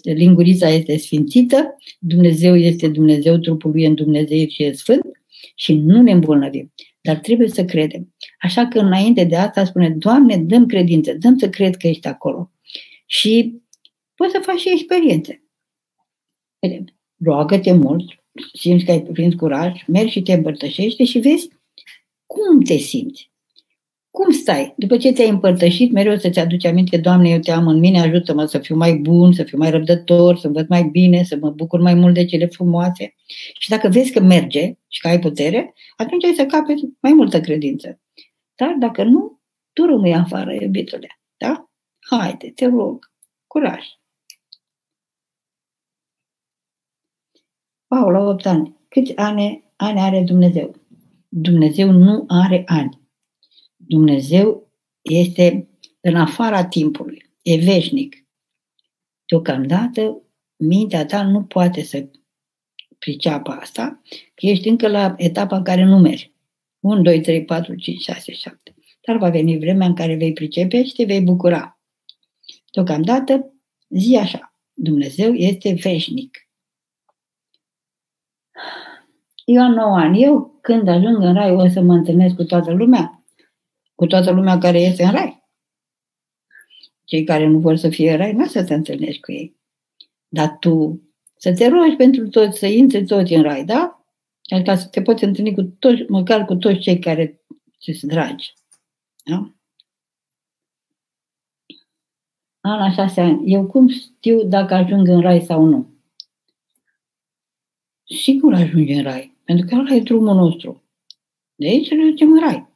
[0.04, 5.06] Lingurița este sfințită, Dumnezeu este Dumnezeu, trupul lui în Dumnezeu și e sfânt
[5.56, 6.74] și nu ne îmbolnăvim.
[7.02, 8.14] Dar trebuie să credem.
[8.40, 12.52] Așa că înainte de asta spune, Doamne, dăm credință, dăm să cred că ești acolo.
[13.06, 13.62] Și
[14.16, 15.44] poți să faci și experiențe.
[17.24, 18.06] Roagă-te mult,
[18.54, 21.50] simți că ai prins curaj, mergi și te împărtășește și vezi
[22.26, 23.32] cum te simți.
[24.16, 24.74] Cum stai?
[24.78, 28.46] După ce te-ai împărtășit, mereu să-ți aduci aminte, Doamne, eu te am în mine, ajută-mă
[28.46, 31.80] să fiu mai bun, să fiu mai răbdător, să văd mai bine, să mă bucur
[31.80, 33.16] mai mult de cele frumoase.
[33.60, 37.42] Și dacă vezi că merge și că ai putere, atunci ai să capeți mai multă
[37.42, 38.00] credință.
[38.56, 39.40] Dar dacă nu,
[39.74, 41.20] tu rămâi afară, iubitule.
[41.38, 41.70] Da?
[42.00, 43.12] Haide, te rog,
[43.48, 43.84] curaj.
[47.88, 48.76] Paula, 8 ani.
[48.88, 50.76] Câți ani, ani are Dumnezeu?
[51.28, 53.04] Dumnezeu nu are ani.
[53.88, 54.72] Dumnezeu
[55.02, 55.68] este
[56.02, 58.26] în afara timpului, e veșnic.
[59.26, 60.22] Deocamdată,
[60.56, 62.08] mintea ta nu poate să
[63.00, 64.02] priceapă asta,
[64.36, 66.34] că ești încă la etapa în care nu mergi.
[66.80, 68.76] 1, 2, 3, 4, 5, 6, 7.
[69.02, 71.80] Dar va veni vremea în care vei pricepe și te vei bucura.
[72.72, 73.54] Deocamdată,
[73.90, 76.38] zi așa, Dumnezeu este veșnic.
[79.46, 80.24] Eu am 9 ani.
[80.24, 83.25] Eu, când ajung în rai, o să mă întâlnesc cu toată lumea
[83.96, 85.44] cu toată lumea care este în rai.
[87.04, 89.56] Cei care nu vor să fie în rai, nu să te întâlnești cu ei.
[90.28, 91.02] Dar tu
[91.38, 94.06] să te rogi pentru toți, să intri toți în rai, da?
[94.44, 97.42] Adică să te poți întâlni cu toți, măcar cu toți cei care
[97.80, 98.54] ți sunt dragi.
[99.24, 99.54] Da?
[102.60, 103.52] Ana șase ani.
[103.52, 105.94] Eu cum știu dacă ajung în rai sau nu?
[108.04, 109.38] Sigur ajungi în rai.
[109.44, 110.84] Pentru că ăla e drumul nostru.
[111.56, 112.74] De aici ne ducem în rai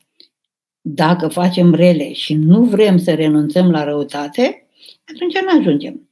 [0.82, 4.68] dacă facem rele și nu vrem să renunțăm la răutate,
[5.16, 6.10] atunci nu ajungem.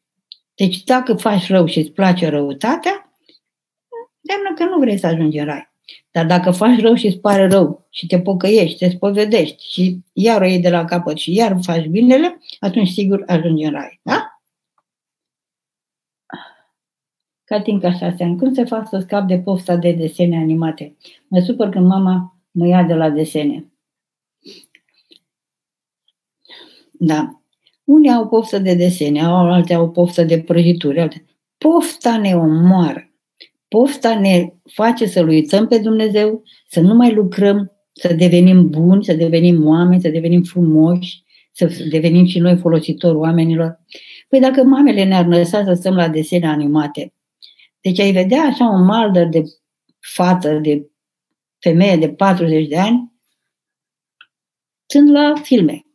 [0.56, 3.14] Deci dacă faci rău și îți place răutatea,
[4.22, 5.72] înseamnă că nu vrei să ajungi în rai.
[6.12, 10.42] Dar dacă faci rău și îți pare rău și te pocăiești, te spovedești și iar
[10.42, 14.00] o iei de la capăt și iar faci binele, atunci sigur ajungi în rai.
[14.04, 14.42] Da?
[17.44, 18.38] Catinca șase ani.
[18.38, 20.96] Cum se fac să scap de pofta de desene animate?
[21.28, 23.72] Mă supăr când mama mă ia de la desene.
[27.00, 27.42] Da.
[27.84, 31.00] Unii au poftă de desene, au alte au poftă de prăjituri.
[31.00, 31.26] Alte.
[31.58, 33.12] Pofta ne omoară.
[33.68, 39.14] Pofta ne face să-L uităm pe Dumnezeu, să nu mai lucrăm, să devenim buni, să
[39.14, 43.80] devenim oameni, să devenim frumoși, să devenim și noi folositori oamenilor.
[44.28, 47.14] Păi dacă mamele ne-ar lăsa să stăm la desene animate,
[47.82, 49.44] deci ai vedea așa un maldă de
[50.00, 50.90] fată, de
[51.60, 53.12] femeie de 40 de ani,
[54.86, 55.87] sunt la filme.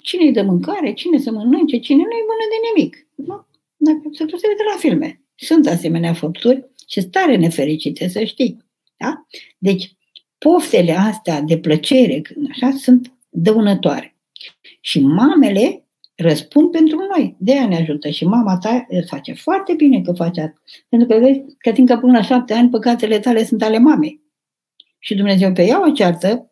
[0.00, 0.06] Da?
[0.08, 3.06] Cine îi dă mâncare, cine să mănânce, cine nu-i bună de nimic.
[3.14, 3.46] Da?
[3.76, 5.20] Dacă se duce de la filme.
[5.34, 8.64] Sunt asemenea făpturi și stare nefericite, să știi.
[8.96, 9.26] Da?
[9.58, 9.96] Deci,
[10.38, 14.16] poftele astea de plăcere, așa, sunt dăunătoare.
[14.80, 17.36] Și mamele răspund pentru noi.
[17.38, 18.08] De aia ne ajută.
[18.08, 20.62] Și mama ta face foarte bine că face asta.
[20.88, 24.20] Pentru că vezi că fiindcă până la șapte ani păcatele tale sunt ale mamei.
[24.98, 26.50] Și Dumnezeu pe ea o ceartă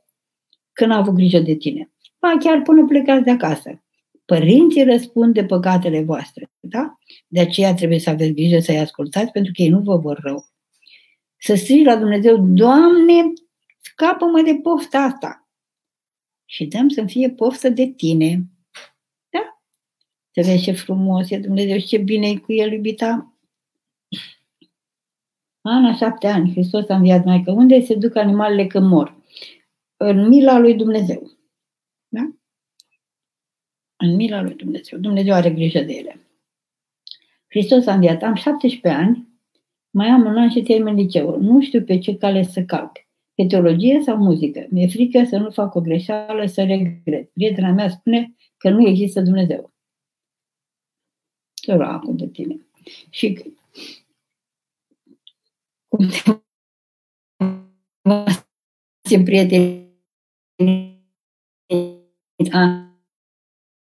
[0.73, 3.83] când a avut grijă de tine ba chiar până plecați de acasă.
[4.25, 6.99] Părinții răspund de păcatele voastre, da?
[7.27, 10.47] De aceea trebuie să aveți grijă să-i ascultați, pentru că ei nu vă vor rău.
[11.37, 13.33] Să strigi la Dumnezeu, Doamne,
[13.81, 15.49] scapă-mă de pofta asta.
[16.45, 18.43] Și dăm să fie poftă de tine.
[19.29, 19.63] Da?
[20.31, 23.39] Să vezi ce frumos e Dumnezeu și ce bine e cu el, iubita.
[25.61, 27.51] Ana, șapte ani, Hristos a înviat Maică.
[27.51, 29.17] Unde se duc animalele când mor?
[29.97, 31.38] În mila lui Dumnezeu.
[32.09, 32.31] Da?
[33.97, 34.99] În mila lui Dumnezeu.
[34.99, 36.21] Dumnezeu are grijă de ele.
[37.49, 38.23] Hristos a înviat.
[38.23, 39.29] Am 17 ani,
[39.91, 41.41] mai am un an și termin liceul.
[41.41, 42.93] Nu știu pe ce cale să calc.
[43.35, 44.67] Pe teologie sau muzică.
[44.71, 47.31] Mi-e frică să nu fac o greșeală, să regret.
[47.33, 49.73] Prietena mea spune că nu există Dumnezeu.
[51.55, 52.67] Să rog acum de tine.
[53.11, 53.55] Și
[55.89, 56.09] cum
[59.01, 59.88] te prieteni an,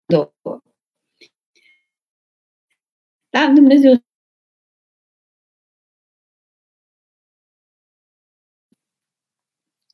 [0.05, 0.33] două.
[3.29, 3.93] Da, Dumnezeu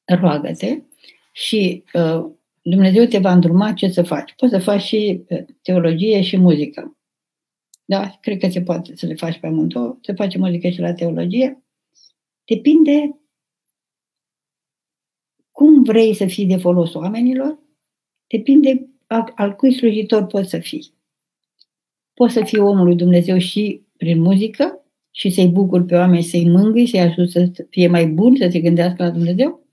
[0.05, 0.81] roagă-te
[1.31, 2.31] și uh,
[2.61, 4.33] Dumnezeu te va îndruma ce să faci.
[4.35, 6.97] Poți să faci și uh, teologie și muzică.
[7.85, 9.97] Da, cred că se poate să le faci pe amândouă.
[10.01, 11.63] Se face muzică și la teologie.
[12.45, 13.21] Depinde
[15.51, 17.59] cum vrei să fii de folos oamenilor,
[18.27, 20.93] depinde al, al cui slujitor poți să fii.
[22.13, 24.81] Poți să fii omul lui Dumnezeu și prin muzică
[25.11, 28.59] și să-i bucuri pe oameni, să-i mângâi, să-i ajut să fie mai bun, să se
[28.59, 29.65] gândească la Dumnezeu,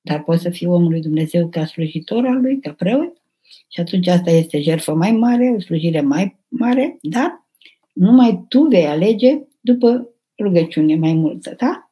[0.00, 3.16] dar poți să fii omul lui Dumnezeu ca slujitor al lui, ca preot,
[3.68, 7.46] și atunci asta este jertfă mai mare, o slujire mai mare, dar
[7.92, 11.90] numai tu vei alege după rugăciune mai multă, da?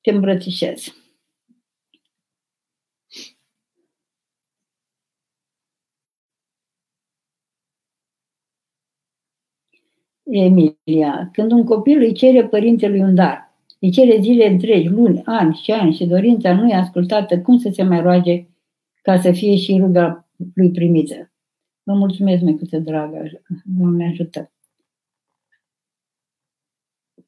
[0.00, 0.97] Te îmbrățișez.
[10.30, 15.54] Emilia, când un copil îi cere părintelui un dar, îi cere zile întregi, luni, ani
[15.54, 18.46] și ani și dorința nu e ascultată, cum să se mai roage
[19.02, 21.32] ca să fie și ruga lui primită?
[21.82, 24.52] Vă mulțumesc, măicuță dragă, Doamne ajută.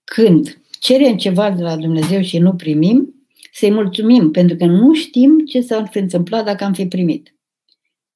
[0.05, 3.15] Când cerem ceva de la Dumnezeu și nu primim,
[3.53, 7.35] să-i mulțumim, pentru că nu știm ce s-ar fi întâmplat dacă am fi primit.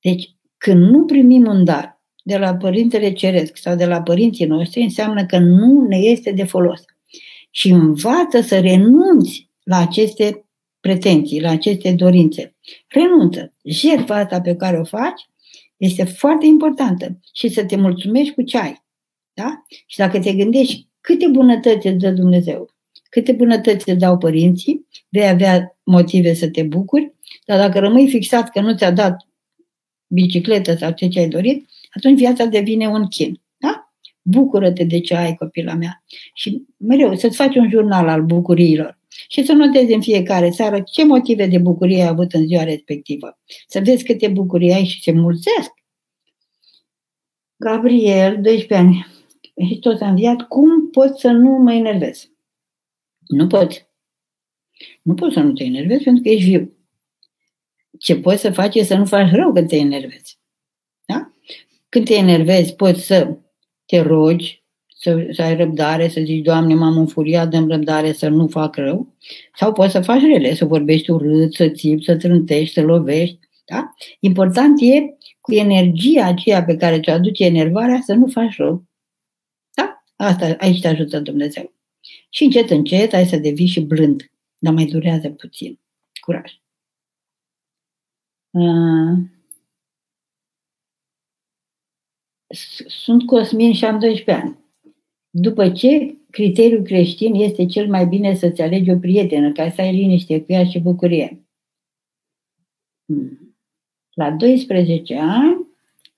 [0.01, 1.94] Deci, când nu primim un dar
[2.27, 6.45] de la Părintele Ceresc sau de la părinții noștri, înseamnă că nu ne este de
[6.45, 6.85] folos.
[7.51, 10.45] Și învață să renunți la aceste
[10.81, 12.57] pretenții, la aceste dorințe.
[12.89, 13.53] Renunță.
[13.63, 15.29] Jertfa asta pe care o faci
[15.77, 18.85] este foarte importantă și să te mulțumești cu ce ai.
[19.33, 19.65] Da?
[19.87, 22.71] Și dacă te gândești câte bunătăți îți dă Dumnezeu,
[23.11, 27.15] câte bunătăți îți dau părinții, vei avea motive să te bucuri,
[27.45, 29.17] dar dacă rămâi fixat că nu ți-a dat
[30.07, 33.41] bicicletă sau ce ți-ai dorit, atunci viața devine un chin.
[33.57, 33.93] Da?
[34.23, 36.03] Bucură-te de ce ai, copila mea.
[36.35, 38.99] Și mereu să-ți faci un jurnal al bucuriilor
[39.29, 43.39] și să notezi în fiecare seară ce motive de bucurie ai avut în ziua respectivă.
[43.66, 45.71] Să vezi câte bucurii ai și se mulțesc.
[47.57, 49.07] Gabriel, 12 ani,
[49.55, 52.31] Hristos a înviat, cum poți să nu mă enervez?
[53.27, 53.87] Nu poți.
[55.03, 56.77] Nu poți să nu te enervezi pentru că ești viu.
[57.99, 60.39] Ce poți să faci e să nu faci rău când te enervezi.
[61.95, 62.01] Da?
[62.01, 63.37] Când te enervezi, poți să
[63.87, 64.65] te rogi,
[64.97, 69.15] să, să ai răbdare, să zici, Doamne, m-am înfuriat, dăm răbdare să nu fac rău,
[69.55, 73.39] sau poți să faci rele, să vorbești urât, să țipi, să trântești, să lovești.
[73.65, 73.95] Da?
[74.21, 78.85] Important e cu energia aceea pe care ți-o aduce enervarea să nu faci rău.
[79.75, 80.05] Da?
[80.16, 81.73] Asta, aici te ajută Dumnezeu.
[82.31, 85.79] Și încet, încet ai să devii și blând, dar mai durează puțin.
[86.21, 86.53] Curaj.
[88.51, 89.19] Uh,
[92.86, 94.59] sunt Cosmin și am 12 ani.
[95.31, 99.94] După ce criteriul creștin este cel mai bine să-ți alegi o prietenă ca să ai
[99.94, 101.44] liniște cu ea și bucurie.
[103.05, 103.56] Hmm.
[104.14, 105.66] La 12 ani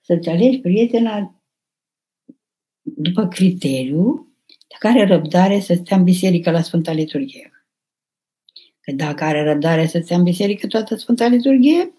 [0.01, 1.41] să-ți alegi prietena
[2.81, 7.51] după criteriu de care răbdare să stea în biserică la Sfânta Liturghie.
[8.79, 11.91] Că dacă are răbdare să stea în biserică toată Sfânta Liturghie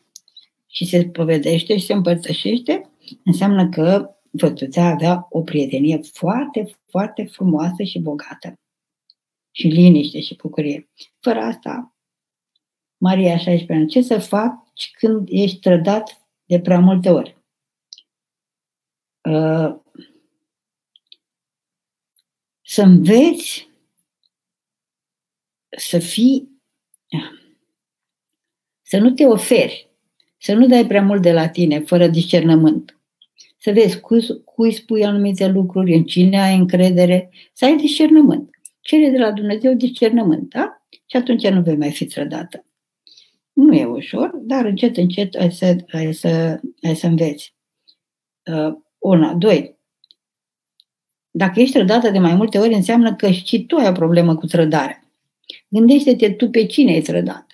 [0.67, 2.91] și se povedește și se împărtășește,
[3.25, 8.55] înseamnă că vă putea avea o prietenie foarte, foarte frumoasă și bogată.
[9.51, 10.91] Și liniște și bucurie.
[11.21, 11.97] Fără asta,
[12.97, 17.37] Maria 16 ani, ce să faci când ești trădat de prea multe ori?
[19.29, 19.77] Uh,
[22.63, 23.69] să înveți
[25.79, 26.63] să fii,
[28.83, 29.91] să nu te oferi,
[30.39, 32.98] să nu dai prea mult de la tine, fără discernământ
[33.59, 38.51] să vezi cui, cui spui anumite lucruri, în cine ai încredere, să ai discernământ.
[38.81, 40.83] Cere de la Dumnezeu discernământ, da?
[41.07, 42.65] Și atunci nu vei mai fi trădată.
[43.53, 47.55] Nu e ușor, dar încet, încet ai să, ai să, ai să înveți.
[48.45, 49.77] Uh, una, doi.
[51.31, 54.47] Dacă ești trădată de mai multe ori, înseamnă că și tu ai o problemă cu
[54.47, 55.13] trădarea.
[55.69, 57.48] Gândește-te tu pe cine ai trădat.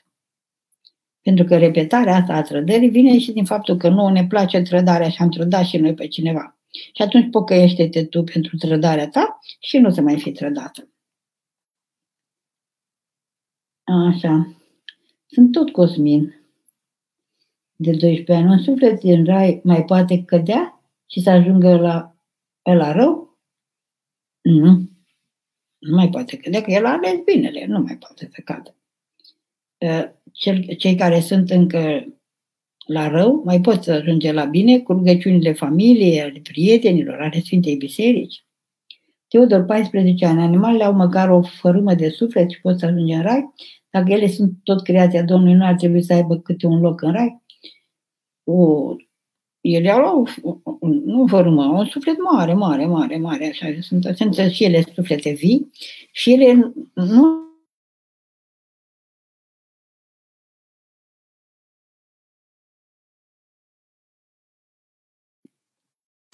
[1.24, 5.08] Pentru că repetarea asta a trădării vine și din faptul că nu ne place trădarea
[5.08, 6.58] și am trădat și noi pe cineva.
[6.70, 10.88] Și atunci pocăiește-te tu pentru trădarea ta și nu se mai fi trădată.
[13.84, 14.56] Așa.
[15.26, 16.34] Sunt tot Cosmin
[17.76, 18.50] de 12 ani.
[18.50, 22.16] Un suflet din rai mai poate cădea și să ajungă la,
[22.62, 23.38] la rău?
[24.40, 24.88] Nu.
[25.78, 28.76] Nu mai poate cădea, că el a ales binele, nu mai poate să cadă
[30.34, 32.04] cel, cei care sunt încă
[32.86, 37.76] la rău mai pot să ajunge la bine cu rugăciunile familiei, ale prietenilor, ale Sfintei
[37.76, 38.44] Biserici.
[39.28, 43.22] Teodor, 14 ani, animalele au măcar o fărâmă de suflet și pot să ajunge în
[43.22, 43.52] rai.
[43.90, 47.12] Dacă ele sunt tot creația Domnului, nu ar trebui să aibă câte un loc în
[47.12, 47.42] rai.
[48.44, 48.94] O,
[49.60, 50.28] ele au
[51.04, 55.70] nu fărâmă, un suflet mare, mare, mare, mare, așa, sunt, sunt și ele suflete vii
[56.12, 57.44] și ele nu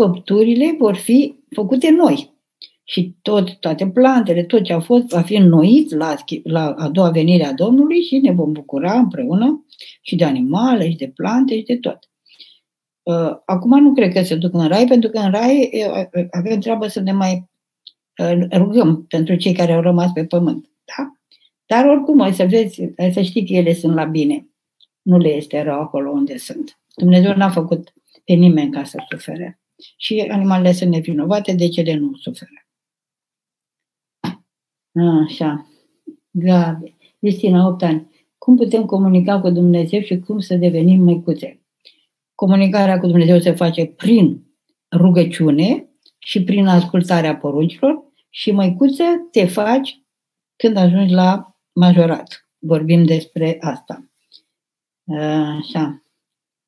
[0.00, 2.38] făpturile vor fi făcute noi.
[2.84, 7.10] Și tot, toate plantele, tot ce a fost, va fi înnoit la, la a doua
[7.10, 9.66] venire a Domnului și ne vom bucura împreună
[10.00, 11.98] și de animale, și de plante, și de tot.
[13.02, 15.70] Uh, acum nu cred că se duc în rai, pentru că în rai
[16.14, 17.48] uh, avem treabă să ne mai
[18.18, 20.70] uh, rugăm pentru cei care au rămas pe pământ.
[20.96, 21.12] Da?
[21.66, 24.48] Dar oricum, ai să vezi, ai să știi că ele sunt la bine.
[25.02, 26.80] Nu le este rău acolo unde sunt.
[26.94, 27.92] Dumnezeu n-a făcut
[28.24, 29.60] pe nimeni ca să sufere.
[29.96, 32.50] Și animalele sunt nevinovate, de ce de nu suferă.
[35.24, 35.66] Așa.
[36.30, 36.96] Gabi.
[37.18, 38.10] Cristina, 8 ani.
[38.38, 41.60] Cum putem comunica cu Dumnezeu și cum să devenim măicuțe?
[42.34, 44.44] Comunicarea cu Dumnezeu se face prin
[44.96, 45.88] rugăciune
[46.18, 50.02] și prin ascultarea poruncilor și măicuță te faci
[50.56, 52.48] când ajungi la majorat.
[52.58, 54.10] Vorbim despre asta.
[55.58, 56.02] Așa.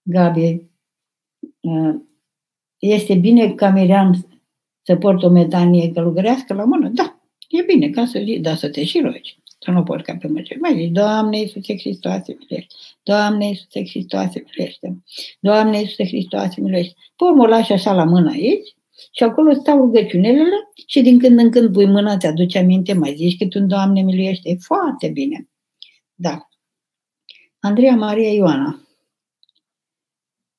[0.02, 0.70] Gabi,
[2.88, 4.26] este bine ca Miriam
[4.82, 6.88] să portă o metanie călugărească la mână?
[6.88, 9.38] Da, e bine ca să zici, dar să te și rogi.
[9.58, 10.58] Să nu porți ca pe măce.
[10.60, 12.74] Mai zici, Doamne Iisuse Hristoase, miluiește.
[13.02, 15.02] Doamne Iisuse Hristoase, miluiește.
[15.40, 16.94] Doamne Iisuse Hristoase, miluiește.
[17.16, 18.74] Pe urmă o lași așa la mână aici
[19.12, 20.44] și acolo stau rugăciunile
[20.86, 24.02] și din când în când pui mâna, te aduce aminte, mai zici că tu, Doamne,
[24.02, 24.50] miluiește.
[24.50, 25.48] E foarte bine.
[26.14, 26.48] Da.
[27.60, 28.80] Andreea Maria Ioana.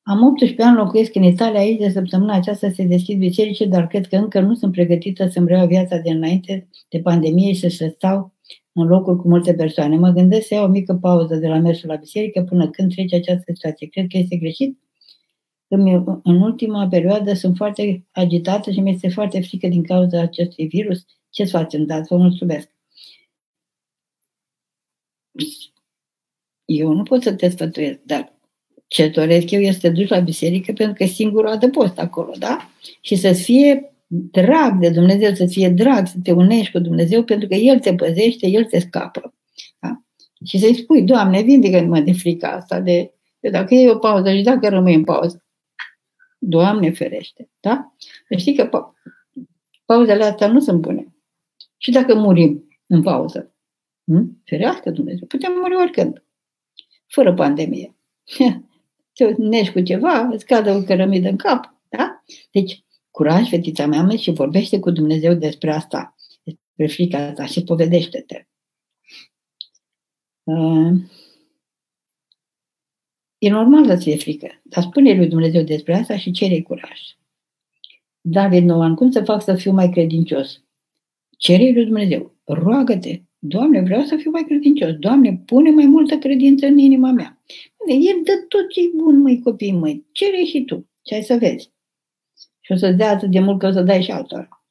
[0.05, 4.07] Am 18 ani, locuiesc în Italia, aici de săptămâna aceasta se deschid biserici, dar cred
[4.07, 8.33] că încă nu sunt pregătită să-mi reiau viața de înainte de pandemie și să stau
[8.73, 9.95] în locuri cu multe persoane.
[9.95, 13.15] Mă gândesc să iau o mică pauză de la mersul la biserică până când trece
[13.15, 13.87] această situație.
[13.87, 14.79] Cred că este greșit?
[16.23, 21.05] În ultima perioadă sunt foarte agitată și mi-este foarte frică din cauza acestui virus.
[21.29, 21.85] Ce facem?
[21.85, 22.69] Da, vă mulțumesc.
[26.65, 28.32] Eu nu pot să te sfătuiesc, dar
[28.93, 32.69] ce doresc eu este să duci la biserică pentru că singurul adăpost acolo, da?
[33.01, 37.47] Și să-ți fie drag de Dumnezeu, să fie drag, să te unești cu Dumnezeu pentru
[37.47, 39.33] că El te păzește, El te scapă.
[39.79, 40.03] Da?
[40.45, 44.41] Și să-i spui, Doamne, vindecă-mă de frica asta, de, de dacă e o pauză și
[44.41, 45.45] dacă rămâi în pauză.
[46.37, 47.49] Doamne ferește.
[47.59, 47.95] Da?
[48.27, 48.93] Să știi că pa-
[49.85, 51.15] pauzele astea nu sunt bune.
[51.77, 53.55] Și dacă murim în pauză,
[54.03, 54.41] hm?
[54.45, 56.23] ferească Dumnezeu, putem muri oricând,
[57.07, 57.95] fără pandemie.
[59.13, 61.75] Te nești cu ceva, îți cadă o cărămidă în cap.
[61.89, 62.23] Da?
[62.51, 68.47] Deci, curaj, fetița mea, și vorbește cu Dumnezeu despre asta, despre frica asta și povedește-te.
[70.43, 70.91] Uh,
[73.37, 76.99] e normal să-ți fie frică, dar spune lui Dumnezeu despre asta și cere curaj.
[78.21, 80.63] David Noan, cum să fac să fiu mai credincios?
[81.37, 84.93] Cere lui Dumnezeu, roagă-te, Doamne, vreau să fiu mai credincios.
[84.93, 87.32] Doamne, pune mai multă credință în inima mea.
[87.87, 90.05] El dă tot ce bun, măi, copii măi.
[90.11, 90.89] Cere și tu.
[91.01, 91.71] Ce ai să vezi.
[92.59, 94.65] Și o să-ți dea atât de mult că o să dai și altora.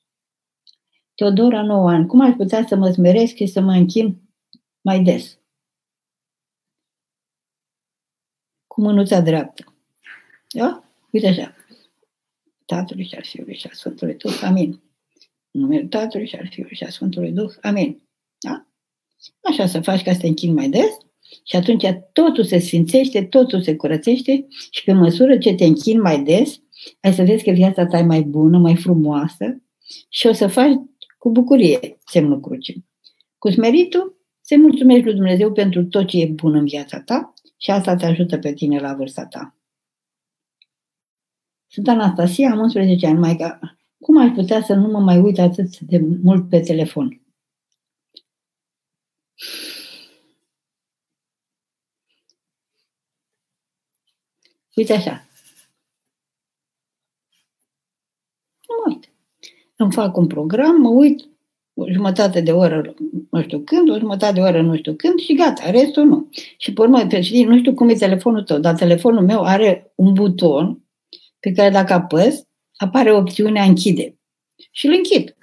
[1.14, 2.06] Teodora, 9 ani.
[2.06, 4.22] Cum aș putea să mă smeresc și să mă închin
[4.80, 5.38] mai des?
[8.66, 9.74] Cu mânuța dreaptă.
[10.48, 10.84] Da?
[11.10, 11.54] Uite așa.
[12.64, 14.40] Tatălui și al Fiului și al Sfântului Duh.
[14.42, 14.82] Amin.
[15.50, 17.52] În numele Tatălui și al Fiului și al Sfântului Duh.
[17.62, 18.08] Amin.
[18.38, 18.66] Da?
[19.40, 20.96] Așa să faci ca să te închin mai des
[21.44, 26.22] și atunci totul se sfințește, totul se curățește și pe măsură ce te închin mai
[26.22, 26.60] des,
[27.00, 29.62] ai să vezi că viața ta e mai bună, mai frumoasă
[30.08, 30.74] și o să faci
[31.18, 32.84] cu bucurie semnul crucii.
[33.38, 37.70] Cu smeritul, se mulțumești lui Dumnezeu pentru tot ce e bun în viața ta și
[37.70, 39.56] asta te ajută pe tine la vârsta ta.
[41.66, 45.38] Sunt Anastasia, am 11 ani, mai ca cum aș putea să nu mă mai uit
[45.38, 47.20] atât de mult pe telefon?
[54.74, 55.26] Uite așa.
[58.68, 59.12] Mă uit.
[59.76, 61.28] Îmi fac un program, mă uit
[61.74, 62.94] o jumătate de oră
[63.30, 66.28] nu știu când, o jumătate de oră nu știu când și gata, restul nu.
[66.56, 69.92] Și pe urmă, pe știi, nu știu cum e telefonul tău, dar telefonul meu are
[69.94, 70.82] un buton
[71.40, 72.46] pe care dacă apăs,
[72.76, 74.16] apare opțiunea închide.
[74.70, 75.36] Și îl închid.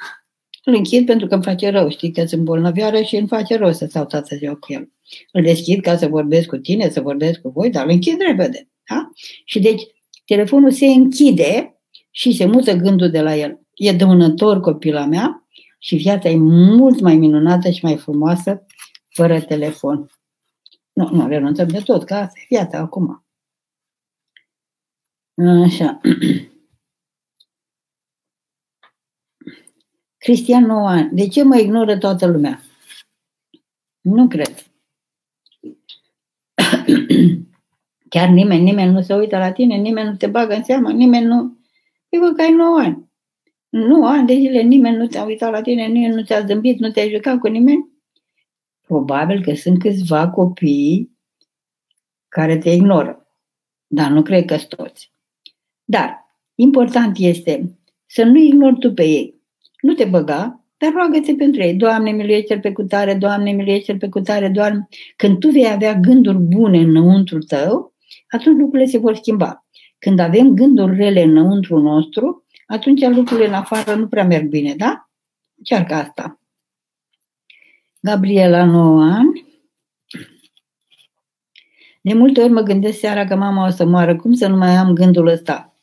[0.64, 3.72] Îl închid pentru că îmi face rău, știi că sunt bolnăvioară și îmi face rău
[3.72, 4.92] să stau toată ziua cu el.
[5.32, 8.69] Îl deschid ca să vorbesc cu tine, să vorbesc cu voi, dar îl închid repede.
[8.90, 9.12] Da?
[9.46, 9.82] Și deci
[10.26, 11.80] telefonul se închide
[12.12, 13.60] și se mută gândul de la el.
[13.74, 15.48] E dăunător copila mea
[15.80, 18.66] și viața e mult mai minunată și mai frumoasă
[19.10, 20.10] fără telefon.
[20.94, 23.26] Nu, nu, renunțăm de tot, că asta e viața acum.
[25.66, 26.00] Așa.
[30.18, 31.10] Cristian 9 ani.
[31.12, 32.62] De ce mă ignoră toată lumea?
[34.02, 34.72] Nu cred.
[38.10, 41.26] Chiar nimeni, nimeni nu se uită la tine, nimeni nu te bagă în seamă, nimeni
[41.26, 41.58] nu...
[42.10, 43.10] Eu văd că ai 9 ani.
[43.70, 46.92] Nu, ani de zile nimeni nu te-a uitat la tine, nimeni nu te-a zâmbit, nu
[46.92, 47.90] te-ai jucat cu nimeni.
[48.82, 51.18] Probabil că sunt câțiva copii
[52.28, 53.28] care te ignoră.
[53.88, 55.14] Dar nu cred că toți.
[55.84, 56.26] Dar
[56.56, 59.42] important este să nu ignori tu pe ei.
[59.82, 61.76] Nu te băga, dar roagă-te pentru ei.
[61.76, 64.88] Doamne, miluiește-l pe cutare, Doamne, miluiește-l pe cutare, Doamne.
[65.16, 67.94] Când tu vei avea gânduri bune înăuntru tău,
[68.28, 69.66] atunci lucrurile se vor schimba.
[70.00, 75.10] Când avem gânduri rele înăuntru nostru, atunci lucrurile în afară nu prea merg bine, da?
[75.64, 76.40] Chiar ca asta.
[78.00, 79.48] Gabriela, 9 ani.
[82.02, 84.16] De multe ori mă gândesc seara că mama o să moară.
[84.16, 85.74] Cum să nu mai am gândul ăsta?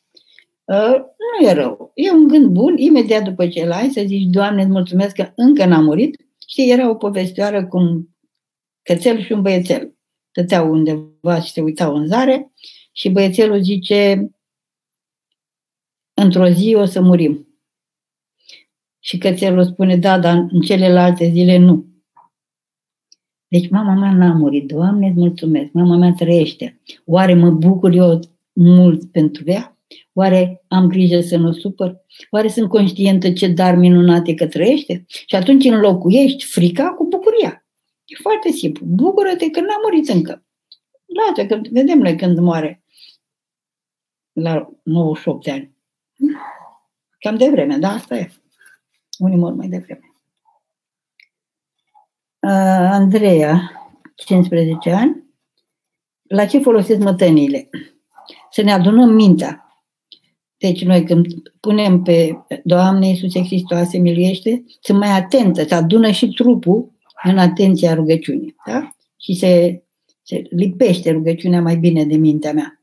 [0.65, 1.93] Uh, nu e rău.
[1.95, 2.77] E un gând bun.
[2.77, 6.27] Imediat după ce îl ai, să zici, Doamne, îți mulțumesc că încă n-am murit.
[6.49, 8.03] Știi, era o povestioară cu un
[8.83, 9.96] cățel și un băiețel.
[10.37, 12.53] Stăteau undeva și se uitau în zare
[12.93, 14.31] și băiețelul zice,
[16.15, 17.49] într-o zi o să murim.
[18.99, 21.87] Și cățelul spune, da, dar în celelalte zile nu.
[23.49, 26.81] Deci mama mea n-a murit, Doamne, îți mulțumesc, mama mea trăiește.
[27.05, 28.21] Oare mă bucur eu
[28.53, 29.79] mult pentru ea?
[30.13, 32.05] Oare am grijă să nu supăr?
[32.31, 35.05] Oare sunt conștientă ce dar minunate că trăiește?
[35.27, 37.66] Și atunci înlocuiești frica cu bucuria.
[38.07, 38.87] E foarte simplu.
[38.87, 40.45] Bucură-te că n-a murit încă.
[41.07, 42.85] Lasă, că vedem noi când moare.
[44.33, 45.77] La 98 de ani.
[47.19, 48.33] Cam de vreme, da, asta e.
[49.19, 50.01] Unii mor mai devreme.
[52.41, 53.71] Uh, Andreea,
[54.15, 55.25] 15 ani.
[56.23, 57.69] La ce folosesc mătănile?
[58.51, 59.61] Să ne adunăm mintea.
[60.57, 61.27] Deci noi când
[61.61, 66.96] punem pe Doamne Iisuse Hristoase, miluiește, sunt mai atentă, să adună și trupul
[67.31, 68.55] în atenția rugăciunii.
[68.67, 68.91] Da?
[69.17, 69.83] Și se,
[70.23, 72.81] se lipește rugăciunea mai bine de mintea mea.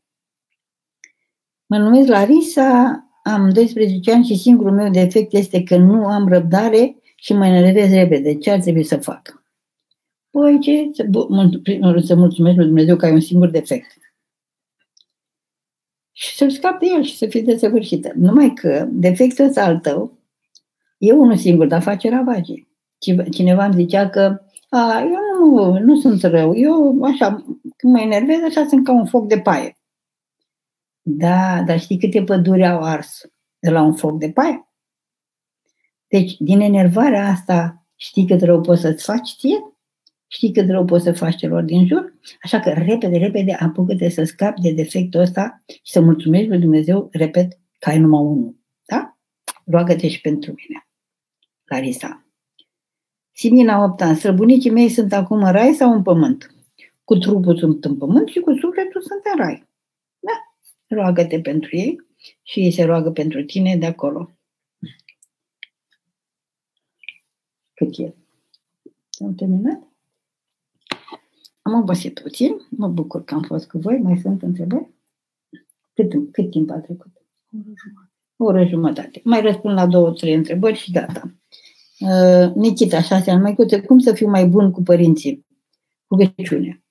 [1.66, 6.96] Mă numesc Larisa, am 12 ani și singurul meu defect este că nu am răbdare
[7.16, 8.38] și mă enervez repede.
[8.38, 9.44] Ce ar trebui să fac?
[10.30, 10.92] Păi ce?
[11.64, 13.98] Primul rând să mulțumesc lui Dumnezeu că ai un singur defect.
[16.12, 18.12] Și să-l scap de el și să fii desăvârșită.
[18.16, 20.18] Numai că defectul ăsta al tău
[20.98, 22.73] e unul singur, dar face ravagii.
[23.32, 27.46] Cineva îmi zicea că a, eu nu, nu sunt rău, eu așa,
[27.78, 29.78] când mă enervez, așa sunt ca un foc de paie.
[31.02, 33.22] Da, dar știi câte păduri au ars
[33.60, 34.68] de la un foc de paie?
[36.08, 39.74] Deci, din enervarea asta, știi cât rău poți să-ți faci ție?
[40.28, 42.14] Știi cât rău poți să faci celor din jur?
[42.42, 47.10] Așa că, repede, repede, apucă-te să scapi de defectul ăsta și să mulțumești lui Dumnezeu,
[47.12, 48.56] repet, că ai numai unul.
[48.86, 49.18] Da?
[49.66, 50.88] Roagă-te și pentru mine.
[51.64, 52.23] Larisa.
[53.36, 54.18] Simina 8 ani.
[54.18, 56.56] Străbunicii mei sunt acum în rai sau în pământ?
[57.04, 59.68] Cu trupul sunt în pământ și cu sufletul sunt în rai.
[60.20, 60.56] Da?
[60.96, 62.02] Roagă-te pentru ei
[62.44, 64.32] și ei se roagă pentru tine de acolo.
[67.74, 68.14] Cât e?
[69.24, 69.88] Am terminat?
[71.62, 74.90] Am obosit puțin, mă bucur că am fost cu voi, mai sunt întrebări?
[75.94, 77.12] Cât, cât timp a trecut?
[77.52, 78.10] O oră jumătate.
[78.38, 79.22] O oră jumătate.
[79.24, 81.32] Mai răspund la două, trei întrebări și gata.
[82.00, 85.46] Uh, Nikita, șase ani mai cuțe, cum să fiu mai bun cu părinții?
[86.10, 86.84] Rugăciune.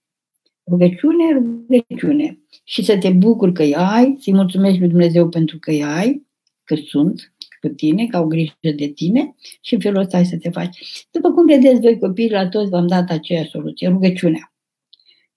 [0.67, 2.39] Rugăciune, rugăciune.
[2.65, 6.27] Și să te bucuri că îi ai, să-i mulțumești lui Dumnezeu pentru că îi ai,
[6.65, 10.37] că sunt cu tine, că au grijă de tine și în felul ăsta ai să
[10.37, 11.07] te faci.
[11.11, 14.53] După cum vedeți voi copii, la toți v-am dat aceeași soluție, rugăciunea.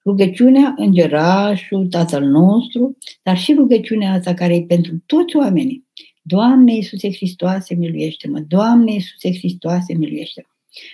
[0.06, 5.86] Rugăciunea Îngerașul, Tatăl nostru, dar și rugăciunea asta care e pentru toți oamenii.
[6.28, 8.40] Doamne Iisuse Hristoase, miluiește-mă!
[8.40, 10.48] Doamne Iisuse Hristoase, miluiește-mă!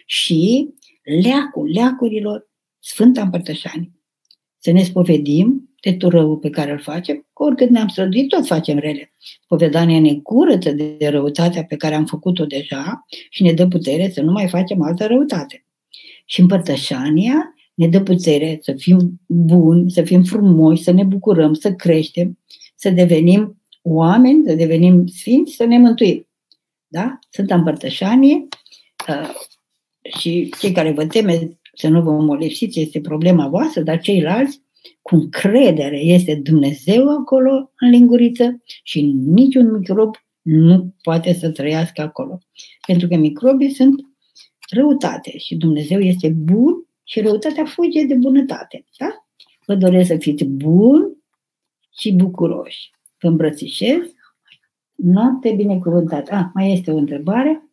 [0.05, 0.69] Și
[1.03, 2.49] leacul leacurilor,
[2.79, 3.91] Sfânta Împărtășanie.
[4.57, 8.45] Să ne spovedim de tot răul pe care îl facem, că oricât ne-am străduit, tot
[8.45, 9.13] facem rele.
[9.43, 14.21] Spovedania ne curăță de răutatea pe care am făcut-o deja și ne dă putere să
[14.21, 15.65] nu mai facem altă răutate.
[16.25, 21.73] Și împărtășania ne dă putere să fim buni, să fim frumoși, să ne bucurăm, să
[21.73, 22.39] creștem,
[22.75, 26.27] să devenim oameni, să devenim sfinți, să ne mântuim.
[26.87, 27.19] Da?
[27.29, 28.47] Sunt împărtășanie
[29.07, 29.29] uh,
[30.17, 34.61] și cei care vă teme să nu vă molipsiți este problema voastră, dar ceilalți,
[35.01, 42.39] cu încredere, este Dumnezeu acolo în linguriță și niciun microb nu poate să trăiască acolo.
[42.87, 44.01] Pentru că microbii sunt
[44.69, 48.85] răutate și Dumnezeu este bun și răutatea fuge de bunătate.
[48.97, 49.25] Da?
[49.65, 51.17] Vă doresc să fiți buni
[51.99, 52.89] și bucuroși.
[53.21, 53.99] Vă îmbrățișez.
[54.95, 56.35] Noapte binecuvântată.
[56.35, 57.69] Ah, mai este o întrebare.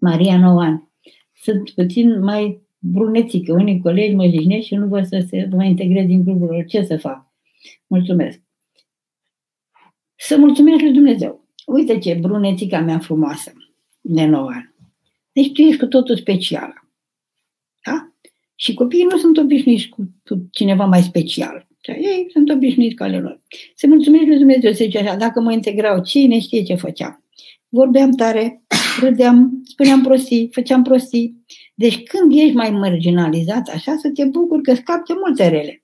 [0.00, 0.92] Maria Noan.
[1.34, 3.52] Sunt puțin mai brunețică.
[3.52, 6.96] Unii colegi mă jignesc și nu văd să se mă integrez din grupul Ce să
[6.96, 7.26] fac?
[7.86, 8.42] Mulțumesc.
[10.14, 11.48] Să mulțumesc lui Dumnezeu.
[11.66, 13.52] Uite ce brunetica mea frumoasă,
[14.00, 14.74] de 9 ani.
[15.32, 16.90] Deci tu ești cu totul specială.
[17.84, 18.12] Da?
[18.54, 21.67] Și copiii nu sunt obișnuiți cu, cu cineva mai special.
[21.92, 23.40] Ei sunt obișnuiți cu ale lor.
[23.74, 27.24] Se mulțumesc lui Dumnezeu, se zice așa, dacă mă integrau, cine știe ce făceam.
[27.68, 28.62] Vorbeam tare,
[29.02, 31.44] râdeam, spuneam prostii, făceam prostii.
[31.74, 35.82] Deci când ești mai marginalizat așa, să te bucuri că scapi de multe rele.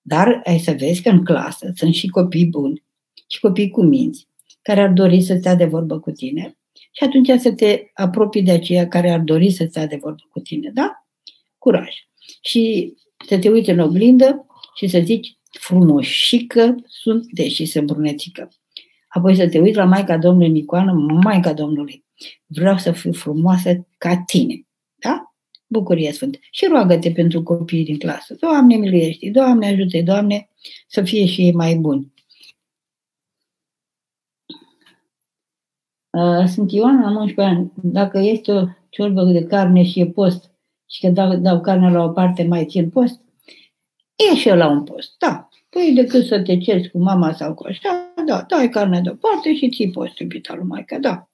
[0.00, 2.82] Dar ai să vezi că în clasă sunt și copii buni
[3.28, 4.28] și copii cu minți
[4.62, 6.56] care ar dori să stea de vorbă cu tine
[6.92, 10.40] și atunci să te apropii de aceia care ar dori să stea de vorbă cu
[10.40, 11.06] tine, da?
[11.58, 11.94] Curaj.
[12.40, 12.94] Și
[13.28, 18.48] să te uiți în oglindă și să zici frumoșică sunt, deși sunt brunețică.
[19.08, 20.92] Apoi să te uiți la Maica Domnului Nicoană,
[21.22, 22.04] Maica Domnului.
[22.46, 24.66] Vreau să fiu frumoasă ca tine.
[24.94, 25.34] Da?
[25.66, 26.38] Bucurie Sfântă.
[26.50, 28.36] Și roagă-te pentru copiii din clasă.
[28.40, 30.48] Doamne miluiește, Doamne ajută, Doamne
[30.86, 32.12] să fie și ei mai buni.
[36.10, 37.72] Uh, sunt Ioana, am 11 ani.
[37.74, 40.50] Dacă este o ciorbă de carne și e post
[40.86, 43.21] și că dau, dau carne la o parte, mai țin post,
[44.16, 45.48] e și la un post, da.
[45.68, 49.68] Păi decât să te ceri cu mama sau cu așa, da, dai carne deoparte și
[49.68, 51.28] ții post, iubita lui Maica, da.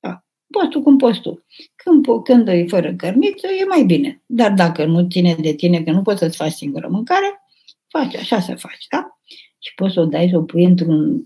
[0.00, 0.24] da.
[0.46, 1.44] Postul cum postul.
[1.74, 4.22] Când, când e fără cărniță, e mai bine.
[4.26, 7.42] Dar dacă nu ține de tine, că nu poți să-ți faci singură mâncare,
[7.88, 9.18] faci așa să faci, da?
[9.58, 11.22] Și poți să o dai, să o pui într-un,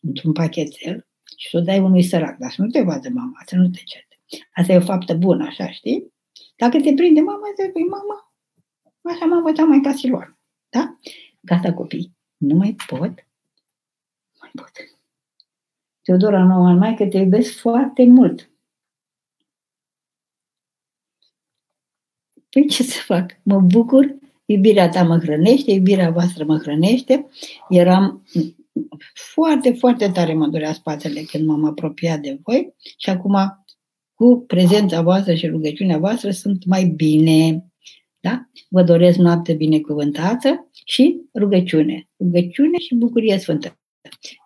[0.00, 1.06] într-un pachetel
[1.36, 3.80] și să o dai unui sărac, dar să nu te vadă mama, să nu te
[3.84, 4.20] certe.
[4.54, 6.12] Asta e o faptă bună, așa, știi?
[6.56, 8.34] Dacă te prinde mama, să spui, mama,
[9.02, 10.41] așa m-a învățat mai ca Siloan.
[10.72, 10.98] Da?
[11.40, 13.00] Gata, copii, nu mai pot,
[14.40, 14.72] mai pot.
[16.02, 18.50] Teodora, nouă ani mai că te iubesc foarte mult.
[22.50, 23.40] Păi ce să fac?
[23.42, 27.28] Mă bucur, iubirea ta mă hrănește, iubirea voastră mă hrănește.
[27.68, 28.26] Eram
[29.32, 33.64] foarte, foarte tare mă durea spatele când m-am apropiat de voi și acum
[34.14, 37.71] cu prezența voastră și rugăciunea voastră sunt mai bine.
[38.22, 38.48] Da?
[38.68, 42.08] Vă doresc noapte binecuvântată și rugăciune.
[42.18, 43.78] Rugăciune și bucurie sfântă.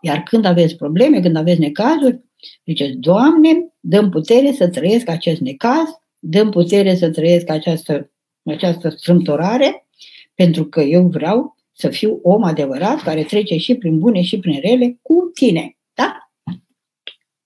[0.00, 2.20] Iar când aveți probleme, când aveți necazuri,
[2.64, 5.88] ziceți, Doamne, dăm putere să trăiesc acest necaz,
[6.18, 8.10] dăm putere să trăiesc această,
[8.42, 9.86] această strâmtorare,
[10.34, 14.60] pentru că eu vreau să fiu om adevărat care trece și prin bune și prin
[14.60, 15.76] rele cu tine.
[15.94, 16.30] Da?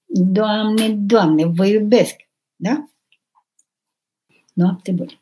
[0.05, 2.17] Doamne, Doamne, vă iubesc.
[2.57, 2.91] Da?
[4.53, 5.20] Noapte bună!